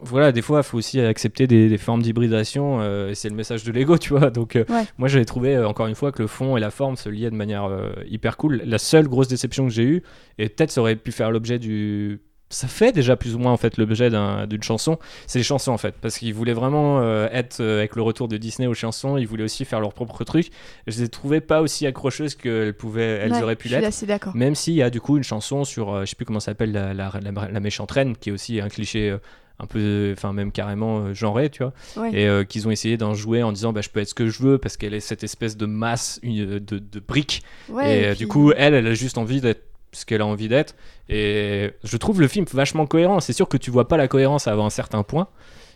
[0.00, 3.34] Voilà, des fois il faut aussi accepter des, des formes d'hybridation, euh, et c'est le
[3.34, 4.30] message de Lego, tu vois.
[4.30, 4.84] Donc euh, Ouais.
[4.98, 7.30] moi j'avais trouvé euh, encore une fois que le fond et la forme se liaient
[7.30, 8.62] de manière euh, hyper cool.
[8.64, 10.02] La seule grosse déception que j'ai eue,
[10.38, 12.20] et peut-être ça aurait pu faire l'objet du.
[12.52, 14.98] Ça fait déjà plus ou moins en fait l'objet d'un- d'une chanson,
[15.28, 18.26] c'est les chansons en fait, parce qu'ils voulaient vraiment euh, être euh, avec le retour
[18.26, 20.50] de Disney aux chansons, ils voulaient aussi faire leur propre truc.
[20.88, 23.80] Je les ai trouvées pas aussi accrocheuses qu'elles pouvaient, elles Ouais, auraient pu Je suis
[23.80, 23.88] l'être.
[23.88, 24.34] assez d'accord.
[24.34, 26.46] Même s'il y a du coup une chanson sur, euh, je sais plus comment ça
[26.46, 29.18] s'appelle, la, la, la, la méchante reine, qui est aussi un cliché euh,
[29.60, 32.10] un peu, enfin même carrément euh, genré, tu vois, Ouais.
[32.14, 34.26] et euh, qu'ils ont essayé d'en jouer en disant bah, je peux être ce que
[34.26, 38.02] je veux parce qu'elle est cette espèce de masse une- de, de briques, Ouais, et,
[38.02, 40.74] et puis- du coup elle, elle a juste envie d'être ce qu'elle a envie d'être,
[41.08, 43.20] et je trouve le film vachement cohérent.
[43.20, 45.28] C'est sûr que tu vois pas la cohérence avant un certain point,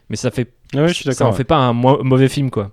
[0.09, 2.73] mais ça fait, Ah ouais, je suis ça en fait pas un mauvais film quoi.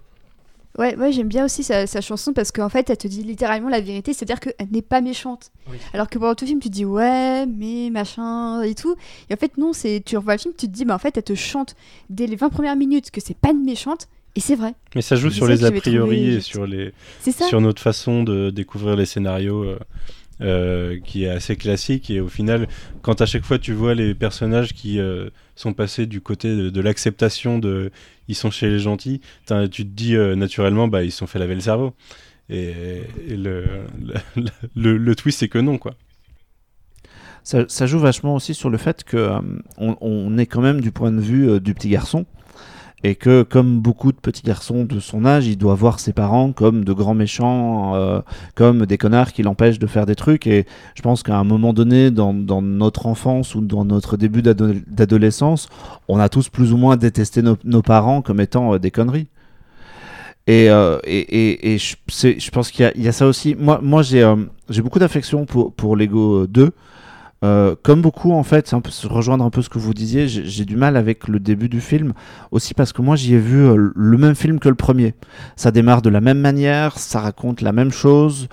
[0.78, 3.70] Ouais, ouais j'aime bien aussi sa, sa chanson parce qu'en fait, elle te dit littéralement
[3.70, 5.52] la vérité, c'est-à-dire qu'elle n'est pas méchante.
[5.70, 5.78] Oui.
[5.94, 8.96] Alors que pendant tout le film, tu te dis ouais, mais machin et tout.
[9.30, 11.18] Et en fait, non, c'est tu revois le film, tu te dis, bah en fait,
[11.18, 11.76] elle te chante
[12.10, 14.74] dès les 20 premières minutes que c'est pas une méchante, et c'est vrai.
[14.96, 18.96] Mais ça joue sur les a priori et sur, les, sur notre façon de découvrir
[18.96, 19.80] les scénarios euh,
[20.42, 22.10] euh, qui est assez classique.
[22.10, 22.68] Et au final,
[23.04, 26.82] quand à chaque fois tu vois les personnages qui euh, sont passés du côté de,
[26.82, 27.92] l'acceptation de
[28.28, 31.56] ils sont chez les gentils, tu te dis euh, naturellement, bah, ils sont fait laver
[31.56, 31.94] le cerveau.
[32.50, 32.74] Et,
[33.30, 33.86] le,
[34.76, 35.94] le, twist, c'est que non, quoi.
[37.44, 39.30] Ça, joue vachement aussi sur le fait que
[39.78, 42.26] on, est quand même du point de vue du petit garçon
[43.04, 46.52] et que comme beaucoup de petits garçons de son âge, il doit voir ses parents
[46.52, 48.22] comme de grands méchants, euh,
[48.56, 50.46] comme des connards qui l'empêchent de faire des trucs.
[50.46, 54.74] Et je pense qu'à un moment donné, dans, notre enfance ou dans notre début d'ado-
[54.88, 55.68] d'adolescence,
[56.08, 59.28] on a tous plus ou moins détesté nos, parents comme étant euh, des conneries.
[60.48, 63.56] Et, euh, je, pense qu'il y, a- ça aussi.
[63.56, 66.72] Moi, j'ai beaucoup d'affection pour Lego 2.
[67.44, 70.46] Euh, comme beaucoup, en fait, un peu, rejoindre un peu ce que vous disiez, j'ai
[70.46, 72.14] j'ai du mal avec le début du film,
[72.52, 75.16] aussi parce que moi j'y ai vu euh, le même film que le premier.
[75.56, 78.48] Ça démarre de la même manière, ça raconte la même chose,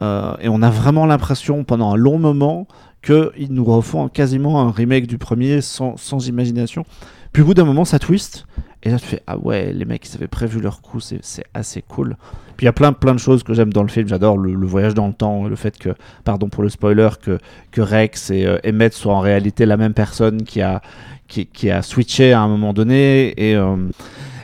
[0.00, 2.68] euh, et on a vraiment l'impression pendant un long moment
[3.02, 6.84] qu'ils nous refont quasiment un remake du premier sans, sans imagination.
[7.32, 8.46] Puis au bout d'un moment, ça twist,
[8.82, 11.82] et là tu fais Ah ouais, les mecs ils avaient prévu leur coup, c'est assez
[11.82, 12.16] cool.
[12.56, 14.08] Puis il y a plein, plein de choses que j'aime dans le film.
[14.08, 15.90] J'adore le, voyage dans le temps, le fait que,
[16.24, 17.38] pardon pour le spoiler, que,
[17.70, 20.80] que Rex et euh, Emmett soient en réalité la même personne qui a,
[21.28, 23.34] qui, a switché à un moment donné.
[23.36, 23.76] Et, euh,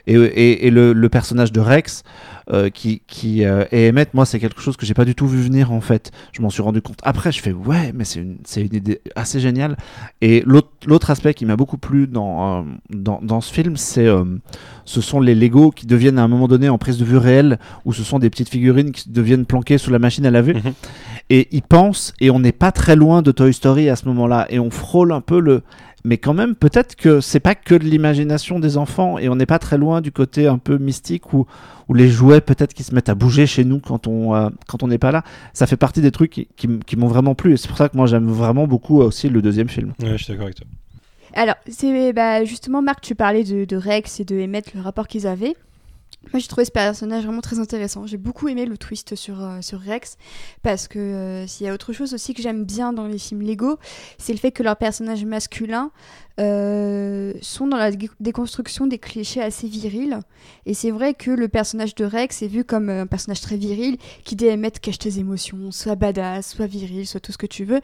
[0.07, 2.05] et, le personnage de Rex
[2.53, 5.27] euh, qui, qui euh, et Emmett, moi, c'est quelque chose que j'ai pas du tout
[5.27, 6.13] vu venir en fait.
[6.33, 7.33] Je m'en suis rendu compte après.
[7.33, 9.77] Je fais ouais, mais c'est une, c'est une idée assez géniale.
[10.21, 14.07] Et l'autre l'autre aspect qui m'a beaucoup plu dans, euh, dans, dans ce film, c'est
[14.85, 17.59] ce sont les Lego qui deviennent à un moment donné en prise de vue réelle,
[17.85, 20.55] où ce sont des petites figurines qui deviennent planquées sous la machine à laver.
[20.55, 20.73] Mhm.
[21.29, 24.47] Et ils pensent, et on n'est pas très loin de Toy Story à ce moment-là,
[24.49, 25.63] et on frôle un peu le.
[26.09, 29.45] Mais quand même, peut-être que c'est pas que de l'imagination des enfants, et on n'est
[29.45, 31.47] pas très loin du côté un peu mystique où,
[31.89, 34.85] où les jouets peut-être qui se mettent à bouger chez nous quand on euh, quand
[34.85, 35.25] on n'est pas là.
[35.53, 37.77] Ça fait partie des trucs qui, qui m- qui m'ont vraiment plu, et c'est pour
[37.77, 39.95] ça que moi j'aime vraiment beaucoup aussi le deuxième film.
[40.01, 40.67] Ouais, je suis d'accord avec toi.
[41.35, 45.09] Alors, c'est bah, justement, Marc, tu parlais de, de Rex et de Emmett, le rapport
[45.09, 45.55] qu'ils avaient.
[46.33, 48.05] Moi, j'ai trouvé ce personnage vraiment très intéressant.
[48.05, 50.17] J'ai beaucoup aimé le twist sur, euh, sur Rex,
[50.63, 53.43] parce que euh, s'il y a autre chose aussi que j'aime bien dans les films
[53.43, 53.79] Lego,
[54.19, 55.93] c'est le fait que leurs personnages masculins
[56.39, 60.19] euh, sont dans la dé- déconstruction des clichés assez virils.
[60.67, 63.97] Et c'est vrai que le personnage de Rex est vu comme un personnage très viril,
[64.25, 67.65] qui dit Emmett cache tes émotions, soit badass, soit viril, soit tout ce que tu
[67.65, 67.81] veux,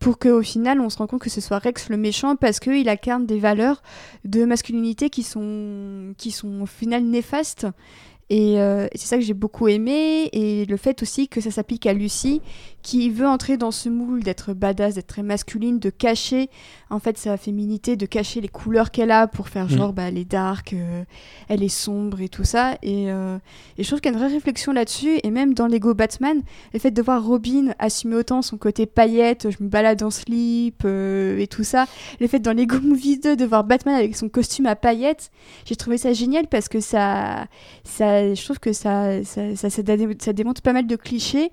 [0.00, 2.88] pour qu'au final, on se rend compte que ce soit Rex le méchant, parce qu'il
[2.90, 3.82] incarne des valeurs
[4.26, 7.65] de masculinité qui sont, qui sont au final néfastes
[8.28, 10.28] Et euh, c'est ça que j'ai beaucoup aimé.
[10.32, 12.42] Et le fait aussi que ça s'applique à Lucie,
[12.86, 16.48] qui veut entrer dans ce moule d'être badass, d'être très masculine, de cacher
[16.88, 20.16] en fait sa féminité, de cacher les couleurs qu'elle a pour faire genre bah, elle
[20.18, 21.02] est dark, euh,
[21.48, 22.78] elle est sombre et tout ça.
[22.84, 23.38] Et, euh,
[23.76, 25.18] et je trouve qu'il y a une vraie réflexion là-dessus.
[25.24, 26.40] Et même dans Lego Batman,
[26.72, 30.82] le fait de voir Robin assumer autant son côté paillette, je me balade en slip
[30.84, 31.86] euh, et tout ça.
[32.20, 35.32] Le fait dans Lego Movie 2 de voir Batman avec son costume à paillettes,
[35.64, 37.48] j'ai trouvé ça génial parce que ça,
[37.82, 41.50] ça je trouve que ça, ça, ça, ça, dé- ça démontre pas mal de clichés.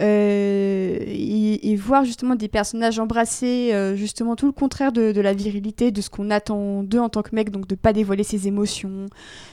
[0.00, 5.90] Euh, et, voir justement des personnages embrasser euh, justement tout le contraire de, la virilité,
[5.90, 9.06] de ce qu'on attend d'eux en tant que mec, donc de pas dévoiler ses émotions,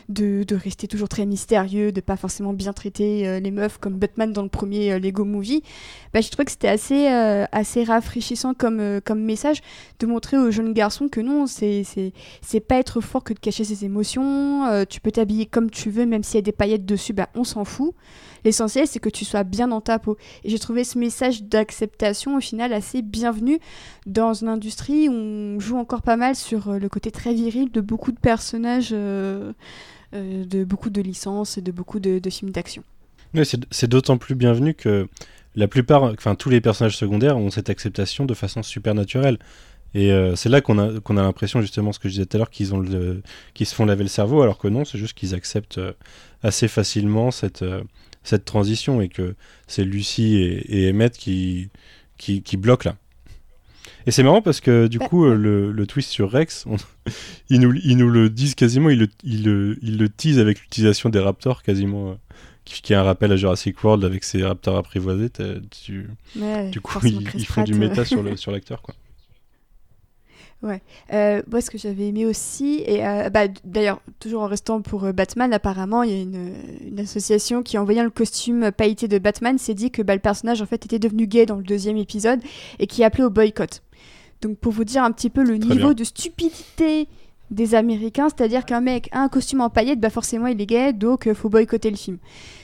[0.09, 3.95] de, de rester toujours très mystérieux, de pas forcément bien traiter euh, les meufs comme
[3.95, 5.63] Batman dans le premier Lego Movie.
[6.13, 9.61] Bah, je trouvais que c'était assez, assez rafraîchissant comme, comme message
[9.99, 13.85] de montrer aux jeunes garçons que non, c'est pas être fort que de cacher ses
[13.85, 14.85] émotions.
[14.87, 17.43] tu peux t'habiller comme tu veux, même s'il y a des paillettes dessus, bah, on
[17.43, 17.93] s'en fout.
[18.45, 20.17] L'essentiel, c'est que tu sois bien dans ta peau.
[20.43, 23.59] Et j'ai trouvé ce message d'acceptation, au final, assez bienvenu
[24.05, 27.71] dans une industrie où on joue encore pas mal sur euh, le côté très viril
[27.71, 29.53] de beaucoup de personnages, euh,
[30.13, 32.83] euh, de beaucoup de licences et de beaucoup de, de films d'action.
[33.33, 35.07] Ouais, c'est d'autant plus bienvenu que
[35.55, 39.37] la plupart, enfin tous les personnages secondaires ont cette acceptation de façon super naturelle.
[39.95, 42.39] Et c'est là qu'on a, qu'on a l'impression, justement, ce que je disais tout à
[42.39, 43.23] l'heure, qu'ils ont le,
[43.55, 45.79] se font laver le cerveau, alors que non, c'est juste qu'ils acceptent
[46.43, 47.63] assez facilement cette,
[48.29, 49.35] cette transition et que
[49.67, 51.69] c'est Lucie et, et Emmett qui,
[52.17, 52.95] qui, qui bloquent là.
[54.07, 56.77] Et c'est marrant parce que du Bah, coup, le, le twist sur Rex, on-
[57.49, 60.59] ils, nous, ils nous le disent quasiment, ils le, ils le, ils le teasent avec
[60.61, 62.11] l'utilisation des raptors quasiment.
[62.11, 62.15] euh,
[62.65, 65.29] qui, qui est un rappel à Jurassic World avec ses raptors apprivoisés.
[65.71, 68.83] tu- Ouais, du coup, ils, font du méta sur le- sur l'acteur.
[70.61, 70.77] Quoi.
[71.13, 75.03] Euh, moi, ce que j'avais aimé aussi, et euh, bah, d'ailleurs, toujours en restant pour
[75.05, 76.53] euh, Batman, apparemment, il y a une,
[76.85, 80.21] une association qui, en voyant le costume pailleté de Batman, s'est dit que bah, le
[80.21, 82.39] personnage, en fait, était devenu gay dans le deuxième épisode
[82.79, 83.81] et qui appelait au boycott.
[84.41, 85.93] Donc, pour vous dire un petit peu le Très niveau bien.
[85.93, 87.07] de stupidité
[87.51, 90.93] des Américains, c'est-à-dire qu'un mec a un costume en paillettes, bah forcément, il est gay,
[90.93, 92.17] donc faut boycotter le film.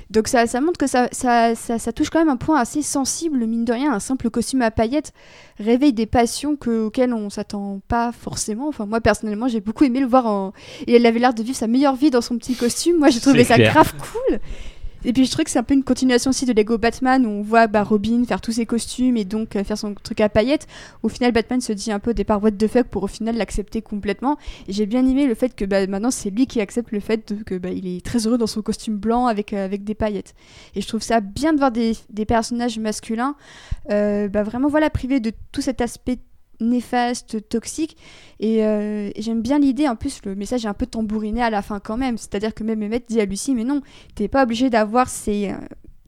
[0.10, 2.82] Donc ça, ça montre que ça, ça, ça, ça touche quand même un point assez
[2.82, 5.14] sensible, mine de rien, un simple costume à paillettes
[5.60, 8.68] réveille des passions que, auxquelles on s'attend pas forcément.
[8.68, 10.53] Enfin, moi personnellement, j'ai beaucoup aimé le voir en...
[10.86, 12.98] Et elle avait l'air de vivre sa meilleure vie dans son petit costume.
[12.98, 14.40] Moi, j'ai trouvé ça grave cool.
[15.06, 17.30] Et puis je trouve que c'est un peu une continuation aussi de Lego Batman où
[17.30, 20.30] on voit bah, Robin faire tous ses costumes et donc euh, faire son truc à
[20.30, 20.68] paillettes.
[21.03, 23.38] Au final, Batman se dit un peu des par what the fuck pour au final
[23.38, 24.38] l'accepter complètement.
[24.68, 27.32] Et j'ai bien aimé le fait que bah, maintenant c'est lui qui accepte le fait
[27.32, 29.94] de- que bah, il est très heureux dans son costume blanc avec, euh, avec des
[29.94, 30.34] paillettes.
[30.73, 31.95] Et je trouve ça bien de voir des,
[32.26, 33.36] personnages masculins
[33.91, 36.18] euh, vraiment voilà privés de tout cet aspect
[36.60, 37.98] néfaste, toxique.
[38.40, 41.49] Et, euh, et j'aime bien l'idée, en plus le message est un peu tambouriné à
[41.49, 42.18] la fin quand même.
[42.18, 43.82] C'est-à-dire que même Emmett dit à Lucie, mais non,
[44.15, 45.56] t'es pas obligé d'avoir ces euh,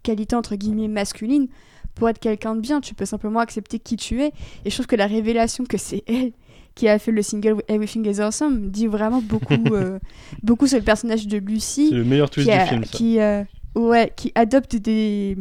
[0.04, 1.48] qualités entre guillemets masculines
[1.96, 2.82] pour être quelqu'un de bien.
[2.82, 4.32] Tu peux simplement accepter qui tu es.
[4.66, 6.32] Et je trouve que la révélation que c'est elle
[6.76, 9.98] qui a fait le single Everything is Awesome dit vraiment beaucoup, euh,
[10.44, 12.98] beaucoup sur le personnage de Lucie C'est le meilleur twist qui, du film, ça.
[12.98, 13.18] qui,
[13.80, 15.36] ouais, qui adopte des,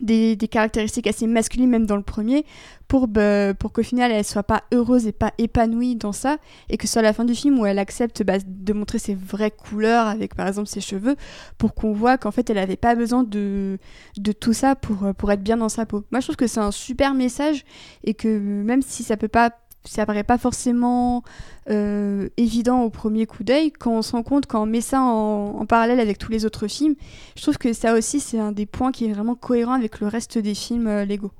[0.00, 2.44] des, caractéristiques assez masculines, même dans le premier,
[2.88, 6.36] pour, bah, pour qu'au final elle soit pas heureuse et pas épanouie dans ça,
[6.68, 9.14] et que ce soit la fin du film où elle accepte bah, de montrer ses
[9.14, 11.16] vraies couleurs avec par exemple ses cheveux,
[11.58, 13.78] pour qu'on voit qu'en fait elle avait pas besoin de,
[14.18, 16.04] de tout ça pour, pour être bien dans sa peau.
[16.10, 17.64] Moi je trouve que c'est un super message,
[18.04, 19.50] et que même si ça peut pas
[19.84, 21.22] ça paraît pas forcément
[21.70, 25.00] euh, évident au premier coup d'œil, quand on se rend compte, quand on met ça
[25.00, 26.94] en, en parallèle avec tous les autres films,
[27.36, 30.06] je trouve que ça aussi c'est un des points qui est vraiment cohérent avec le
[30.06, 31.30] reste des films euh, Lego.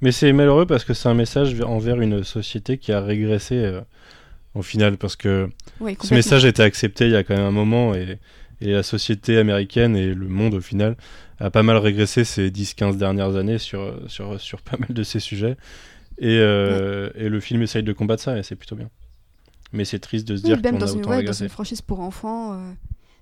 [0.00, 3.80] Mais c'est malheureux parce que c'est un message envers une société qui a régressé euh,
[4.54, 4.98] au final.
[4.98, 5.48] Parce que
[5.80, 8.18] Oui, ce message a été accepté il y a quand même un moment et,
[8.60, 10.96] et la société américaine et le monde au final
[11.38, 15.20] a pas mal régressé ces 10-15 dernières années sur, sur, sur pas mal de ces
[15.20, 15.56] sujets.
[16.18, 18.90] Et, euh, et le film essaye de combattre ça et c'est plutôt bien.
[19.72, 21.98] Mais c'est triste de se dire qu'on a une, autant ouais, dans une franchise pour
[22.00, 22.72] enfants, euh,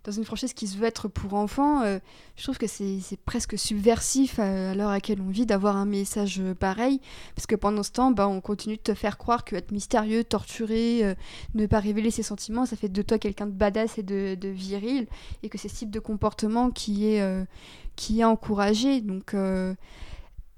[0.04, 1.98] dans une franchise qui se veut être pour enfants, euh,
[2.36, 5.86] je trouve que c'est presque subversif à, à l'heure à laquelle on vit d'avoir un
[5.86, 7.00] message pareil,
[7.36, 10.24] parce que pendant ce temps, bah, on continue de te faire croire que être mystérieux,
[10.24, 11.14] torturé, euh,
[11.54, 14.48] ne pas révéler ses sentiments, ça fait de toi quelqu'un de badass et de, de
[14.48, 15.06] viril,
[15.42, 17.44] et que c'est ce type de comportement qui est, euh,
[17.96, 19.00] qui est encouragé.
[19.00, 19.34] Donc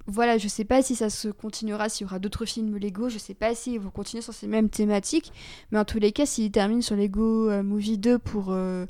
[0.07, 3.17] voilà, je sais pas si ça se continuera, s'il y aura d'autres films Lego, je
[3.17, 5.31] sais pas s'ils vont continuer sur ces mêmes thématiques,
[5.71, 8.85] mais en tous les cas, s'ils terminent sur Lego euh, Movie 2 pour, euh,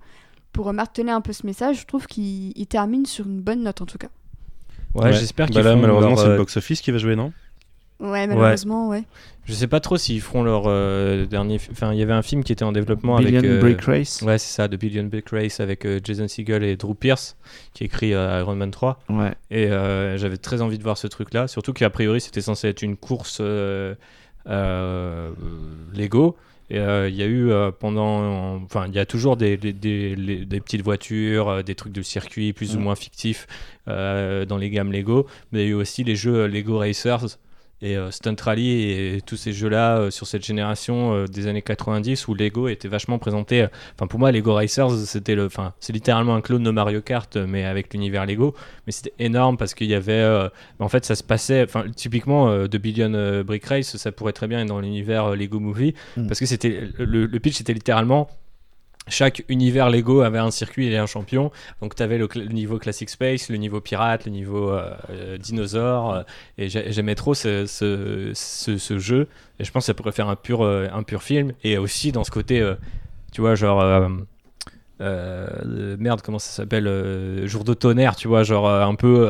[0.52, 3.82] pour marteler un peu ce message, je trouve qu'ils ils terminent sur une bonne note
[3.82, 4.10] en tout cas.
[4.94, 7.16] Ouais, j'espère qu'ils bah là, font malheureusement, leur, c'est le euh, box-office qui va jouer,
[7.16, 7.34] non?
[8.00, 9.04] Ouais, malheureusement, ouais.
[9.46, 11.60] Je sais pas trop s'ils feront leur euh, dernier.
[11.60, 13.50] fi- Enfin, il y avait un film qui était en développement Billion avec.
[13.50, 14.22] euh, Break Race.
[14.22, 17.38] Ouais, c'est ça, The Billion Brick Race avec euh, Jason Segel et Drew Pierce,
[17.74, 19.00] qui écrit euh, Iron Man 3.
[19.10, 19.34] Ouais.
[19.52, 22.82] Et euh, j'avais très envie de voir ce truc-là, surtout qu'a priori c'était censé être
[22.82, 23.94] une course euh,
[24.48, 25.32] euh,
[25.94, 26.36] Lego.
[26.72, 28.56] Et euh, il y a eu euh, pendant.
[28.64, 31.94] Enfin, il y a toujours des, des, des- les- des petites voitures, euh, des trucs
[31.94, 32.84] de circuit plus ou Mm.
[32.84, 33.46] moins fictifs
[33.88, 35.28] euh, dans les gammes Lego.
[35.52, 37.38] Mais il y a eu aussi les jeux Lego Racers
[37.82, 41.62] et euh, Stunt Rally et tous ces jeux-là euh, sur cette génération euh, des années
[41.62, 43.68] 90 où Lego était vachement présenté.
[43.96, 45.46] Enfin, pour moi, Lego Racers, c'était le.
[45.46, 48.56] Enfin, c'est littéralement un clone de Mario Kart, mais avec l'univers Lego.
[48.88, 50.50] Mais c'était énorme parce qu'il y avait.
[50.80, 51.64] en fait, ça se passait.
[51.64, 55.94] Enfin, typiquement, The Billion Brick Race, ça pourrait très bien être dans l'univers Lego Movie
[56.18, 56.28] Mm.
[56.28, 58.30] parce que c'était le, le pitch, c'était littéralement.
[59.08, 61.52] Chaque univers Lego avait un circuit et un champion.
[61.82, 66.14] Donc, tu avais le, niveau Classic Space, le niveau Pirate, le niveau euh, euh, Dinosaure.
[66.14, 66.24] euh,
[66.58, 69.28] et j'ai- j'aimais trop ce, ce, ce- jeu.
[69.60, 71.54] Et je pense que ça pourrait faire un pur, euh, un pur film.
[71.64, 72.68] Et aussi dans ce côté,
[73.32, 74.10] tu vois, genre.
[75.02, 79.30] Euh, merde, comment ça s'appelle euh, Jour de tonnerre, tu vois, genre euh, un peu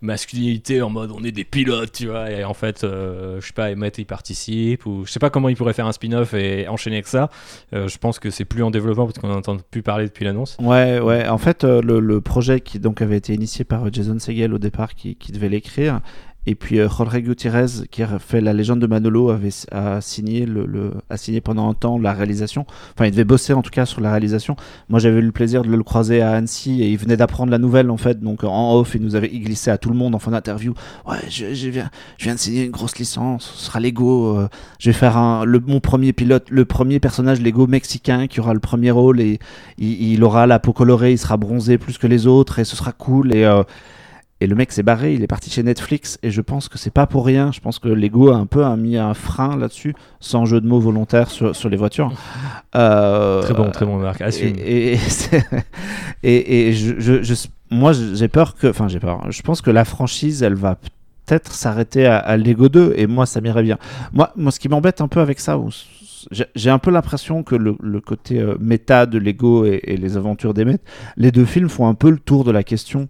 [0.00, 3.72] masculinité en mode on est des pilotes, tu vois, et en fait, je sais pas,
[3.72, 6.96] Emmett il participe, ou je sais pas comment il pourrait faire un spin-off et enchaîner
[6.96, 7.30] avec ça.
[7.72, 10.56] Je pense que c'est plus en développement parce qu'on n'entend plus parler depuis l'annonce.
[10.60, 11.28] Ouais, ouais.
[11.28, 15.16] En fait, le, projet qui donc avait été initié par Jason Segel au départ, qui
[15.32, 16.00] devait l'écrire,
[16.46, 20.46] et puis euh, Jorge Gutiérrez, qui a fait la légende de Manolo, avait a signé
[21.42, 22.66] pendant un temps la réalisation.
[22.94, 24.56] Enfin, il devait bosser en tout cas sur la réalisation.
[24.88, 27.58] Moi, j'avais eu le plaisir de le croiser à Annecy et il venait d'apprendre la
[27.58, 28.20] nouvelle en fait.
[28.20, 30.74] Donc en off, il nous avait glissé à tout le monde en fin d'interview.
[31.06, 33.52] Ouais, je, viens, je viens de signer une grosse licence.
[33.56, 34.36] Ce sera Lego.
[34.36, 34.48] euh,
[34.78, 38.90] je vais faire mon premier pilote, le premier personnage Lego mexicain qui aura le premier
[38.90, 39.38] rôle et
[39.78, 42.92] il, aura la peau colorée, il sera bronzé plus que les autres et ce sera
[42.92, 43.32] cool.
[43.32, 43.64] Euh,
[44.40, 46.90] et le mec s'est barré, il est parti chez Netflix et je pense que c'est
[46.92, 47.50] pas pour rien.
[47.52, 50.66] Je pense que Lego a un peu a mis un frein là-dessus, sans jeu de
[50.66, 52.12] mots volontaire sur, sur les voitures.
[52.76, 54.20] Euh, Très bon, très bon, Marc.
[54.20, 54.54] Assume.
[54.58, 55.46] et, et, c'est-
[56.24, 57.34] et- et je, je- je-
[57.70, 58.66] moi, j'ai peur que.
[58.66, 59.30] Enfin, j'ai peur.
[59.30, 60.74] Je pense que la franchise, elle va
[61.26, 63.78] peut-être s'arrêter à, à Lego 2, et moi, ça m'irait bien.
[64.12, 65.56] Moi, moi, ce qui m'embête un peu avec ça,
[66.32, 69.96] j'ai j'ai un peu l'impression que le, le côté euh, méta de Lego et, et
[69.96, 70.78] les aventures d'Emmet,
[71.16, 73.08] les deux films font un peu le tour de la question.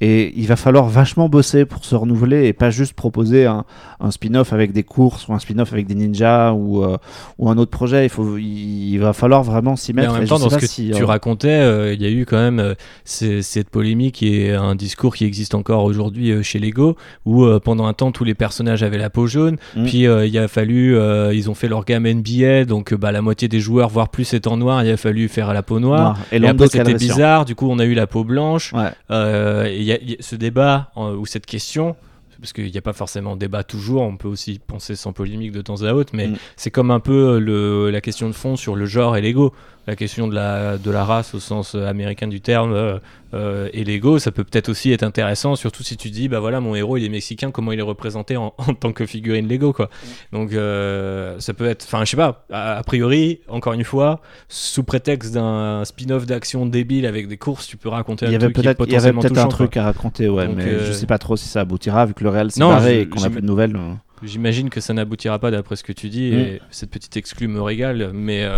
[0.00, 3.64] Et il va falloir vachement bosser pour se renouveler et pas juste proposer un,
[4.00, 6.98] un spin-off avec des courses ou un spin-off avec des ninjas ou, euh,
[7.38, 8.04] ou un autre projet.
[8.04, 10.12] Il, faut, il, il va falloir vraiment s'y Mais mettre.
[10.12, 12.10] en et même temps, dans ce que si, tu euh, racontais, euh, il y a
[12.10, 12.74] eu quand même
[13.04, 18.12] cette polémique et un discours qui existe encore aujourd'hui chez Lego, où pendant un temps
[18.12, 19.84] tous les personnages avaient la peau jaune, Mm.
[19.84, 20.96] puis il a fallu,
[21.32, 24.56] ils ont fait leur gamme NBA, donc bah, la moitié des joueurs, voire plus, étant
[24.56, 26.00] noir, il a fallu faire la peau noire.
[26.14, 26.18] noir.
[26.32, 28.72] Et, Lando après c'était bizarre, du coup on a eu la peau blanche.
[28.72, 29.70] Ouais.
[29.72, 31.96] Et y a, il y a ce débat euh, ou cette question,
[32.40, 35.62] parce qu'il n'y a pas forcément débat toujours, on peut aussi penser sans polémique de
[35.62, 36.36] temps à autre, mais Mm.
[36.56, 39.54] c'est comme un peu le, la question de fond sur le genre et l'ego.
[39.86, 42.98] La question de la, de la race au sens euh, américain du terme euh,
[43.34, 46.60] euh, et l'ego, ça peut peut-être aussi être intéressant, surtout si tu dis, bah voilà,
[46.60, 49.72] mon héros il est mexicain, comment il est représenté en, en tant que figurine Lego,
[49.72, 49.88] quoi.
[50.32, 54.20] Donc euh, ça peut être, enfin je sais pas, a, a priori, encore une fois,
[54.48, 58.60] sous prétexte d'un spin-off d'action débile avec des courses, tu peux raconter un truc qui
[58.60, 59.50] est peut-être il y avait peut-être un quoi.
[59.50, 62.14] truc à raconter, ouais, Donc, mais euh, je sais pas trop si ça aboutira vu
[62.14, 63.76] que le réel s'est barré et qu'on a plus de nouvelles.
[63.76, 63.92] euh.
[64.24, 66.38] J'imagine que ça n'aboutira pas d'après ce que tu dis, Mm.
[66.38, 68.48] et cette petite exclue me régale, mais,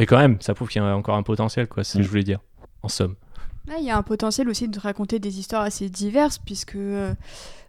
[0.00, 2.00] mais quand même, ça prouve qu'il y a encore un potentiel, quoi, c'est ce que
[2.00, 2.04] Mm.
[2.04, 2.40] je voulais dire,
[2.82, 3.14] en somme.
[3.68, 7.14] Là, il y a un potentiel aussi de raconter des histoires assez diverses, puisque euh,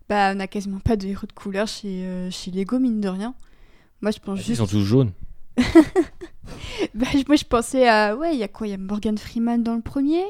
[0.09, 3.09] bah, on n'a quasiment pas de héros de couleur chez, euh, chez Lego, mine de
[3.09, 3.35] rien.
[4.01, 4.57] Moi, je pense Ils juste.
[4.61, 5.11] sont tous jaunes.
[6.95, 8.15] Bah, je- moi, je pensais à.
[8.15, 10.23] Ouais, il y a quoi Il y a Morgan Freeman dans le premier.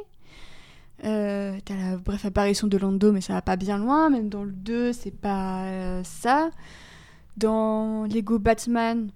[1.05, 4.09] Euh, T'as la bref apparition de Lando, mais ça va pas bien loin.
[4.09, 6.51] Même dans le 2, c'est pas euh, ça.
[7.37, 9.09] Dans Lego Batman,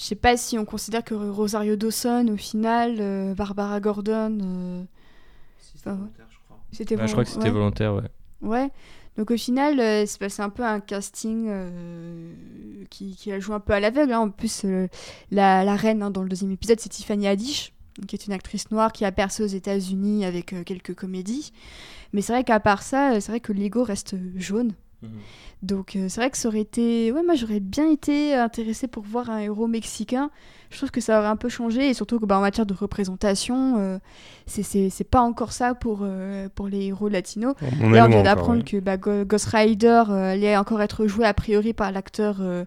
[0.00, 4.38] je sais pas si on considère que Rosario Dawson, au final, euh, Barbara Gordon.
[4.42, 4.82] euh,
[5.76, 6.08] enfin, ouais.
[6.72, 7.50] C'était Ouais, je crois que c'était ouais.
[7.50, 8.08] volontaire, ouais.
[8.40, 8.70] Ouais.
[9.18, 12.32] Donc au final, euh, c'est passé un peu un casting euh,
[12.88, 14.12] qui, qui a joué un peu à l'aveugle.
[14.12, 14.20] hein.
[14.20, 14.86] En plus, euh,
[15.30, 17.74] la, la reine hein, dans le deuxième épisode, c'est Tiffany Haddish,
[18.06, 21.52] qui est une actrice noire qui a percé aux États-Unis avec euh, quelques comédies.
[22.12, 24.72] Mais c'est vrai qu'à part ça, c'est vrai que Lego reste jaune.
[25.62, 27.12] Donc euh, c'est vrai que ça aurait été...
[27.12, 30.30] Ouais, moi j'aurais bien été intéressée pour voir un héros mexicain.
[30.70, 32.72] Je trouve que ça aurait un peu changé et surtout que bah, en matière de
[32.72, 33.98] représentation, euh,
[34.46, 37.54] c'est- c'est c'est pas encore ça pour, euh, pour les héros latinos.
[37.82, 38.64] On Là, on vient d'apprendre ouais.
[38.64, 42.64] que bah, Ghost Rider euh, allait encore être joué a priori par l'acteur euh,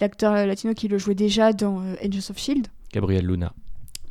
[0.00, 2.68] l'acteur latino qui le jouait déjà dans euh, Angels of Shield.
[2.92, 3.52] Gabriel Luna.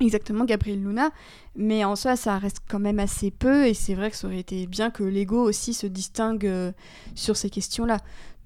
[0.02, 1.12] Exactement, Gabriel Luna.
[1.56, 3.68] Mais en soi, ça reste quand même assez peu.
[3.68, 6.72] Et c'est vrai que ça aurait été bien que Lego aussi se distingue euh,
[7.16, 7.98] sur ces questions-là.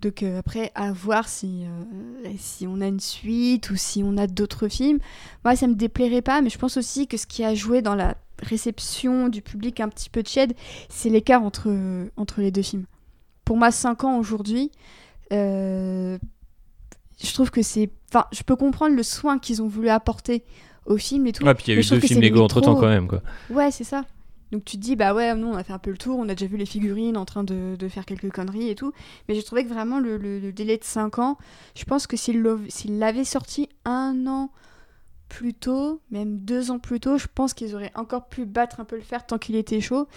[0.02, 4.18] Donc euh, après, à voir si, euh, si on a une suite ou si on
[4.18, 5.00] a d'autres films.
[5.46, 6.42] Moi, ça me déplairait pas.
[6.42, 9.90] Mais je pense aussi que ce qui a joué dans la réception du public un
[9.90, 10.54] petit peu tiède,
[10.90, 11.72] c'est l'écart entre,
[12.18, 12.86] entre les deux films.
[13.46, 14.72] Pour moi, 5 ans aujourd'hui,
[15.30, 16.18] je
[17.34, 17.90] trouve que c'est...
[18.10, 20.44] Enfin, je peux comprendre le soin qu'ils ont voulu apporter
[20.86, 21.44] au film et tout.
[21.46, 23.22] Ouais, puis il y a eu deux films c'est Lego entre temps quand même, quoi.
[23.50, 24.06] Ouais, c'est ça.
[24.52, 26.30] Donc tu te dis, bah ouais, nous on a fait un peu le tour, on
[26.30, 28.94] a déjà vu les figurines en train de, de faire quelques conneries et tout.
[29.28, 31.38] Mais j'ai trouvé que vraiment le, le- le délai de 5 ans,
[31.76, 32.44] je pense que s'il
[33.00, 34.52] l'avait sorti un an
[35.36, 38.84] plus tôt, même deux ans plus tôt, je pense qu'ils auraient encore pu battre un
[38.86, 40.08] peu le fer tant qu'il était chaud.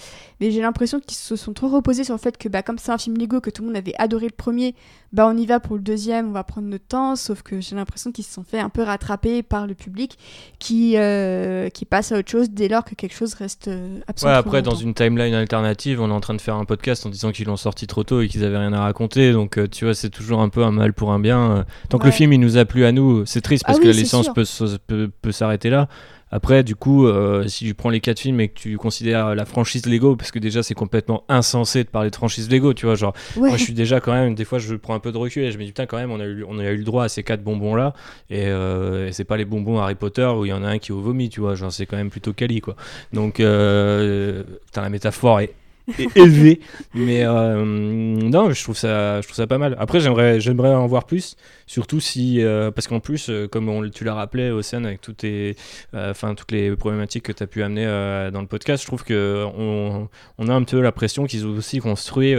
[0.41, 2.93] Mais j'ai l'impression qu'ils se sont trop reposés sur le fait que bah, comme c'est
[2.93, 4.75] un film Lego, que tout le monde avait adoré le premier,
[5.15, 7.17] bah on y va pour le deuxième, on va prendre notre temps.
[7.17, 10.19] Sauf que j'ai l'impression qu'ils se sont fait un peu rattraper par le public
[10.59, 14.03] qui, euh, qui passe à autre chose dès lors que quelque chose reste euh, Ouais,
[14.09, 17.09] absolument après, dans une timeline alternative, on est en train de faire un podcast en
[17.09, 19.33] disant qu'ils l'ont sorti trop tôt et qu'ils avaient rien à raconter.
[19.33, 21.65] Donc, euh, tu vois, c'est toujours un peu un mal pour un bien.
[21.89, 22.17] Tant que le Ouais.
[22.17, 24.29] film, il nous a plu à nous, c'est triste parce Ah que oui, la licence
[24.35, 24.63] peut, s-
[25.07, 25.89] peut, peut s'arrêter là.
[26.33, 29.45] Après, du coup, euh, si tu prends les quatre films et que tu considères la
[29.45, 32.97] franchise Lego, parce que déjà, c'est complètement insensé de parler de franchise Lego, tu vois,
[32.97, 33.49] genre, Ouais.
[33.51, 35.53] moi, je suis déjà quand même, des fois, je prends un peu de recul et
[35.53, 37.09] je me dis, putain, quand même, on a eu, on a eu le droit à
[37.09, 37.95] ces quatre bonbons-là.
[38.29, 40.79] Et, euh, et c'est pas les bonbons Harry Potter où il y en a un
[40.79, 41.55] qui est au vomi, tu vois.
[41.55, 42.75] Genre, c'est quand même plutôt quali, quoi.
[43.13, 45.55] Donc, euh, putain, la métaphore est,
[45.99, 46.61] est élevée.
[46.95, 49.77] mais euh, non, je trouve, ça, je trouve ça pas mal.
[49.79, 51.37] Après, j'aimerais, j'aimerais en voir plus.
[51.67, 52.43] Surtout si.
[52.43, 55.57] euh, parce qu'en plus, euh, comme tu l'as rappelé, Océane, avec toutes, tes,
[55.95, 57.87] euh, toutes les problématiques que tu as pu amener
[58.33, 60.09] dans le podcast, je trouve que on,
[60.49, 62.35] a un peu l'impression qu'ils ont aussi construit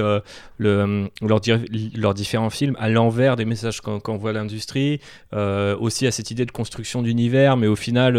[0.58, 5.00] le, leurs di- leurs différents films à l'envers des messages qu'on qu'on à l'industrie,
[5.34, 8.18] aussi à cette idée de construction d'univers, mais au final,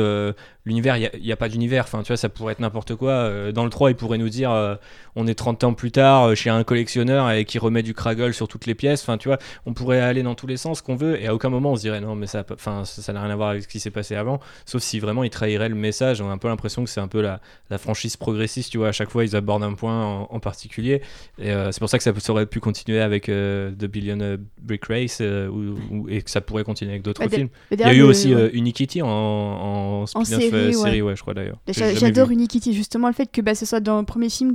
[0.69, 1.85] l'univers, il n'y a, pas d'univers.
[1.85, 3.11] Enfin, tu vois, ça pourrait être n'importe quoi.
[3.11, 4.77] Euh, Dans le 3, il pourrait nous dire euh,
[5.17, 8.33] on est 30 ans plus tard euh, chez un collectionneur et qui remet du Kraggle
[8.35, 9.03] sur toutes les pièces.
[9.03, 11.49] Enfin, tu vois, on pourrait aller dans tous les sens qu'on veut et à aucun
[11.49, 13.69] moment on se dirait non, mais ça enfin, ça n'a rien à voir avec ce
[13.69, 14.39] qui s'est passé avant.
[14.67, 16.21] Sauf si vraiment ils trahiraient le message.
[16.21, 17.41] On a un peu l'impression que c'est un peu la,
[17.71, 18.89] la franchise progressiste, tu vois.
[18.89, 21.01] À chaque fois, ils abordent un point en, en particulier.
[21.39, 24.85] Et euh, c'est pour ça que ça, aurait pu continuer avec euh, The Billion Brick
[24.87, 27.49] Race ou- ou- et que ça pourrait continuer avec d'autres Bah, films.
[27.71, 28.51] Mais Il y a eu aussi ouais.
[28.53, 30.73] Unikitty en, en spin-off ouais.
[30.73, 31.59] série, ouais, je crois d'ailleurs.
[31.69, 32.31] J'adore.
[32.31, 34.55] Unikitty, justement le fait que bah, ce soit dans le premier film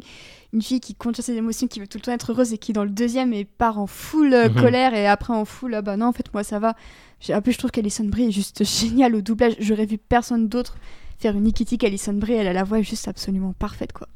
[0.53, 2.73] une fille qui contient ses émotions, qui veut tout le temps être heureuse et qui
[2.73, 4.55] dans le deuxième et part en full euh, Mhm.
[4.61, 6.75] colère et après en full ah bah non en fait moi ça va.
[7.19, 9.53] J'ai- En plus je trouve qu'Alison Brie est juste géniale au doublage.
[9.59, 10.75] J'aurais vu personne d'autre
[11.17, 12.33] faire une Nikitty qu'Alison Brie.
[12.33, 14.07] Elle a la voix juste absolument parfaite quoi.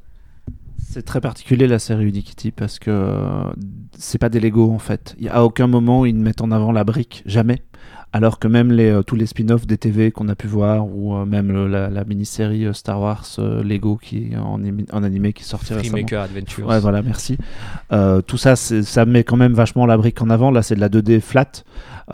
[0.90, 3.42] C'est très particulier la série Unikitty parce que euh,
[3.98, 5.16] c'est pas des Lego en fait.
[5.18, 7.62] Il y a à aucun moment ils ne mettent en avant la brique, jamais.
[8.12, 11.14] Alors que même les, euh, tous les spin-offs des TV qu'on a pu voir ou
[11.14, 14.58] euh, même le- la, la mini-série euh, Star Wars euh, Lego qui en,
[14.92, 15.44] en animé qui
[15.74, 15.92] récemment.
[15.92, 16.66] Freemaker Adventures.
[16.66, 17.36] Ouais, voilà, merci.
[17.92, 20.50] Euh, tout ça, ça met quand même vachement la brique en avant.
[20.50, 21.50] Là, c'est de la 2D flat,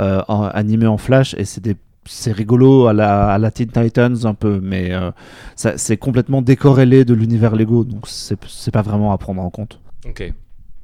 [0.00, 0.50] euh, en-
[0.98, 1.76] flash, et c'est des
[2.06, 5.10] c'est rigolo à la, à la Teen Titans un peu, mais euh,
[5.56, 9.80] c'est complètement décorrélé de l'univers Lego, donc c'est c'est pas vraiment à prendre en compte.
[10.06, 10.30] Ok.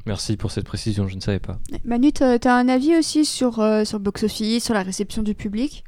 [0.06, 1.58] Merci pour cette précision, je ne savais pas.
[1.84, 5.34] Manu, t'as t'as un avis aussi sur, euh, sur Box Office, sur la réception du
[5.34, 5.84] public?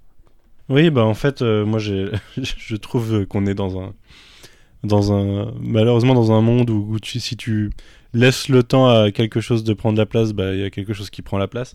[0.69, 3.95] Oui, bah en fait, euh, moi je trouve qu'on est dans un,
[4.85, 7.71] dans un, malheureusement dans un monde où, où tu, si tu
[8.15, 10.93] laisses le temps à quelque chose de prendre la place, bah il y a quelque
[10.93, 11.75] chose qui prend la place.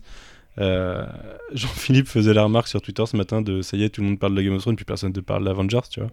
[0.60, 1.06] Euh,
[1.52, 4.18] Jean-Philippe faisait la remarque sur Twitter ce matin de ça y est, tout le monde
[4.18, 6.10] parle de Game of Thrones, puis personne ne parle d'Avengers, tu vois.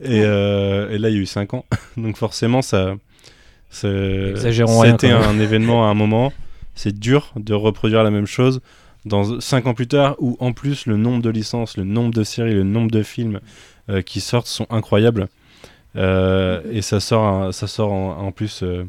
[0.00, 1.66] Et, euh, et là, il y a eu 5 ans,
[1.96, 2.96] donc forcément ça,
[4.98, 6.32] c'était un événement à un moment.
[6.74, 8.60] C'est dur de reproduire la même chose
[9.06, 12.22] dans 5 ans plus tard, où en plus le nombre de licences, le nombre de
[12.24, 13.40] séries, le nombre de films
[13.88, 15.28] euh, qui sortent sont incroyables.
[15.96, 18.84] Euh, et ça sort, un- ça sort en, en plus euh,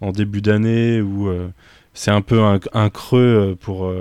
[0.00, 1.28] en début d'année où
[1.94, 3.92] c'est un peu un, un creux pour,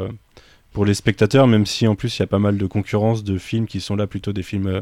[0.72, 3.38] pour les spectateurs, même si en plus il y a pas mal de concurrence de
[3.38, 4.82] films qui sont là plutôt des films,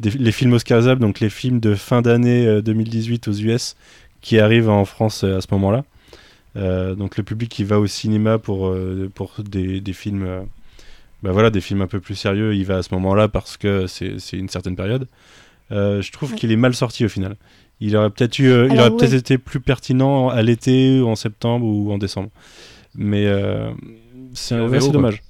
[0.00, 0.56] des- les films
[0.98, 3.74] donc les films de fin d'année euh, 2018 aux US
[4.20, 5.84] qui arrivent en France euh, à ce moment-là.
[6.56, 10.40] Euh, donc le public qui va au cinéma pour, euh, pour des, des films euh,
[11.22, 13.86] bah voilà des films un peu plus sérieux il va à ce moment-là parce que
[13.86, 15.06] c'est c'est une certaine période
[15.72, 16.36] Euh, je trouve Ouais.
[16.38, 17.36] qu'il est mal sorti au final
[17.80, 19.18] il aurait peut-être eu euh, il Alors, aurait peut-être ouais.
[19.18, 22.30] été plus pertinent à l'été ou en septembre ou en décembre
[22.96, 23.70] mais euh,
[24.34, 24.56] c'est
[24.90, 25.22] dommage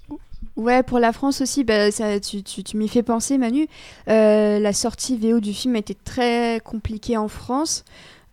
[0.57, 3.67] Ouais, pour la France aussi, bah, ça, tu, tu, tu m'y fais penser, Manu.
[4.09, 7.85] Euh, la sortie VO du film a été très compliquée en France.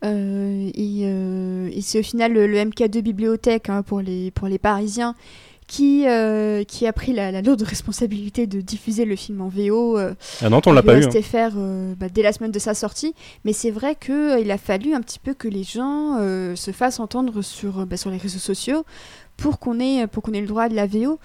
[0.05, 4.47] Euh, et euh, et c'est au final le, le MK2 Bibliothèque hein, pour, les, pour
[4.47, 5.15] les Parisiens
[5.65, 9.97] qui, euh, qui a pris la, la lourde responsabilité de diffuser le film en VO.
[10.41, 11.03] À Nantes, on l'a pas eu.
[11.03, 11.09] hein.
[11.57, 13.13] Euh, bah, dès la semaine de sa sortie.
[13.43, 16.15] Mais c'est vrai qu'il a fallu un petit peu que les gens
[16.55, 18.85] se fassent entendre sur, bah, sur les réseaux sociaux
[19.35, 21.19] pour qu'on ait, pour qu'on ait le droit de la VO.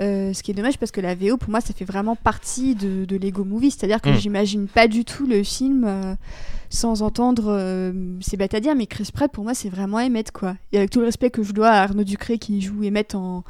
[0.00, 2.76] Euh, ce qui est dommage parce que la VO, pour moi, ça fait vraiment partie
[2.76, 3.72] de, de Lego Movie.
[3.72, 4.14] C'est-à-dire que Mm.
[4.20, 6.14] j'imagine pas du tout le film euh,
[6.70, 7.46] sans entendre.
[7.48, 10.56] euh, c'est bête à dire, mais Chris Pratt, pour moi, c'est vraiment Emmett, quoi.
[10.72, 13.44] Et avec tout le respect que je dois à Arnaud Ducré qui joue Emmett en,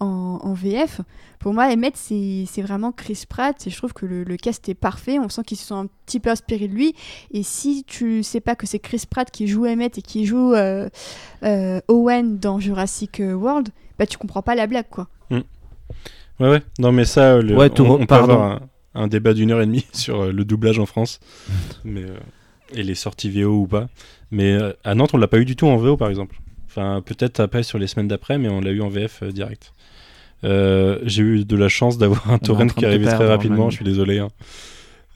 [0.00, 0.06] en,
[0.42, 1.00] en VF,
[1.38, 3.66] pour moi, Emmett, c'est c'est vraiment Chris Pratt.
[3.66, 5.18] Et je trouve que le, le cast est parfait.
[5.18, 6.94] On sent qu'ils se sont un petit peu inspirés de lui.
[7.32, 10.54] Et si tu sais pas que c'est Chris Pratt qui joue Emmett et qui joue
[10.54, 10.88] euh,
[11.42, 13.68] euh, Owen dans Jurassic World,
[13.98, 15.08] bah tu comprends pas la blague, quoi.
[16.40, 16.62] Ouais, ouais.
[16.80, 18.32] Non, mais ça, le- Ouais, tout on, on peut pardon.
[18.32, 21.20] avoir un, un débat d'une heure et demie sur euh, le doublage en France.
[21.84, 22.16] mais, euh,
[22.72, 23.88] et les sorties VO ou pas.
[24.30, 26.36] Mais euh, à Nantes, on l'a pas eu du tout en VO, par exemple.
[26.66, 29.72] Enfin, peut-être après sur les semaines d'après, mais on l'a eu en VF euh, direct.
[30.42, 33.76] Euh, J'ai eu de la chance d'avoir un en torrent qui arrivait très rapidement, je
[33.76, 34.18] suis désolé.
[34.18, 34.28] hein.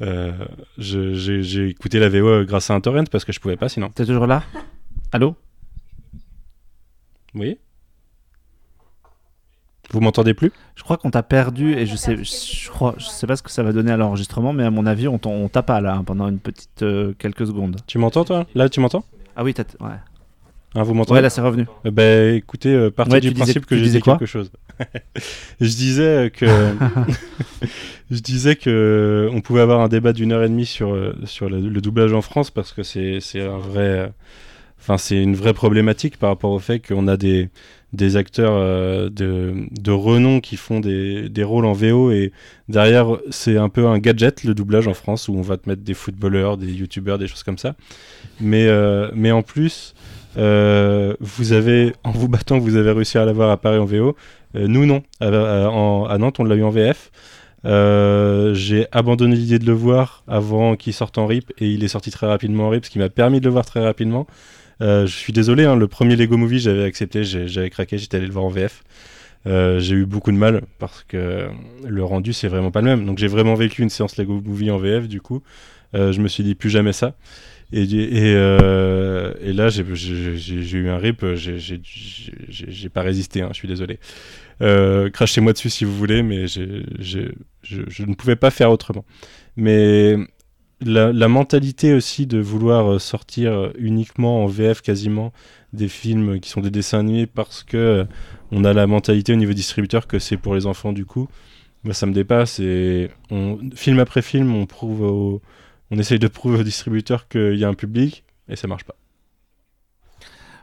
[0.00, 0.30] Euh,
[0.78, 3.90] j'ai écouté la VO grâce à un torrent parce que je pouvais pas sinon.
[3.90, 4.44] T'es toujours là?
[5.12, 5.34] Allô?
[7.34, 7.58] Oui
[9.90, 10.52] Vous m'entendez plus?
[10.77, 13.51] Je crois qu'on t'a perdu et je sais, je crois, je sais pas ce que
[13.51, 16.05] ça va donner à l'enregistrement, mais à mon avis, on on t'a pas là hein,
[16.05, 17.77] pendant une petite euh, quelques secondes.
[17.86, 18.47] Tu m'entends toi?
[18.55, 19.05] Là, tu m'entends?
[19.35, 19.93] Ah oui, t'as, ouais.
[20.74, 21.16] Hein, Vous m'entendez?
[21.19, 21.65] Ouais, là c'est revenu.
[21.86, 24.51] Euh, Bah écoutez, euh, partez Ouais, du disais- principe que j'ai disais quelque chose.
[25.60, 26.44] je disais que
[28.10, 31.48] je disais que on pouvait avoir un débat d'une heure et demie sur euh, sur
[31.48, 34.09] le, le doublage en France parce que c'est c'est un vrai, euh,
[34.81, 37.48] enfin c'est une vraie problématique par rapport au fait qu'on a des
[37.93, 42.32] des acteurs euh, de, renom qui font des, rôles en VO et
[42.69, 45.82] derrière c'est un peu un gadget le doublage en France où on va te mettre
[45.82, 47.74] des footballeurs, des youtubeurs, des choses comme ça.
[48.40, 49.94] Mais, euh, mais en plus,
[50.36, 54.16] euh, vous avez, en vous battant, vous avez réussi à l'avoir à Paris en VO.
[54.55, 55.02] Nous, non.
[55.20, 57.10] À, Nantes, on l'a eu en VF.
[57.65, 62.10] J'ai abandonné l'idée de le voir avant qu'il sorte en RIP et il est sorti
[62.10, 64.27] très rapidement en RIP, ce qui m'a permis de le voir très rapidement.
[64.80, 68.26] Euh, je suis désolé, hein, le premier Lego Movie, j'avais accepté, j'avais craqué, j'étais allé
[68.26, 68.82] le voir en VF.
[69.46, 71.48] Euh, j'ai eu beaucoup de mal parce que
[71.86, 73.06] le rendu c'est vraiment pas le même.
[73.06, 75.42] Donc j'ai vraiment vécu une séance Lego Movie en VF du coup.
[75.94, 77.14] Euh, je me suis dit plus jamais ça.
[77.72, 83.68] Et, et, euh, et là j'ai- eu un rip, j'ai- pas résisté, hein, je suis
[83.68, 83.98] désolé.
[84.60, 87.32] Euh, Crachez-moi dessus si vous voulez, mais j'ai- j'ai-
[87.62, 89.05] je, je ne pouvais pas faire autrement.
[89.56, 90.16] Mais
[90.80, 95.32] la, la mentalité aussi de vouloir euh, sortir euh, uniquement en VF quasiment
[95.72, 98.05] des films qui sont des dessins animés parce que euh,
[98.52, 101.28] on a la mentalité au niveau distributeur que c'est pour les enfants du coup.
[101.84, 105.42] Moi, ça me dépasse et on, film après film, on prouve au-
[105.90, 108.96] on essaye de prouver aux distributeurs qu'il y a un public et ça marche pas.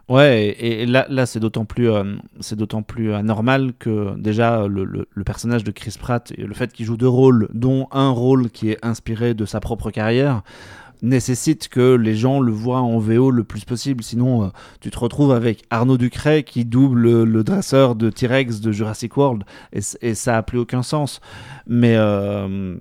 [0.08, 2.16] Ouais, et, là, là c'est d'autant plus, euh,
[2.52, 6.96] d'autant plus anormal que déjà le, le- personnage de Chris Pratt le fait qu'il joue
[6.96, 10.44] deux rôles, dont un rôle qui est inspiré de sa propre carrière,
[11.02, 14.04] nécessite que les gens le voient en VO le plus possible.
[14.04, 14.48] Sinon, euh,
[14.80, 19.44] tu te retrouves avec Arnaud Ducret qui double le, dresseur de T-Rex de Jurassic World,
[19.74, 21.20] et, et ça a plus aucun sens.
[21.68, 22.78] Mais euh,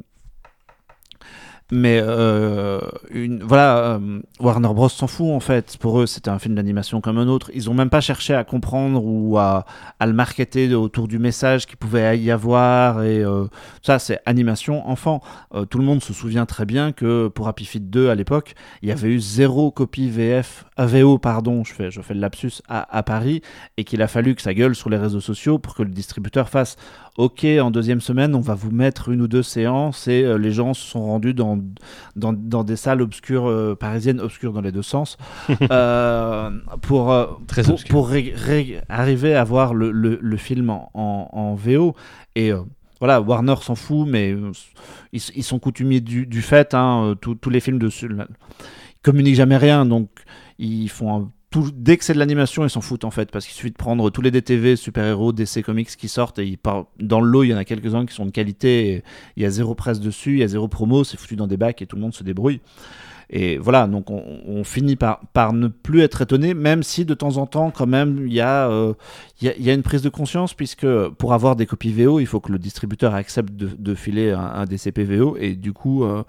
[1.73, 2.81] mais euh,
[3.11, 5.79] une, voilà, euh, Warner Bros s'en fout en fait.
[5.79, 7.51] Pour eux, c'était un film d'animation comme un autre.
[7.55, 9.65] Ils ont même pas cherché à comprendre ou à,
[9.99, 13.03] à le marketer autour du message qu'il pouvait y avoir.
[13.03, 13.47] Et euh,
[13.83, 15.23] ça, c'est animation enfant.
[15.71, 18.89] Tout le monde se souvient très bien que pour Happy Feet 2 à l'époque, il
[18.89, 22.97] y avait eu zéro copie VF, VO, pardon, je fais, je fais le lapsus à,
[22.97, 23.43] à Paris,
[23.77, 26.49] et qu'il a fallu que ça gueule sur les réseaux sociaux pour que le distributeur
[26.49, 26.77] fasse
[27.17, 30.51] Ok, en deuxième semaine, on va vous mettre une ou deux séances et euh, les
[30.51, 31.61] gens se sont rendus dans,
[32.17, 35.17] dans, dans des salles obscures euh, parisiennes, obscures dans les deux sens,
[35.71, 36.51] euh,
[36.83, 37.15] pour,
[37.47, 37.95] Très pour, obscures.
[37.95, 41.95] pour ré- ré- arriver à voir le, le, le film en, en, en VO.
[42.35, 42.51] Et
[42.99, 44.35] voilà, Warner s'en fout, mais
[45.13, 46.75] ils, ils sont coutumiers du, du fait.
[46.75, 48.27] Hein, tous les films dessus, là,
[48.59, 50.09] ils communiquent jamais rien, donc
[50.59, 53.55] ils font tout- dès que c'est de l'animation, ils s'en foutent en fait, parce qu'il
[53.55, 57.21] suffit de prendre tous les DTV, super-héros, DC Comics qui sortent, et ils partent- dans
[57.21, 59.05] le lot, il y en a quelques-uns qui sont de qualité,
[59.37, 61.57] il y a zéro presse dessus, il y a zéro promo, c'est foutu dans des
[61.57, 62.61] bacs et tout le monde se débrouille.
[63.31, 67.47] Et voilà, donc on, finit par, ne plus être étonné, même si de temps en
[67.47, 68.93] temps, quand même, il y, a, euh,
[69.41, 70.87] une prise de conscience, puisque
[71.19, 74.65] pour avoir des copies VO, il faut que le distributeur accepte de, filer un, un
[74.67, 76.23] DCP VO, et du coup, euh,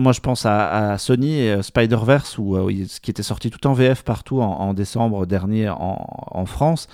[0.00, 3.72] moi je pense à, Sony et euh, Spider-Verse, euh, ce qui était sorti tout en
[3.72, 6.88] VF partout en, décembre dernier en, France.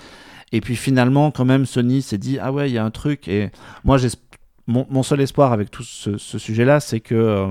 [0.53, 3.27] Et puis finalement, quand même, Sony s'est dit Ah ouais, il y a un truc.
[3.27, 3.51] Et
[3.83, 3.97] moi,
[4.67, 7.47] mon, seul espoir avec tout ce, sujet-là, c'est que, euh,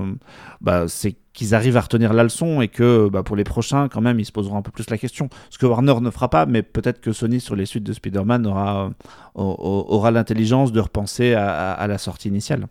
[0.61, 4.01] bah, c'est qu'ils arrivent à retenir la leçon et que bah, pour les prochains, quand
[4.01, 5.29] même, ils se poseront un peu plus la question.
[5.49, 8.45] Ce que Warner ne fera pas, mais peut-être que Sony, sur les suites de Spider-Man,
[8.47, 8.91] aura,
[9.35, 12.67] au- aura l'intelligence de repenser à, la sortie initiale.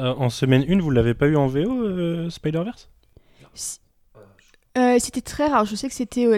[0.00, 2.88] Euh, en semaine 1, vous l'avez pas eu en VO, euh, Spider-Verse?
[4.78, 5.64] Euh, c'était très rare.
[5.64, 6.28] Je sais que c'était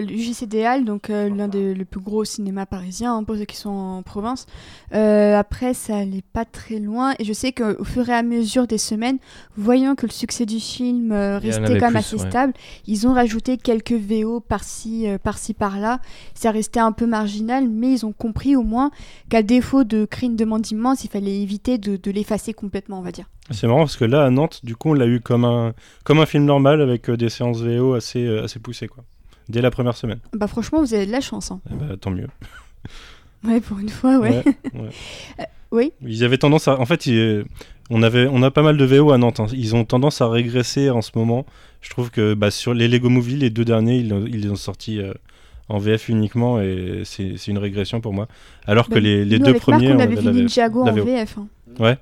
[0.47, 3.57] des Halles, donc euh, l'un des le plus gros cinémas parisiens hein, pour ceux qui
[3.57, 4.47] sont en province.
[4.95, 7.13] Euh, après, ça allait pas très loin.
[7.19, 9.19] Et je sais qu'au fur et à mesure des semaines,
[9.55, 12.27] voyant que le succès du film restait quand même assez ouais.
[12.27, 12.53] stable,
[12.87, 15.99] ils ont rajouté quelques VO par-ci, par-ci, par-là.
[16.33, 18.89] Ça restait un peu marginal, mais ils ont compris au moins
[19.29, 23.03] qu'à défaut de créer une demande immense, il fallait éviter de, de l'effacer complètement, on
[23.03, 23.29] va dire.
[23.51, 25.73] C'est marrant parce que là, à Nantes, du coup, on l'a eu comme un,
[26.05, 29.03] comme un film normal avec euh, des séances VO assez, euh, assez poussées, quoi.
[29.49, 30.19] Dès la première semaine.
[30.33, 31.51] Bah franchement, vous avez de la chance.
[31.51, 31.59] Hein.
[31.71, 32.27] Eh ben, tant mieux.
[33.45, 34.41] Ouais, pour une fois, ouais.
[34.73, 34.89] ouais.
[35.41, 35.91] Euh, oui.
[36.01, 36.79] Ils avaient tendance à.
[36.79, 37.43] En fait, ils-
[37.89, 39.41] on, avait, on a pas mal de VO à Nantes.
[39.41, 39.47] hein.
[39.51, 41.45] Ils ont tendance à régresser en ce moment.
[41.81, 44.49] Je trouve que bah, sur les Lego Movie, les deux derniers, ils, ont- ils les
[44.49, 45.11] ont sortis euh,
[45.67, 48.29] en VF uniquement et c'est une régression pour moi.
[48.65, 50.31] Alors que Bah, les, les deux Marc, premiers, on avait vu.
[50.31, 50.93] Ninjago en.
[50.93, 51.37] VF.
[51.37, 51.47] hein.
[51.79, 51.97] Ouais.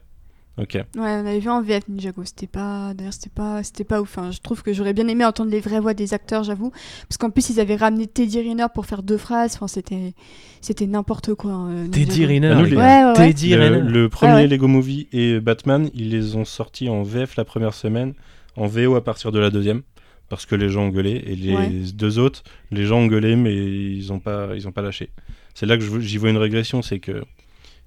[0.58, 0.74] Ok.
[0.76, 2.24] Ouais, on avait vu en VF Ninjago.
[2.26, 4.18] C'était pas, d'ailleurs, c'était pas, c'était pas ouf.
[4.18, 4.32] hein.
[4.32, 6.72] Je trouve que j'aurais bien aimé entendre les vraies voix des acteurs, j'avoue,
[7.08, 9.56] parce qu'en plus ils avaient ramené Teddy Riner pour faire deux phrases.
[9.56, 10.14] Enfin, c'était,
[10.60, 11.68] c'était n'importe quoi.
[11.70, 12.28] euh, Teddy Ninjago.
[12.28, 12.48] Riner.
[12.48, 12.76] Ah, nous, les.
[12.76, 13.14] Ouais, ouais, ouais.
[13.16, 13.80] Teddy Le, Riner.
[13.90, 14.48] le premier ouais.
[14.48, 18.14] Lego Movie et Batman, ils les ont sortis en VF la première semaine,
[18.58, 19.82] en VO à partir de la deuxième,
[20.28, 21.24] parce que les gens ont gueulé.
[21.28, 21.70] Et les Ouais.
[21.96, 25.12] deux autres, les gens ont gueulé, mais ils ont pas, ils ont pas lâché.
[25.56, 27.24] C'est là que j'y vois une régression, c'est que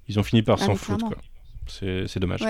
[0.07, 0.97] ils ont fini par Ah, s'en foutre.
[0.97, 1.09] clairement.
[1.15, 1.21] quoi.
[1.67, 2.41] C'est dommage.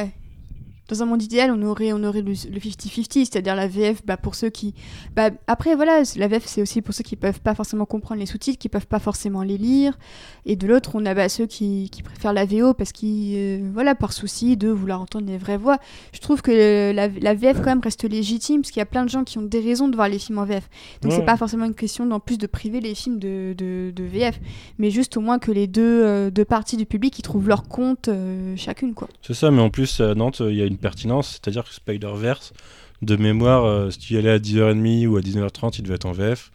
[0.88, 4.18] Dans un monde idéal, on aurait, on aurait le le 50-50, c'est-à-dire la VF bah,
[4.18, 4.74] pour ceux qui.
[5.16, 8.26] Bah, après, voilà, la VF, c'est aussi pour ceux qui peuvent pas forcément comprendre les
[8.28, 9.98] sous-titres, qui peuvent pas forcément les lire.
[10.46, 13.34] Et de l'autre, on a bah, ceux qui, qui préfèrent la VO parce qu'ils.
[13.36, 15.78] euh, voilà, par souci de vouloir entendre les vraies voix.
[16.14, 18.86] Je trouve que euh, la, la VF, quand même, reste légitime parce qu'il y a
[18.86, 20.70] plein de gens qui ont des raisons de voir les films en VF.
[21.02, 21.18] Donc, Ouais.
[21.18, 24.40] c'est pas forcément une question d'en plus de priver les films de, de, de VF,
[24.78, 27.64] mais juste au moins que les deux, euh, deux parties du public, ils trouvent leur
[27.64, 29.08] compte euh, chacune, quoi.
[29.22, 32.54] C'est ça, mais en plus, à Nantes, il y a une pertinence, c'est-à-dire que Spider-Verse,
[33.02, 36.06] de mémoire, euh, si tu y allais à 10h30 ou à 19h30, il devait être
[36.06, 36.52] en VF.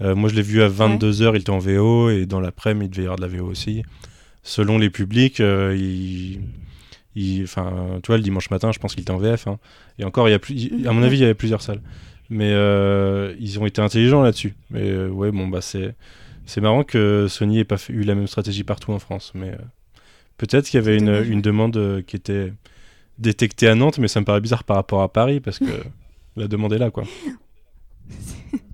[0.00, 2.90] Euh, moi, je l'ai vu à 22h, il était en VO, et dans l'après-midi, il
[2.90, 3.82] devait y avoir de la VO aussi.
[4.42, 6.40] Selon les publics, euh, il...
[7.16, 9.46] il- Enfin, tu vois, le dimanche matin, je pense qu'il était en VF.
[9.48, 9.58] hein.
[9.98, 10.70] Et encore, il y a plus...
[10.86, 11.80] à mon avis, il y avait plusieurs salles.
[12.30, 12.50] Mais
[13.40, 14.54] ils ont été intelligents là-dessus.
[14.70, 15.94] Mais ouais, bon, bah, c'est...
[16.46, 19.50] C'est marrant que Sony ait pas fait- eu la même stratégie partout en France, mais
[19.50, 19.56] euh,
[20.38, 22.54] peut-être qu'il y avait une, demande qui était
[23.18, 25.64] détectée à Nantes, mais ça me paraît bizarre par rapport à Paris parce que
[26.36, 27.04] la demande est là, quoi.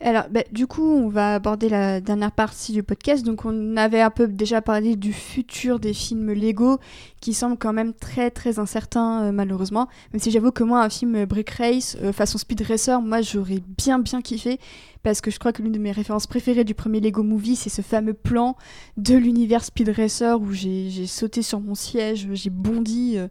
[0.00, 3.24] Alors, bah, du coup, on va aborder la dernière partie du podcast.
[3.24, 6.78] Donc, on avait un peu déjà parlé du futur des films Lego,
[7.20, 9.88] qui semble quand même très très incertain, euh, malheureusement.
[10.12, 13.60] Même si j'avoue que moi, un film Brick Race, euh, façon Speed Racer, moi, j'aurais
[13.76, 14.60] bien bien kiffé.
[15.02, 17.70] Parce que je crois que l'une de mes références préférées du premier Lego Movie, c'est
[17.70, 18.56] ce fameux plan
[18.96, 23.28] de l'univers Speed Racer où j'ai sauté sur mon siège, j'ai bondi euh,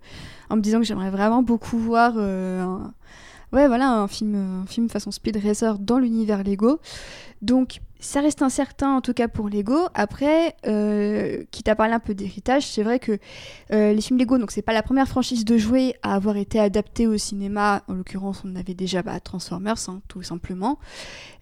[0.49, 2.94] en me disant que j'aimerais vraiment beaucoup voir un,
[3.53, 6.79] Ouais, voilà, un film, un film façon Speed Racer dans l'univers Lego.
[7.41, 9.87] Donc, ça reste incertain en tout cas pour Lego.
[9.93, 13.17] Après, euh, quitte à parler un peu d'héritage, c'est vrai que
[13.71, 16.59] euh, les films Lego, donc c'est pas la première franchise de jouets à avoir été
[16.59, 17.83] adaptée au cinéma.
[17.87, 20.77] En l'occurrence, on avait déjà bah, Transformers, hein, tout simplement.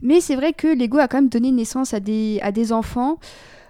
[0.02, 3.20] Mais c'est vrai que Lego a quand même donné naissance à des, enfants.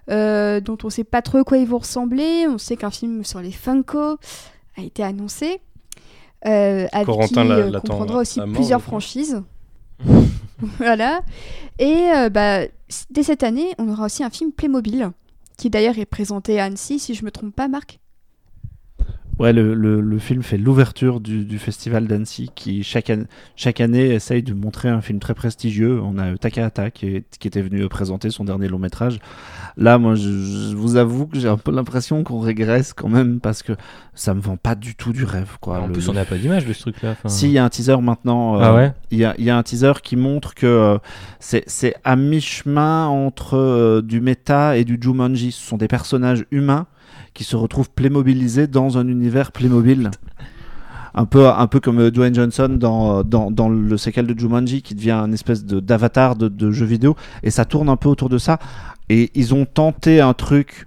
[0.08, 2.46] euh, dont on sait pas trop quoi ils vont ressembler.
[2.48, 4.18] On sait qu'un film sur les Funko
[4.76, 5.60] a été annoncé.
[6.46, 9.42] Euh, avec Corentin qui l'a- euh, comprendra aussi mort, plusieurs franchises.
[10.78, 11.20] voilà.
[11.78, 12.60] Et euh, bah,
[13.10, 15.10] dès cette année, on aura aussi un film Playmobil,
[15.58, 17.98] qui d'ailleurs est présenté à Annecy, si je me trompe pas, Marc.
[19.38, 23.82] Ouais, le, le- le film fait l'ouverture du, du festival d'Annecy qui chaque, an- chaque
[23.82, 26.00] année essaye de montrer un film très prestigieux.
[26.02, 29.18] On a Takahata qui, est- qui était venu présenter son dernier long métrage.
[29.76, 33.40] Là, moi, je, je vous avoue que j'ai un peu l'impression qu'on régresse quand même
[33.40, 33.74] parce que
[34.14, 35.58] ça me vend pas du tout du rêve.
[35.60, 35.80] Quoi.
[35.80, 37.16] En Le- plus, on n'a pas d'image de ce truc-là.
[37.26, 38.56] Si, il y a un teaser maintenant.
[38.56, 38.92] euh, Ah ouais?
[39.10, 40.98] Il y, a, y a un teaser qui montre que euh,
[41.40, 45.52] c'est c'est à mi-chemin entre euh, du méta et du Jumanji.
[45.52, 46.86] Ce sont des personnages humains
[47.36, 50.10] qui se retrouvent playmobilisés dans un univers Playmobil.
[51.14, 54.38] Un peu, un peu comme euh, Dwayne Johnson dans, euh, dans, dans le séquel de
[54.38, 57.14] Jumanji qui devient une espèce de- d'avatar de, de jeu vidéo.
[57.42, 58.58] Et ça tourne un peu autour de ça.
[59.08, 60.84] Et ils ont tenté un truc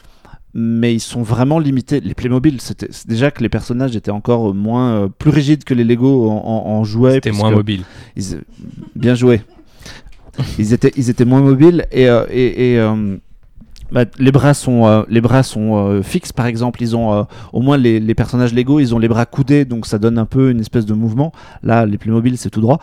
[0.55, 1.99] mais ils sont vraiment limités.
[2.01, 5.84] Les Playmobil, c'était déjà que les personnages étaient encore moins euh, plus rigides que les
[5.84, 7.13] Lego en, en, en jouets.
[7.13, 7.84] C'était moins mobile.
[8.15, 8.41] ils-
[8.95, 9.41] bien joué.
[10.57, 13.17] ils étaient, ils étaient moins mobiles et, euh, et, et, euh,
[13.91, 16.82] bah, les bras sont, euh, les bras sont euh, fixes, par exemple.
[16.82, 19.86] Ils ont, euh, au moins les, les personnages Lego, ils ont les bras coudés, donc
[19.86, 21.32] ça donne un peu une espèce de mouvement.
[21.64, 22.80] Là, les Playmobil, c'est tout droit.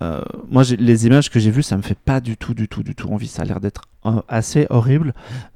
[0.00, 2.82] Euh, moi, les images que j'ai vues, ça me fait pas du tout, du tout,
[2.82, 3.26] du tout envie.
[3.26, 5.12] Ça a l'air d'être euh, assez horrible.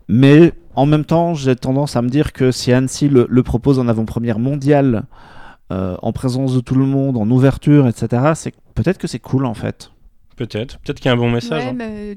[0.08, 3.78] Mais en même temps, j'ai tendance à me dire que si Annecy le, le propose
[3.78, 5.04] en avant-première mondiale,
[5.70, 9.46] euh, en présence de tout le monde, en ouverture, etc., c'est peut-être que c'est cool
[9.46, 9.92] en fait.
[10.36, 10.78] Peut-être.
[10.80, 11.62] Peut-être qu'il y a un bon message.
[11.62, 11.74] Ouais, hein.
[11.76, 12.16] mais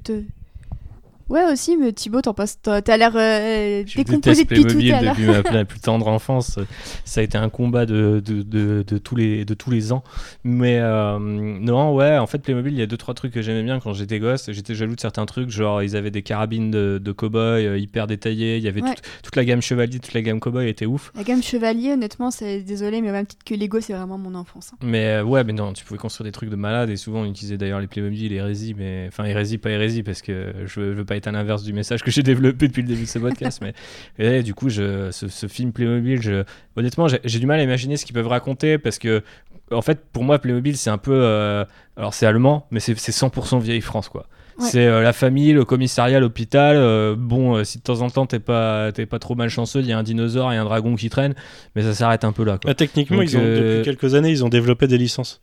[1.29, 5.15] ouais aussi, mais Thibaut, t'en penses, t'as l'air euh, décomposé depuis tout à l'heure.
[5.15, 6.59] depuis ma, la plus tendre enfance.
[7.05, 10.03] Ça a été un combat de, de, de, de tous, les, de tous les ans.
[10.43, 13.63] Mais euh, non, ouais, en fait, Playmobil, il y a deux, trois trucs que j'aimais
[13.63, 14.51] bien quand j'étais gosse.
[14.51, 18.07] J'étais jaloux de certains trucs, genre ils avaient des carabines de, de cow-boy euh, hyper
[18.07, 18.57] détaillées.
[18.57, 18.93] Il y avait Ouais.
[18.93, 21.11] toute, toute la gamme chevalier, toute la gamme cow-boy était ouf.
[21.15, 24.71] La gamme chevalier, honnêtement, c'est désolé, mais même titre que Lego, c'est vraiment mon enfance.
[24.73, 24.77] hein.
[24.83, 27.25] Mais euh, ouais, mais non, tu pouvais construire des trucs de malade et souvent on
[27.25, 31.05] utilisait d'ailleurs les Playmobil, hérésie, mais enfin hérésie, pas hérésie parce que je je veux
[31.05, 33.61] pas être à l'inverse du message que j'ai développé depuis le début de ce podcast.
[33.63, 33.73] mais
[34.17, 36.43] et, du coup, je, ce, ce film Playmobil, je,
[36.75, 39.23] honnêtement, j'ai j'ai du mal à imaginer ce qu'ils peuvent raconter parce que
[39.71, 41.65] en fait, pour moi, Playmobil, c'est un peu, euh,
[41.97, 44.27] alors c'est allemand, mais c'est c'est 100% vieille France quoi.
[44.57, 44.69] Ouais.
[44.69, 46.77] C'est euh, la famille, le commissariat, l'hôpital.
[46.77, 49.87] euh, bon, euh, si de temps en temps t'es pas, t'es pas trop malchanceux, il
[49.87, 51.35] y a un dinosaure et un dragon qui traînent,
[51.75, 52.57] mais ça s'arrête un peu là.
[52.57, 52.69] Quoi.
[52.69, 55.41] Bah, techniquement, Donc, ils ont, euh, depuis quelques années, ils ont développé des licences.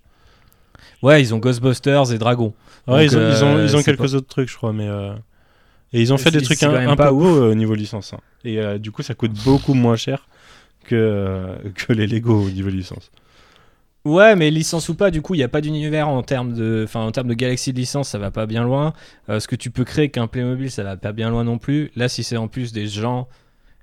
[1.02, 2.54] Ouais, ils ont Ghostbusters et Dragon.
[2.86, 4.88] Ouais, Donc, ils ont, ils ont, ils ont c'est quelques autres trucs, je crois, mais.
[5.92, 8.14] Et ils ont fait des trucs un, peu beaux au niveau licence.
[8.14, 8.20] hein.
[8.44, 10.26] Et euh, du coup, ça coûte beaucoup moins cher
[10.84, 13.10] que, euh, que les Lego au niveau licence.
[14.04, 16.82] Ouais, mais licence ou pas, du coup, il n'y a pas d'univers en termes de,
[16.84, 18.94] enfin, en termes de galaxie de licence, ça va pas bien loin.
[19.28, 21.92] Euh, ce que tu peux créer qu'un Playmobil, ça va pas bien loin non plus.
[21.94, 23.28] Là, si c'est en plus des gens,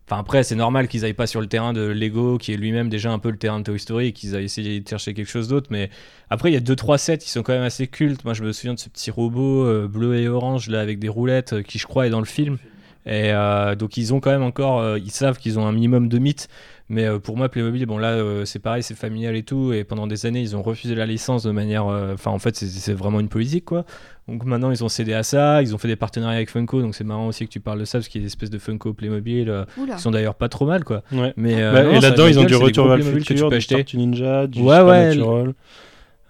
[0.10, 2.90] enfin après, c'est normal qu'ils aillent pas sur le terrain de Lego, qui est lui-même
[2.90, 5.30] déjà un peu le terrain de Toy Story, et qu'ils aillent essayer de chercher quelque
[5.30, 5.68] chose d'autre.
[5.70, 5.90] Mais
[6.30, 8.26] après, il y a deux trois sets qui sont quand même assez cultes.
[8.26, 11.10] Moi, je me souviens de ce petit robot euh, bleu et orange là avec des
[11.10, 12.58] roulettes, euh, qui je crois est dans le film.
[13.06, 16.20] Et euh, donc ils ont quand même encore, ils savent qu'ils ont un minimum de
[16.20, 16.48] mythes.
[16.90, 19.74] Mais pour moi, Playmobil, bon là, c'est pareil, c'est familial et tout.
[19.74, 22.94] Et pendant des années, ils ont refusé la licence de manière, enfin en fait, c'est
[22.94, 23.86] vraiment une politique quoi.
[24.30, 25.62] Donc maintenant, ils ont cédé à ça.
[25.62, 26.82] Ils ont fait des partenariats avec Funko.
[26.82, 28.50] Donc c'est marrant aussi que tu parles de ça parce qu'il y a des espèces
[28.50, 29.66] de Funko Playmobil euh,
[29.96, 31.04] qui sont d'ailleurs pas trop mal quoi.
[31.12, 31.34] Ouais.
[31.36, 33.34] Mais euh, Bah, non, et là-dedans, ils ont du Retour vers le Playmobil que tu
[33.34, 33.66] futur, peux du.
[33.66, 35.54] Tortue Ninja, du Ouais, ouais, Supernatural,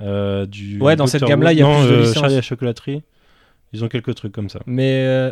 [0.01, 2.13] euh, du Ouais, dans cette gamme-là, il y a non, plus de euh.
[2.13, 3.03] Charlie à la chocolaterie.
[3.73, 4.59] Ils ont quelques trucs comme ça.
[4.65, 5.31] Mais, euh,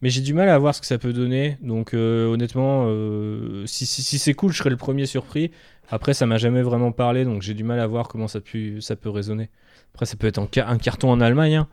[0.00, 1.58] mais j'ai du mal à voir ce que ça peut donner.
[1.62, 5.50] Donc euh, honnêtement, euh, si, si, si c'est cool, je serais le premier surpris.
[5.90, 8.80] Après, ça m'a jamais vraiment parlé, donc j'ai du mal à voir comment ça, pu,
[8.80, 9.50] ça peut résonner.
[9.94, 11.56] Après, ça peut être en ca- un carton en Allemagne.
[11.56, 11.68] hein.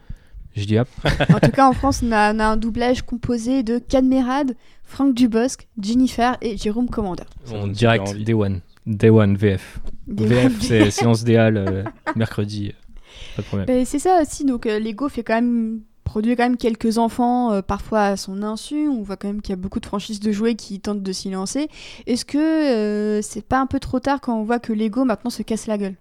[0.56, 0.88] Je dis hop.
[1.34, 5.14] En tout cas, en France, on a, on a un doublage composé de Cadmerade, Franck
[5.14, 7.24] Dubosc, Jennifer et Jérôme Commander.
[7.50, 8.16] Donne direct.
[8.18, 8.62] Day One.
[8.86, 9.80] Day One, VF.
[10.08, 11.84] VF, c'est séance des Halles, euh,
[12.16, 12.70] mercredi.
[12.70, 13.68] euh, Pas de problème.
[13.68, 17.52] Ben, c'est ça aussi, donc euh, Lego fait quand même produit quand même quelques enfants,
[17.54, 18.88] euh, parfois à son insu.
[18.88, 21.12] On voit quand même qu'il y a beaucoup de franchises de jouets qui tentent de
[21.12, 21.68] s'y lancer.
[22.08, 25.30] Est-ce que euh, c'est pas un peu trop tard quand on voit que Lego maintenant
[25.30, 25.96] se casse la gueule?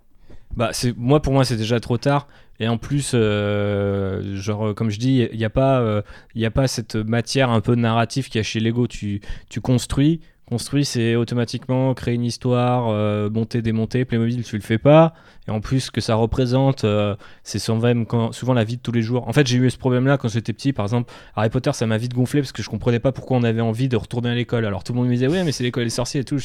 [0.59, 2.27] Bah, c'est moi pour moi c'est déjà trop tard.
[2.59, 6.03] Et en plus euh, genre euh, comme je dis il n'y a pas euh,
[6.43, 8.89] a pas cette matière un peu narrative qu'il y a chez Lego.
[8.89, 9.21] Tu
[9.63, 14.05] construis construis c'est automatiquement créer une histoire euh, monter démonter.
[14.05, 15.15] Playmobil tu le fais pas.
[15.47, 18.93] Et en plus ce que ça représente euh, c'est souvent souvent la vie de tous
[18.93, 19.29] les jours.
[19.29, 20.73] En fait j'ai eu ce problème là quand j'étais petit.
[20.73, 23.43] Par exemple Harry Potter ça m'a vite gonflé parce que je comprenais pas pourquoi on
[23.43, 24.65] avait envie de retourner à l'école.
[24.65, 26.39] Alors tout le monde me disait ouais mais c'est l'école des sorciers et tout.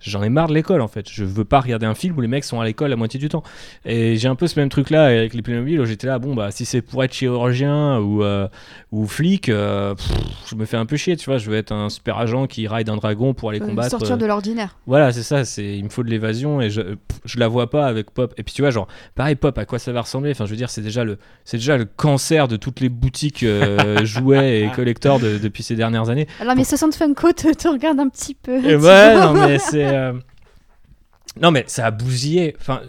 [0.00, 1.08] J'en ai marre de l'école en fait.
[1.10, 3.28] Je veux pas regarder un film où les mecs sont à l'école la moitié du
[3.28, 3.42] temps.
[3.86, 6.34] Et j'ai un peu ce même truc là avec les Playmobil où j'étais là bon
[6.34, 8.48] bah si c'est pour être chirurgien ou euh,
[8.90, 9.94] ou flic euh,
[10.50, 11.38] je me fais un peu chier tu vois.
[11.38, 14.14] Je veux être un super agent qui ride un dragon pour aller Euh, combattre Sortir
[14.14, 14.76] euh, de l'ordinaire.
[14.86, 16.80] voilà, c'est ça, c'est il me faut de l'évasion et je,
[17.24, 18.34] je la vois pas avec Pop.
[18.36, 20.32] Et puis tu vois, genre, pareil, Pop, à quoi ça va ressembler?
[20.32, 23.44] Enfin, je veux dire, c'est déjà le, c'est déjà le cancer de toutes les boutiques
[23.44, 26.26] euh, jouets et collectors de- depuis ces dernières années.
[26.40, 28.56] Alors, mes 60 Funko te, te regardent un petit peu.
[28.64, 30.12] Et ouais, non mais c'est, euh,
[31.40, 32.54] non mais ça a bousillé.
[32.60, 32.80] Enfin,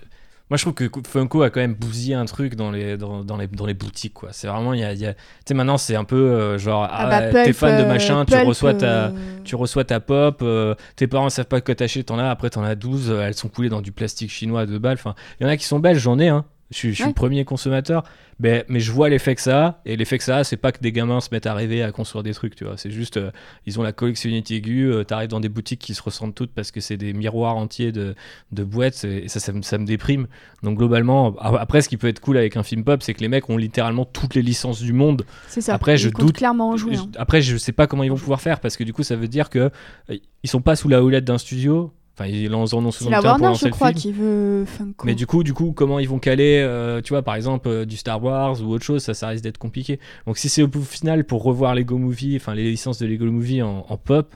[0.53, 3.37] moi je trouve que Funko a quand même bousillé un truc dans les, dans, dans
[3.37, 4.29] les, dans les boutiques quoi.
[4.33, 6.59] C'est vraiment, il y a, il y a- tu sais, maintenant c'est un peu euh,
[6.59, 9.11] genre, Ah ah, bah, t'es fan de euh, machin, tu reçois ta, euh,
[9.43, 12.61] tu reçois ta pop, euh, tes parents savent pas quoi t'acheter, t'en as, après t'en
[12.63, 14.93] as 12, euh, elles sont coulées dans du plastique chinois à deux balles.
[14.99, 16.45] Enfin, il y en a qui sont belles, j'en ai, hein.
[16.69, 18.03] Je suis, le premier consommateur,
[18.39, 20.71] mais, mais je vois l'effet que ça a, et l'effet que ça a, c'est pas
[20.71, 22.77] que des gamins se mettent à rêver à construire des trucs, tu vois.
[22.77, 23.31] C'est juste, euh,
[23.65, 26.71] ils ont la collectionnité aiguë, euh, t'arrives dans des boutiques qui se ressemblent toutes parce
[26.71, 28.15] que c'est des miroirs entiers de,
[28.51, 30.27] de boîtes, et ça, ça, me- ça me déprime.
[30.63, 33.21] Donc globalement, a- après, ce qui peut être cool avec un film pop, c'est que
[33.21, 35.73] les mecs ont littéralement toutes les licences du monde C'est ça.
[35.73, 36.95] Après, je Ils comptent doute- clairement en jouer.
[36.95, 37.11] je- hein.
[37.17, 39.27] Après, je sais pas comment ils vont pouvoir faire parce que du coup, ça veut
[39.27, 39.69] dire que
[40.09, 41.91] euh, ils sont pas sous la houlette d'un studio.
[42.15, 43.99] Enfin, ils en ont souvent la le Warner, lancer je le crois, film.
[43.99, 45.07] qui veut Funko.
[45.07, 47.85] Mais du coup, du coup, comment ils vont caler, euh, tu vois, par exemple, euh,
[47.85, 49.99] du Star Wars ou autre chose, ça, ça risque d'être compliqué.
[50.27, 53.63] Donc, si c'est au final pour revoir Lego Movie, enfin les licences de Lego Movie
[53.63, 54.35] en, en pop,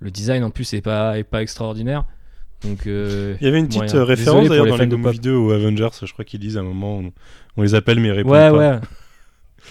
[0.00, 2.04] le design en plus est pas, est pas extraordinaire.
[2.64, 4.04] Donc, euh, Il y avait une petite moyen.
[4.04, 4.96] référence d'ailleurs dans Lego.
[4.96, 7.12] Movie 2 ou Avengers, je crois qu'ils disent à un moment, on,
[7.58, 8.56] on les appelle mais ils répondent Ouais, pas.
[8.56, 8.78] ouais.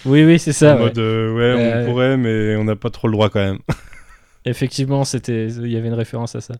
[0.05, 0.73] Oui, oui, c'est ça.
[0.75, 0.83] en ouais.
[0.85, 3.57] mode, euh, ouais, Euh, on pourrait, mais on n'a pas trop le droit quand même.
[4.45, 6.55] Effectivement, c'était, il y avait une référence à ça.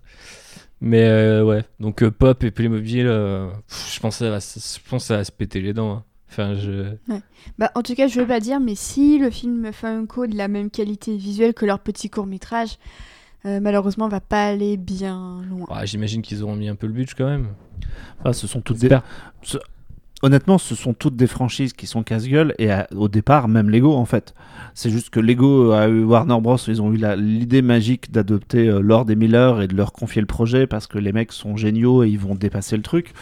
[0.81, 4.39] Mais euh, ouais, donc euh, Pop et Playmobil, euh, pff, je pense que ça va,
[4.39, 5.91] se- je va se péter les dents.
[5.93, 6.03] hein.
[6.29, 6.95] Enfin, je...
[7.59, 10.47] Bah, en tout cas, je veux pas dire, mais si le film Funko de la
[10.47, 12.77] même qualité visuelle que leur petit court-métrage,
[13.45, 15.67] euh, malheureusement, va pas aller bien loin.
[15.69, 17.49] Ah, j'imagine qu'ils auront mis un peu le budget quand même.
[18.23, 18.87] Ah, ce sont toutes des...
[20.23, 24.05] Honnêtement, ce sont toutes des franchises qui sont casse-gueule et au départ, même Lego en
[24.05, 24.35] fait.
[24.75, 26.57] C'est juste que Lego a eu Warner Bros.
[26.67, 30.27] Ils ont eu l'idée magique d'adopter euh, Lord et Miller et de leur confier le
[30.27, 33.13] projet parce que les mecs sont géniaux et ils vont dépasser le truc.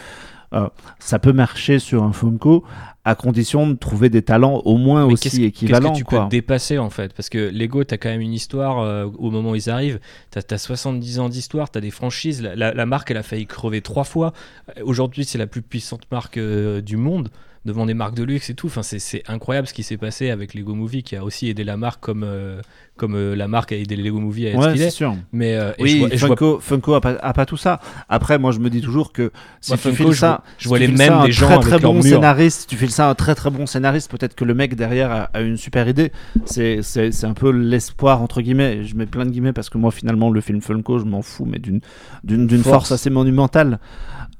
[0.52, 0.68] Euh,
[0.98, 2.64] ça peut marcher sur un Funko
[3.04, 5.90] à condition de trouver des talents au moins Mais aussi équivalents.
[5.90, 6.24] Qu'est-ce que tu quoi.
[6.24, 7.14] peux dépasser en fait?
[7.14, 10.00] Parce que Lego, t'as quand même une histoire euh, au moment où ils arrivent.
[10.30, 12.42] T'as as 70 ans d'histoire, t'as des franchises.
[12.42, 14.32] La, la- la marque, elle a failli crever trois fois.
[14.76, 17.28] Euh, Aujourd'hui, c'est la plus puissante marque euh, du monde
[17.66, 18.68] devant des marques de luxe et tout.
[18.68, 21.62] Enfin, c'est- c'est incroyable ce qui s'est passé avec Lego Movie qui a aussi aidé
[21.62, 22.62] la marque comme, euh,
[22.96, 25.14] comme euh, la marque a aidé les Lego Movie à être Ouais, c'est sûr.
[25.32, 27.44] Mais euh, et Oui, je vois- et je vois- Funko, Funko a, pas, a pas
[27.44, 27.78] tout ça.
[28.08, 29.30] Après, moi, je me dis toujours que
[29.60, 31.66] si tu Funko, files je ça, je vois si les mêmes des gens très avec
[31.66, 34.54] très bon scénariste, tu files ça à un très très bon scénariste, peut-être que le
[34.54, 36.12] mec derrière a, a une super idée.
[36.46, 38.84] C'est c'est c'est un peu l'espoir entre guillemets.
[38.84, 41.44] Je mets plein de guillemets parce que moi finalement le film Funko, je m'en fous,
[41.44, 41.80] mais d'une
[42.24, 42.88] d'une d'une Force.
[42.88, 43.78] force assez monumentale.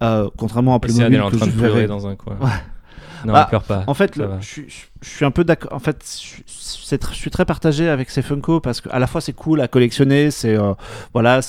[0.02, 1.86] Euh, contrairement à Playmobil elle est en que train je verrais.
[1.86, 2.36] dans un coin.
[2.40, 2.48] Ouais.
[3.24, 3.84] Non, Bah, pleure pas.
[3.86, 5.72] En fait, le- je, suis- je- je suis un peu d'accord.
[5.72, 6.86] En fait, je, suis- je
[7.30, 10.56] très partagé avec ces Funko parce que à la fois c'est cool à collectionner, c'est
[10.56, 10.72] euh,
[11.14, 11.40] voilà,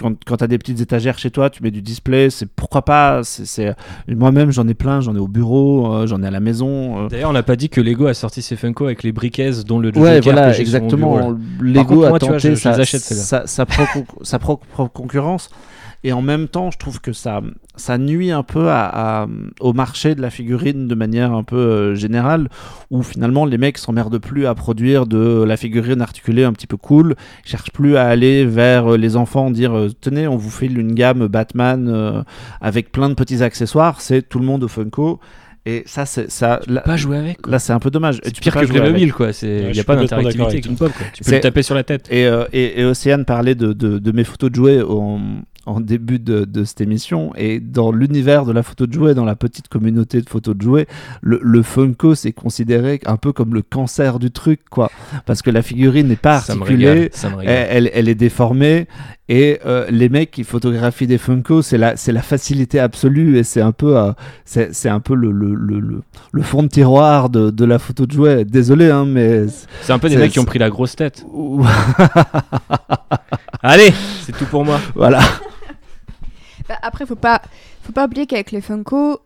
[0.00, 3.22] quand, quand t'as des petites étagères chez toi, tu mets du display, c'est pourquoi pas.
[3.24, 3.74] c'est- C'est
[4.08, 7.04] moi-même j'en ai plein, j'en ai au bureau, euh, j'en ai à la maison.
[7.04, 7.08] euh.
[7.08, 9.78] D'ailleurs, on n'a pas dit que Lego a sorti ses Funko avec les briquets dont
[9.78, 11.36] le Ouais, voilà, bureau, exactement.
[11.60, 13.22] Lego contre, a moi, vois, tenté je- je sa, les achète, celles-là.
[13.22, 13.46] sa,
[14.88, 15.48] concurrence.
[16.04, 17.40] Et en même temps, je trouve que ça,
[17.74, 19.26] ça nuit un peu à, à-
[19.60, 22.48] au marché de la figurine de manière un peu euh, générale,
[22.90, 26.76] où finalement les mecs s'emmerdent plus à produire de la figurine articulée un petit peu
[26.76, 30.78] cool, cherchent plus à aller vers euh, les enfants, dire euh, tenez, on vous file
[30.78, 32.22] une gamme Batman euh,
[32.60, 35.18] avec plein de petits accessoires, c'est tout le monde au Funko.
[35.68, 36.60] Et ça, c'est ça.
[36.68, 37.42] Là, Pas jouer avec.
[37.42, 37.50] quoi.
[37.50, 38.20] là, c'est un peu dommage.
[38.22, 38.80] C'est tu pire peux que avec.
[38.82, 39.30] Playmobil, quoi.
[39.42, 40.60] Il Ouais, n'y a pas d'interactivité.
[40.60, 42.06] Tu peux le taper sur la tête.
[42.08, 45.18] Et, euh, et, et Océane parlait de, de, de mes photos de jouets en,
[45.66, 47.32] en début de, de cette émission.
[47.36, 50.62] Et dans l'univers de la photo de jouets, dans la petite communauté de photos de
[50.62, 50.86] jouets,
[51.22, 54.90] le, le Funko c'est considéré un peu comme le cancer du truc, quoi.
[55.26, 56.88] Parce que la figurine n'est pas Ça me articulée.
[56.90, 57.08] régale.
[57.12, 58.86] Ça me Elle, elle, est déformée
[59.28, 63.42] et euh, les mecs qui photographient des Funko, c'est la, c'est la facilité absolue et
[63.42, 64.12] c'est un peu, euh,
[64.44, 66.00] c'est, c'est un peu le, le, le,
[66.32, 68.44] le- fond de tiroir de, de la photo de jouets.
[68.44, 69.46] Désolé, hein, mais
[69.82, 71.26] C'est un peu des c'est- mecs qui ont pris la grosse tête.
[73.62, 73.92] Allez,
[74.24, 74.78] c'est tout pour moi.
[74.94, 75.20] voilà.
[76.68, 77.42] Bah, après, faut pas,
[77.82, 79.20] faut pas oublier qu'avec les Funko,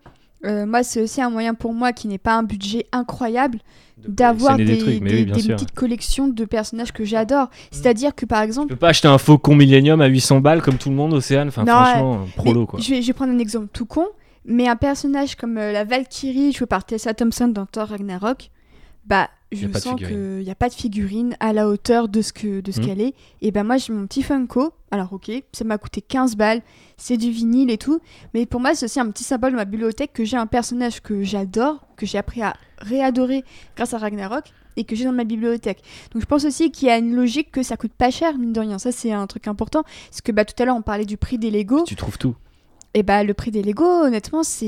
[0.45, 3.59] euh, moi, c'est aussi un moyen pour moi qui n'est pas un budget incroyable
[4.07, 5.55] d'avoir des, Sélectionner des trucs, mais des- oui, bien des sûr.
[5.55, 7.49] petites collections de personnages que j'adore.
[7.69, 10.77] C'est-à-dire que par Tu exemple, peux pas acheter un faucon Millennium à 800 balles comme
[10.77, 11.49] tout le monde, Océane.
[11.49, 12.79] Enfin, Non, franchement, mais prolo, quoi.
[12.79, 14.07] Je vais, je vais prendre un exemple tout con,
[14.45, 18.49] mais un personnage comme euh, la Valkyrie jouée par Tessa Thompson dans Thor Ragnarok,
[19.05, 22.61] bah je sens qu'il n'y a pas de figurine à la hauteur de ce que
[22.61, 22.85] de ce Mhm.
[22.85, 23.13] qu'elle est.
[23.41, 24.73] Et ben moi j'ai mon petit Funko.
[24.91, 26.61] Alors ok, ça m'a coûté 15 balles,
[26.97, 27.99] c'est du vinyle et tout,
[28.33, 31.01] mais pour moi c'est aussi un petit symbole de ma bibliothèque que j'ai un personnage
[31.01, 33.43] que j'adore, que j'ai appris à réadorer
[33.75, 34.45] grâce à Ragnarok
[34.77, 35.81] et que j'ai dans ma bibliothèque.
[36.13, 38.53] Donc je pense aussi qu'il y a une logique que ça coûte pas cher mine
[38.53, 38.79] de rien.
[38.79, 41.37] Ça c'est un truc important parce que bah tout à l'heure on parlait du prix
[41.37, 41.83] des Lego.
[41.85, 42.35] Tu trouves tout.
[42.93, 44.67] Et bah le prix des Lego, honnêtement, c'est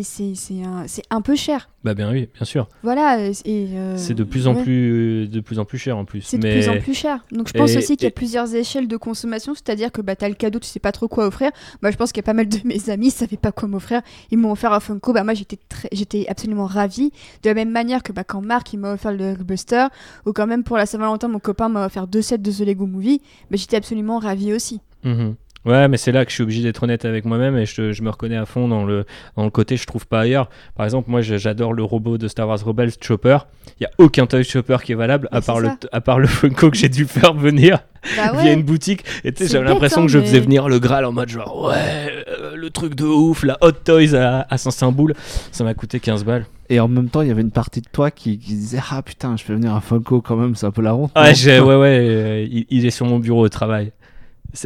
[0.64, 1.70] un, c'est un peu cher.
[1.84, 2.70] Bah bien oui, bien sûr.
[2.82, 3.20] Voilà.
[3.20, 6.22] euh, euh, C'est de plus en ouais, plus, de plus en plus cher en plus.
[6.22, 7.26] C'est de plus en plus cher.
[7.34, 10.02] Donc je pense Et- aussi qu'il y a et- plusieurs échelles de consommation, c'est-à-dire que
[10.02, 11.52] bah t'as le cadeau, tu sais pas trop quoi offrir.
[11.82, 13.68] Moi je pense qu'il y a pas mal de mes amis, ils savaient pas quoi
[13.68, 14.02] m'offrir.
[14.32, 15.60] Ils m'ont offert un Funko, bah moi j'étais
[15.92, 17.12] j'étais absolument ravie.
[17.44, 19.88] De la même manière que bah quand Marc il m'a offert le Hulkbuster,
[20.26, 22.86] ou quand même pour la Saint-Valentin mon copain m'a offert deux sets de The Lego
[22.86, 23.22] Movie,
[23.52, 24.80] bah j'étais absolument ravie aussi.
[25.04, 25.36] Mhm.
[25.66, 28.02] Ouais, mais c'est là que je suis obligé d'être honnête avec moi-même et je, je
[28.04, 29.06] me reconnais à fond dans le,
[29.38, 30.50] dans le côté je trouve pas ailleurs.
[30.76, 33.38] Par exemple, moi j'adore le robot de Star Wars Rebels Chopper.
[33.80, 35.78] Il y a aucun Toy Chopper qui est valable à part, le, ça.
[35.94, 37.80] à part le Funko que j'ai dû faire venir
[38.18, 39.06] Bah via une boutique.
[39.24, 41.68] Et tu sais, j'avais l'impression hein, que je faisais venir le Graal en mode genre
[41.70, 45.14] ouais, euh, le truc de ouf, la Hot Toys à, à Saint-Saint-Boule.
[45.54, 46.46] Ça m'a coûté 15 balles.
[46.70, 49.02] Et en même temps, il y avait une partie de toi qui, qui disait Ah
[49.02, 51.12] putain, je fais venir un Funko quand même, c'est un peu la honte.
[51.16, 53.92] Ouais, ouais, ouais, euh, il, il est sur mon bureau au travail.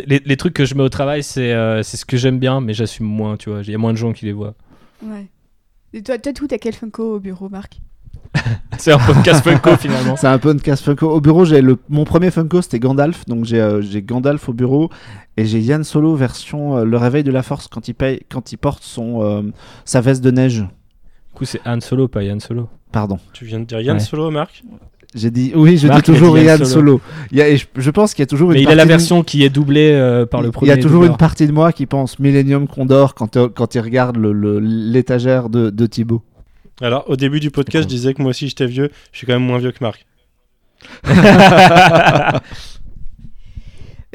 [0.05, 2.59] Les, les trucs que je mets au travail, c'est euh, c'est ce que j'aime bien,
[2.61, 3.61] mais j'assume moins, tu vois.
[3.61, 4.55] Il y a moins de gens qui les voient.
[5.01, 5.27] Ouais.
[5.93, 7.79] Et toi, toi, tout, t'as quel Funko au bureau, Marc?
[8.77, 10.15] C'est un podcast Funko finalement.
[10.15, 11.09] C'est un casse Funko.
[11.09, 13.25] Au bureau, j'ai le mon premier Funko, c'était Gandalf.
[13.25, 14.89] Donc j'ai euh, j'ai Gandalf au bureau
[15.37, 18.51] et j'ai Yann Solo version euh, le réveil de la force quand il paye quand
[18.51, 19.41] il porte son euh,
[19.85, 20.59] sa veste de neige.
[20.59, 22.69] Du coup, c'est Han Solo, pas Yann Solo.
[22.91, 23.19] Pardon.
[23.33, 24.03] Tu viens de dire Yann Ouais.
[24.03, 24.63] Solo, Marc?
[25.15, 26.69] J'ai dit oui, je Marc, dis il toujours Yann Solo.
[26.69, 27.01] Solo.
[27.31, 28.71] Il y a, et je, je pense qu'il y a toujours Mais une il a
[28.71, 30.69] la partie de- version qui est doublée euh, par le Il premier.
[30.69, 31.11] y a toujours doubleur.
[31.11, 35.69] une partie de moi qui pense Millennium Condor quand, euh, quand il regarde l'étagère de,
[35.69, 36.21] de Thibaut.
[36.81, 38.91] Alors, au début du podcast, je disais que moi aussi j'étais vieux.
[39.11, 40.05] Je suis quand même moins vieux que Marc.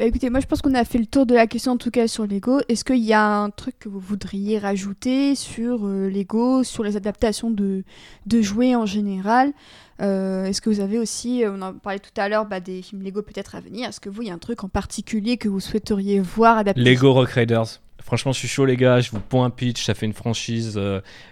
[0.03, 1.89] Bah écoutez, moi je pense qu'on a fait le tour de la question en tout
[1.89, 2.59] cas sur Lego.
[2.67, 6.97] Est-ce qu'il y a un truc que vous voudriez rajouter sur euh, Lego, sur les
[6.97, 7.85] adaptations de,
[8.25, 9.53] de jouets en général?
[10.01, 12.81] Euh, Est-ce que vous avez aussi, euh, on en parlait tout à l'heure, bah, des
[12.81, 13.87] films Lego peut-être à venir.
[13.87, 16.81] Est-ce que vous, il y a un truc en particulier que vous souhaiteriez voir adapté?
[16.81, 17.79] Lego Rock Raiders.
[18.01, 18.99] Franchement, je suis chaud, les gars.
[18.99, 19.85] Je vous pond un pitch.
[19.85, 20.77] Ça fait une franchise,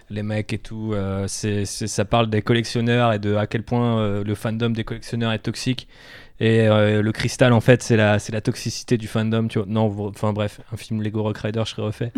[0.08, 0.94] les mecs et tout.
[1.26, 5.40] c'est, ça parle des collectionneurs et de à quel point le fandom des collectionneurs est
[5.40, 5.86] toxique.
[6.44, 9.46] Et euh, le cristal, en fait, c'est la, c'est la toxicité du fandom.
[9.46, 9.66] Tu vois.
[9.68, 12.12] Non, enfin bref, un film Lego Rock Raiders, je serais refait.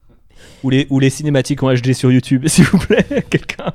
[0.64, 3.72] ou, les, ou les cinématiques en HD sur YouTube, s'il vous plaît, quelqu'un.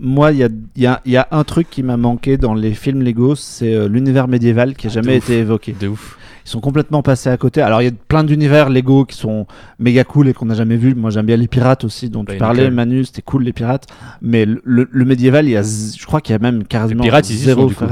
[0.00, 2.72] Moi, il y a, y, a, y a un truc qui m'a manqué dans les
[2.74, 5.24] films Lego, c'est euh, l'univers médiéval qui a Ah, jamais ouf.
[5.24, 5.74] été évoqué.
[5.78, 6.18] De ouf.
[6.44, 7.60] Ils sont complètement passés à côté.
[7.60, 9.46] Alors, il y a plein d'univers Lego qui sont
[9.78, 10.94] méga cool et qu'on n'a jamais vu.
[10.94, 12.70] Moi, j'aime bien les pirates aussi, dont Bah, tu parlais.
[12.70, 13.04] Manu.
[13.04, 13.86] C'était cool, les pirates.
[14.22, 17.28] Mais le, le- le médiéval, y a, je crois qu'il y a même quasiment pirates,
[17.30, 17.84] ils y zéro sont, du coup.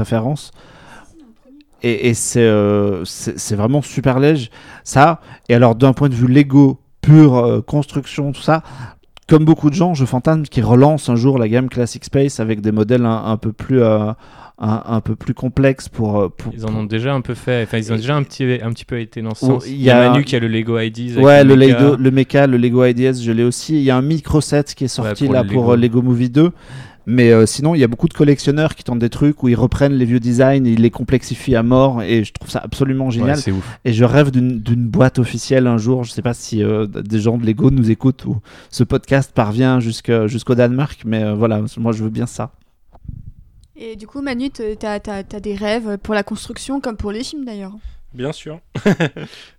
[1.83, 4.49] Et, et c'est euh, c'est vraiment super léger.
[4.83, 5.21] Ça.
[5.49, 8.63] Et alors, d'un point de vue Lego, pure euh, construction, tout ça.
[9.29, 12.61] Comme beaucoup de gens, je fantasme qu'ils relancent un jour la gamme Classic Space avec
[12.61, 14.11] des modèles un, un peu plus euh,
[14.59, 17.63] un, un peu plus complexes pour, euh, pour Ils en ont déjà un peu fait.
[17.63, 19.65] Enfin, ils ont déjà un petit, un petit peu été dans ce Oh, sens.
[19.67, 21.17] il Il y y a a- Manu qui a le Lego IDs.
[21.19, 21.55] Ouais, le.
[21.55, 23.75] Lego, le mecha, le Lego IDS, je l'ai aussi.
[23.75, 25.99] Il y a un micro set qui est sorti là le pour Lego.
[25.99, 26.51] Lego Movie 2.
[27.09, 29.55] Mais euh, sinon, il y a beaucoup de collectionneurs qui tentent des trucs où ils
[29.55, 33.11] reprennent les vieux designs, ils les complexifient à mort, et je trouve ça absolument Ouais,
[33.11, 33.37] génial.
[33.37, 33.79] c'est ouf.
[33.85, 36.03] et je rêve d'une boîte officielle un jour.
[36.03, 38.39] Je sais pas si euh, des gens de Lego nous écoutent ou
[38.69, 42.51] ce podcast parvient jusqu'au Danemark, mais euh, voilà, moi je veux bien ça.
[43.77, 47.23] Et du coup, Manu, t- t'as as, des rêves pour la construction comme pour les
[47.23, 47.73] films d'ailleurs?
[48.13, 48.59] Bien sûr.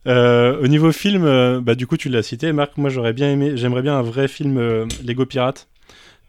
[0.07, 2.77] Euh, au niveau film, bah, du coup, tu l'as cité, Marc.
[2.79, 5.69] Moi, j'aurais bien aimé, j'aimerais bien un vrai film euh, Lego Pirate.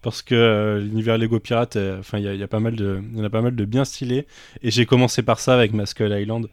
[0.01, 2.59] Parce que euh, l'univers Lego Pirate, euh, enfin, il y, a- il y a pas
[2.61, 4.27] mal de, y en a pas mal de bien stylés.
[4.61, 6.47] Et j'ai commencé par ça avec ma Skull Island.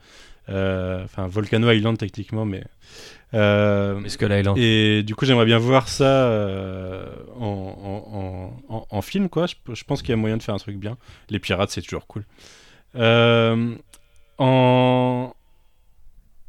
[0.48, 2.62] Euh, Enfin, Volcano Island, techniquement, mais.
[4.48, 6.28] en- et du coup, j'aimerais bien voir ça
[7.38, 9.46] en, en- en- film, quoi.
[9.46, 10.96] Je, je pense qu'il y a moyen de faire un truc bien.
[11.30, 12.24] Les pirates, c'est toujours cool.
[14.38, 15.32] En,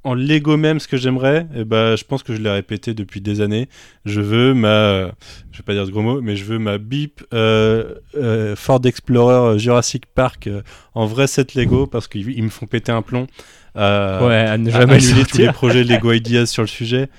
[0.07, 3.19] en Lego même, ce que j'aimerais, eh ben, je pense que je l'ai répété depuis
[3.19, 3.67] des années.
[4.05, 5.11] Je veux ma,
[5.51, 8.79] je vais pas dire ce gros mot, mais je veux ma Beep euh, euh, Ford
[8.85, 10.61] Explorer Jurassic Park euh,
[10.93, 13.27] en vrai set Lego parce qu'ils ils me font péter un plomb.
[13.75, 17.09] Euh, Ouais, à ne à jamais annuler tous les projets Lego Ideas sur le sujet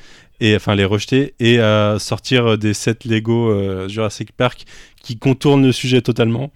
[0.40, 4.64] et enfin les rejeter et à sortir des sets Lego euh, Jurassic Park
[5.02, 6.50] qui contournent le sujet totalement.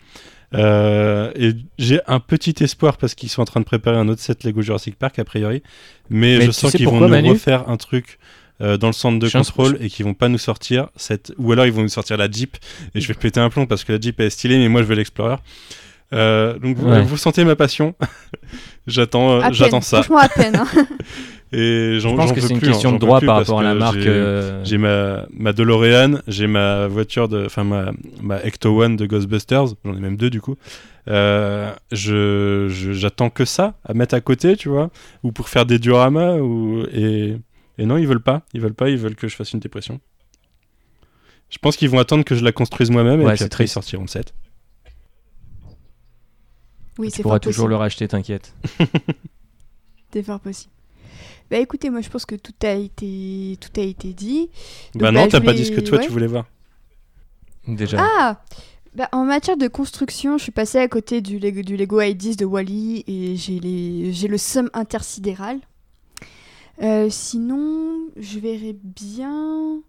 [0.55, 4.21] Euh, et j'ai un petit espoir parce qu'ils sont en train de préparer un autre
[4.21, 5.63] set Lego Jurassic Park a priori,
[6.11, 8.19] mais, Mais je sens qu'ils vont nous Manu refaire un truc
[8.61, 11.53] euh, dans le centre de Je contrôle et qu'ils vont pas nous sortir cette ou
[11.53, 12.57] alors ils vont nous sortir la Jeep
[12.95, 14.83] et je vais péter un plomb parce que la Jeep elle est stylée mais moi
[14.83, 15.37] je veux l'Explorer.
[16.13, 17.01] Euh, donc vous, Ouais.
[17.03, 17.95] vous sentez ma passion.
[18.87, 20.03] j'attends, euh, j'attends ça.
[20.03, 20.57] Franchement, à peine.
[20.57, 20.67] hein.
[21.55, 23.61] Et j'en Je pense que c'est une plus, hein, question j'en de droit par rapport
[23.61, 23.99] à la que marque.
[24.01, 27.93] j'ai- euh, J'ai ma, ma DeLorean, j'ai ma voiture de, enfin ma,
[28.23, 30.57] ma Ecto One de Ghostbusters, j'en ai même deux du coup.
[31.09, 34.91] Euh, je, je- j'attends que ça à mettre à côté, tu vois,
[35.25, 37.37] ou pour faire des dioramas, ou et,
[37.77, 40.01] et non ils veulent pas, ils veulent pas, ils veulent que je fasse une dépression.
[41.51, 43.65] Je pense qu'ils vont attendre que je la construise moi-même et Ouais, puis c'est après
[43.65, 44.33] ils sortiront le set.
[46.99, 47.71] Oui, Tu pourras toujours possible.
[47.71, 48.55] le racheter, t'inquiète.
[50.13, 50.73] C'est fort possible.
[51.53, 54.49] Bah écoutez, moi je pense que tout a été, tout a été dit.
[54.95, 56.05] Donc, bah non, bah, t'as pas dit ce que toi ouais.
[56.07, 56.47] tu voulais voir.
[57.69, 57.99] Déjà.
[58.01, 58.41] Ah
[58.95, 62.37] bah, En matière de construction, je suis passée à côté du Lego, du Lego i10
[62.39, 65.59] de Wally et j'ai les- j'ai le somme intersidéral.
[66.83, 69.83] Euh, sinon, je verrais bien.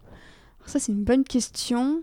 [0.65, 2.01] Ça, c'est une bonne question.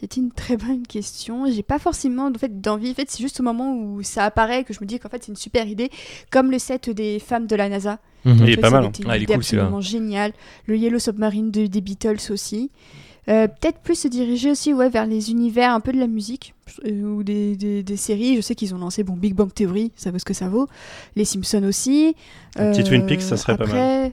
[0.00, 1.46] C'est une très bonne question.
[1.50, 2.92] J'ai pas forcément en fait, d'envie.
[2.92, 5.24] En fait, c'est juste au moment où ça apparaît que je me dis qu'en fait,
[5.24, 5.90] c'est une super idée.
[6.30, 7.98] Comme le set des femmes de la NASA.
[8.24, 8.38] Mhm.
[8.44, 8.92] Il est pas mal, hein.
[9.06, 10.32] Ah, il est cool, absolument génial.
[10.66, 12.70] Le Yellow Submarine de- des Beatles aussi.
[13.28, 16.54] Euh, Peut-être plus se diriger aussi ouais, vers les univers un peu de la musique
[16.86, 18.36] euh, ou des, des, des séries.
[18.36, 20.68] Je sais qu'ils ont lancé bon, Big Bang Theory, ça vaut ce que ça vaut.
[21.16, 22.14] Les Simpsons aussi.
[22.56, 23.76] Un petit Euh, Twin Peaks, ça serait pas mal.
[23.76, 24.12] après-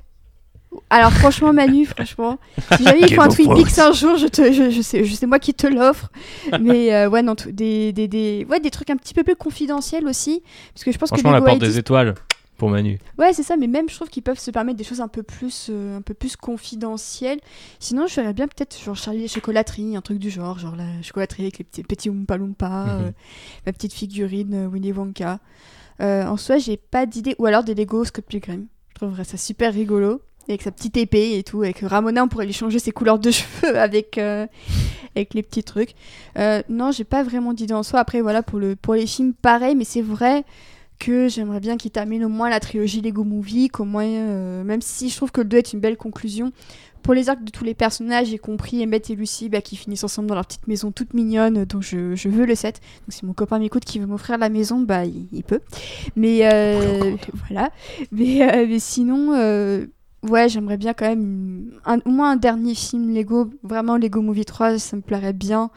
[0.90, 2.38] Alors franchement Manu, franchement,
[2.78, 3.54] si jamais il faut un Twin.
[3.54, 6.10] Peaks un jour, je te, je, je sais, je sais moi qui te l'offre.
[6.62, 10.06] Mais euh, ouais non, des, des, des, ouais, des trucs un petit peu plus confidentiels
[10.08, 10.42] aussi,
[10.74, 12.16] parce que je pense Franchement, que la Lego porte des étoiles
[12.62, 13.00] pour Manu.
[13.18, 15.24] Ouais, c'est ça, mais même je trouve qu'ils peuvent se permettre des choses un peu
[15.24, 17.40] plus, euh, un peu plus confidentielles.
[17.80, 21.02] Sinon, je verrais bien peut-être genre Charlie et chocolaterie, un truc du genre, genre la
[21.02, 23.12] chocolaterie avec les petits, petits Oompa Loompa, euh,
[23.66, 25.40] ma petite figurine euh, Winnie Wonka.
[26.02, 27.36] Euh, en soi, j'ai pas d'idée.
[27.40, 28.68] Ou alors des Lego Scott Pilgrim.
[28.90, 30.22] Je trouverais ça super rigolo.
[30.48, 31.64] Avec sa petite épée et tout.
[31.64, 34.46] Avec Ramona, on pourrait lui changer ses couleurs de cheveux avec, euh,
[35.16, 35.96] avec les petits trucs.
[36.38, 38.00] Euh, non, j'ai pas vraiment d'idée en soi.
[38.00, 40.44] Après, voilà, pour, le, pour les films, pareil, mais c'est vrai
[41.04, 44.82] que j'aimerais bien qu'il termine au moins la trilogie Lego Movie, qu'au moins, euh, même
[44.82, 46.52] si je trouve que le 2 est une belle conclusion,
[47.02, 50.04] pour les arcs de tous les personnages, y compris Emmett et Lucy, bah, qui finissent
[50.04, 52.76] ensemble dans leur petite maison toute mignonne, dont je, je veux le 7.
[52.76, 55.62] Donc si mon copain m'écoute qui veut m'offrir la maison, bah il, il peut.
[56.16, 57.16] Mais euh,
[57.48, 57.72] voilà.
[58.12, 59.88] Mais, euh, mais sinon, euh,
[60.30, 64.46] ouais, j'aimerais bien quand même un- au moins un dernier film Lego, vraiment Lego Movie
[64.46, 65.72] 3, ça me plairait bien.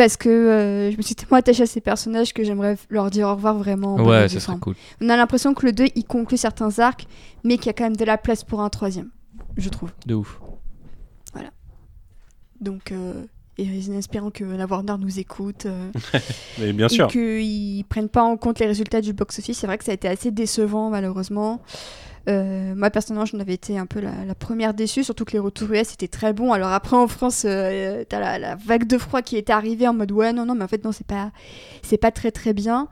[0.00, 3.28] Parce que euh, je me suis tellement attachée à ces personnages que j'aimerais leur dire
[3.28, 3.96] au revoir vraiment.
[3.96, 4.74] en Ouais, ça serait cool.
[5.02, 7.06] On a l'impression que le 2 il conclut certains arcs,
[7.44, 9.10] mais qu'il y a quand même de la place pour un troisième,
[9.58, 9.90] je trouve.
[10.06, 10.40] De ouf.
[12.62, 13.24] Donc, euh,
[13.58, 15.90] et en espérant que la Warner nous écoute euh,
[16.58, 17.06] Mais bien sûr.
[17.06, 19.58] et qu'ils prennent pas en compte les résultats du box-office.
[19.58, 21.60] C'est vrai que ça a été assez décevant, malheureusement.
[22.28, 25.72] Euh, moi, personnellement, j'en avais été un peu la, première déçue, surtout que les retours
[25.72, 26.52] US étaient très bons.
[26.52, 30.12] Alors après, en France, euh, t'as la, vague de froid qui était arrivée en mode
[30.12, 31.32] ouais, non, non, mais en fait, non, c'est pas,
[31.82, 32.88] c'est pas très très bien.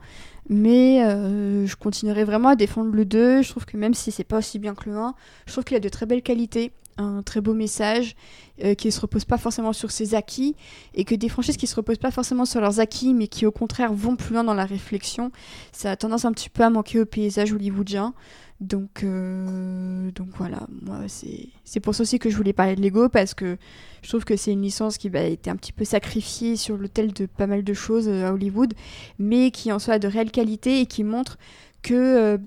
[0.49, 3.43] Mais euh, je continuerai vraiment à défendre le 2.
[3.43, 5.13] Je trouve que même si c'est pas aussi bien que le 1,
[5.45, 8.15] je trouve qu'il a de très belles qualités, un très beau message,
[8.63, 10.55] euh, qui se repose pas forcément sur ses acquis,
[10.95, 13.51] et que des franchises qui se reposent pas forcément sur leurs acquis, mais qui au
[13.51, 15.31] contraire vont plus loin dans la réflexion,
[15.71, 18.15] ça a tendance un petit peu à manquer au paysage hollywoodien.
[18.59, 23.07] Donc, euh, donc voilà, moi c'est pour ça aussi que je voulais parler de Lego
[23.07, 23.57] parce que
[24.01, 26.75] je trouve que c'est une licence qui bah, a été un petit peu sacrifiée sur
[26.75, 28.73] l'autel de pas mal de choses euh, à Hollywood,
[29.17, 31.37] mais qui en soi a de réelles qualités et qui montre
[31.81, 32.37] que euh,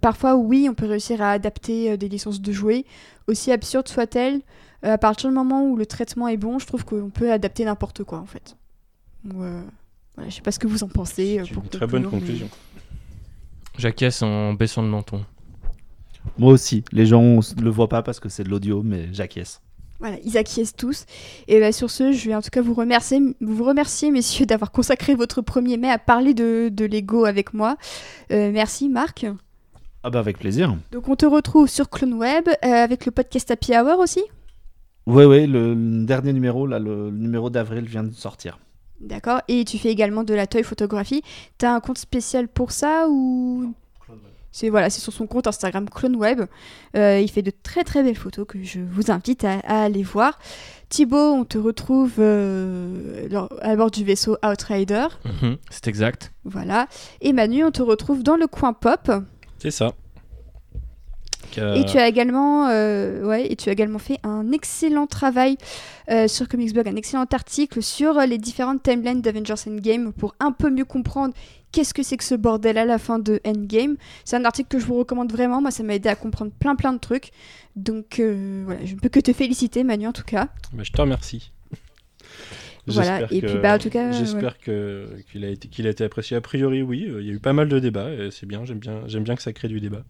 [0.00, 2.84] parfois oui on peut réussir à adapter des licences de jouets,
[3.28, 4.40] aussi absurdes soient-elles,
[4.82, 8.02] à partir du moment où le traitement est bon, je trouve qu'on peut adapter n'importe
[8.02, 8.56] quoi en fait.
[9.24, 9.62] Donc, euh,
[10.16, 11.40] voilà, je sais pas ce que vous en pensez.
[11.52, 12.48] pour une très bonne conclure, mais- conclusion.
[13.78, 15.24] J'acquiesce en baissant le menton.
[16.38, 16.84] Moi aussi.
[16.92, 19.60] Les gens ne le voient pas parce que c'est de l'audio, mais j'acquiesce.
[19.98, 21.06] Voilà, ils acquiescent tous.
[21.48, 24.70] Et bah, sur ce, je vais en tout cas vous remercier, vous remercier messieurs, d'avoir
[24.70, 27.76] consacré votre 1er mai à parler de, de Lego avec moi.
[28.30, 29.26] Euh, merci Marc.
[30.02, 30.76] Ah bah avec plaisir.
[30.92, 34.22] Donc on te retrouve sur CloneWeb euh, avec le podcast Happy Hour aussi?
[35.06, 38.58] Ouais, ouais, le, le dernier numéro, là, le, le numéro d'avril vient de sortir.
[39.00, 39.40] D'accord.
[39.48, 41.22] Et tu fais également de la toy photographie.
[41.58, 43.72] T'as un compte spécial pour ça ou?
[44.56, 46.46] C'est voilà, c'est sur son compte Instagram CloneWeb.
[46.96, 50.02] Euh, il fait de très très belles photos que je vous invite à, à aller
[50.02, 50.38] voir.
[50.88, 53.28] Thibaut, on te retrouve euh,
[53.60, 55.08] à bord du vaisseau Outrider.
[55.26, 56.32] Mhm, C'est exact.
[56.44, 56.86] Voilà.
[57.20, 59.12] Et Manu, on te retrouve dans le coin pop.
[59.58, 59.92] C'est ça.
[61.58, 65.56] Euh, Et tu as également, euh, ouais, et tu as également fait un excellent travail
[66.10, 70.70] euh, sur Comicsblog, un excellent article sur les différentes timelines d'Avengers Endgame pour un peu
[70.70, 71.34] mieux comprendre
[71.72, 73.96] qu'est-ce que c'est que ce bordel à la fin de Endgame.
[74.24, 75.60] C'est un article que je vous recommande vraiment.
[75.60, 77.30] Moi, ça m'a aidé à comprendre plein plein de trucs.
[77.76, 80.48] Donc euh, voilà, je ne peux que te féliciter, Manu, en tout cas.
[80.72, 81.52] bah, je te remercie.
[82.88, 86.04] Voilà, J'espère et que- puis, bah, en tout cas, j'espère qu'il a qu'il a été
[86.04, 86.36] apprécié.
[86.36, 87.06] A priori, oui.
[87.08, 88.10] euh, Il y a eu pas mal de débats.
[88.30, 88.64] C'est bien.
[88.64, 89.02] J'aime bien.
[89.06, 90.04] Bien que ça crée du débat.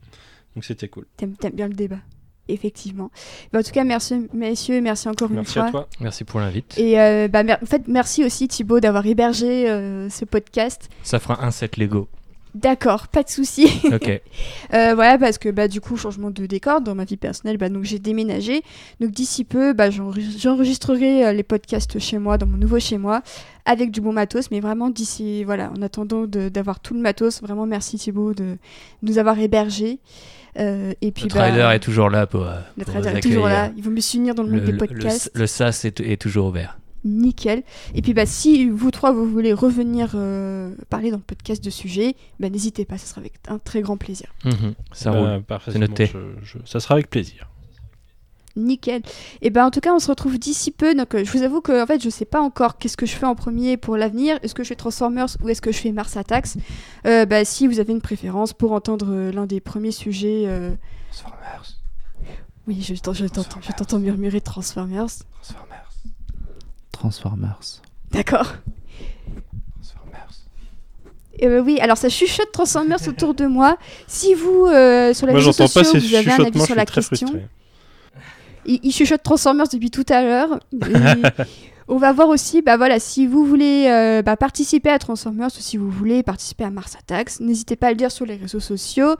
[0.54, 1.06] Donc c'était cool.
[1.16, 2.00] T'aimes bien le débat,
[2.48, 3.10] effectivement.
[3.52, 5.64] Bah, en tout cas, merci messieurs, merci encore une Merci fois.
[5.66, 5.88] à toi.
[6.00, 6.74] Merci pour l'invite.
[6.78, 10.88] Et euh, bah, mer- en fait, merci aussi Thibaut d'avoir hébergé euh, ce podcast.
[11.02, 12.08] Ça fera un set Lego.
[12.54, 13.68] D'accord, pas de souci.
[13.92, 14.20] Ok.
[14.74, 17.68] Euh, voilà, parce que bah, du coup, changement de décor dans ma vie personnelle, bah,
[17.68, 18.62] donc j'ai déménagé.
[19.00, 23.22] Donc d'ici peu, bah, j'enre- j'enregistrerai les podcasts chez moi, dans mon nouveau chez moi,
[23.64, 24.50] avec du bon matos.
[24.50, 28.56] Mais vraiment, d'ici, voilà, en attendant de- d'avoir tout le matos, vraiment merci Thibaut de
[29.02, 29.98] nous avoir hébergés.
[30.58, 32.42] Euh, et puis, Le bah, trader est toujours là pour.
[32.46, 33.70] euh, le pour trader vous est toujours là.
[33.76, 35.30] Il vaut mieux s'unir dans le monde Le, des le- podcasts.
[35.34, 36.78] le- le SAS est, est toujours ouvert.
[37.04, 37.62] Nickel.
[37.94, 41.70] Et puis bah si vous trois vous voulez revenir euh, parler dans le podcast de
[41.70, 44.26] sujet, bah n'hésitez pas, ce sera avec un très grand plaisir.
[44.44, 45.42] Mhm, Ça Bah, roule.
[45.44, 46.06] parfaitement, noté.
[46.06, 47.48] je- je- ça sera avec plaisir.
[48.56, 49.02] Nickel.
[49.42, 50.94] Et ben en tout cas on se retrouve d'ici peu.
[50.94, 53.14] Donc euh, je vous avoue que en fait je sais pas encore qu'est-ce que je
[53.14, 54.38] fais en premier pour l'avenir.
[54.42, 56.54] Est-ce que je fais Transformers ou est-ce que je fais Mars Attacks?
[57.06, 60.44] Euh, Bah si vous avez une préférence pour entendre euh, l'un des premiers sujets.
[60.46, 60.74] euh,
[61.12, 61.62] Transformers.
[62.66, 65.06] Oui je, t'en- je t'entends, je t'entends murmurer Transformers.
[65.42, 65.90] Transformers.
[66.92, 67.60] Transformers.
[68.10, 68.54] D'accord.
[69.74, 70.28] Transformers.
[71.42, 73.76] Euh, oui, alors ça chuchote Transformers autour de moi.
[74.06, 77.26] Si vous, euh, sur Moi, j'entends pas ces vous avez un avis sur la question,
[77.28, 77.46] frustré.
[78.66, 80.60] Il, il chuchote Transformers depuis tout à l'heure.
[81.88, 85.60] On va voir aussi, bah voilà, si vous voulez euh, bah, participer à Transformers ou
[85.60, 88.58] si vous voulez participer à Mars Attacks, n'hésitez pas à le dire sur les réseaux
[88.58, 89.14] sociaux.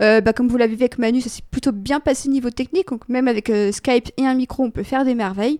[0.00, 2.90] Euh, bah, comme vous l'avez vu avec Manu, ça s'est plutôt bien passé niveau technique,
[2.90, 5.58] donc même avec euh, Skype et un micro, on peut faire des merveilles.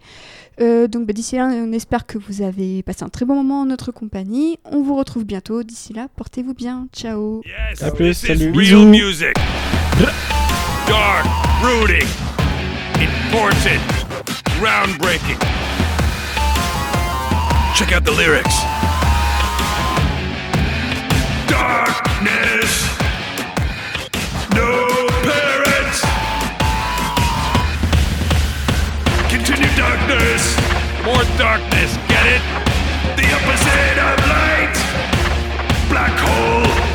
[0.61, 3.63] Euh, donc bah, d'ici là, on espère que vous avez passé un très bon moment
[3.63, 4.61] en notre compagnie.
[4.65, 5.65] On vous retrouve bientôt.
[5.65, 6.87] D'ici là, portez-vous bien.
[6.95, 7.43] Ciao.
[7.45, 8.53] Yes, À plus, salut.
[8.55, 9.35] real music.
[10.87, 11.27] Dark,
[11.61, 12.07] brooding,
[13.03, 13.83] important,
[14.59, 15.39] groundbreaking.
[17.75, 18.57] Check out the lyrics.
[21.49, 22.73] Darkness,
[24.55, 26.01] no parents.
[29.31, 30.57] Continue darkness,
[31.05, 32.43] more darkness, get it?
[33.19, 34.77] The opposite of light,
[35.89, 36.92] black hole.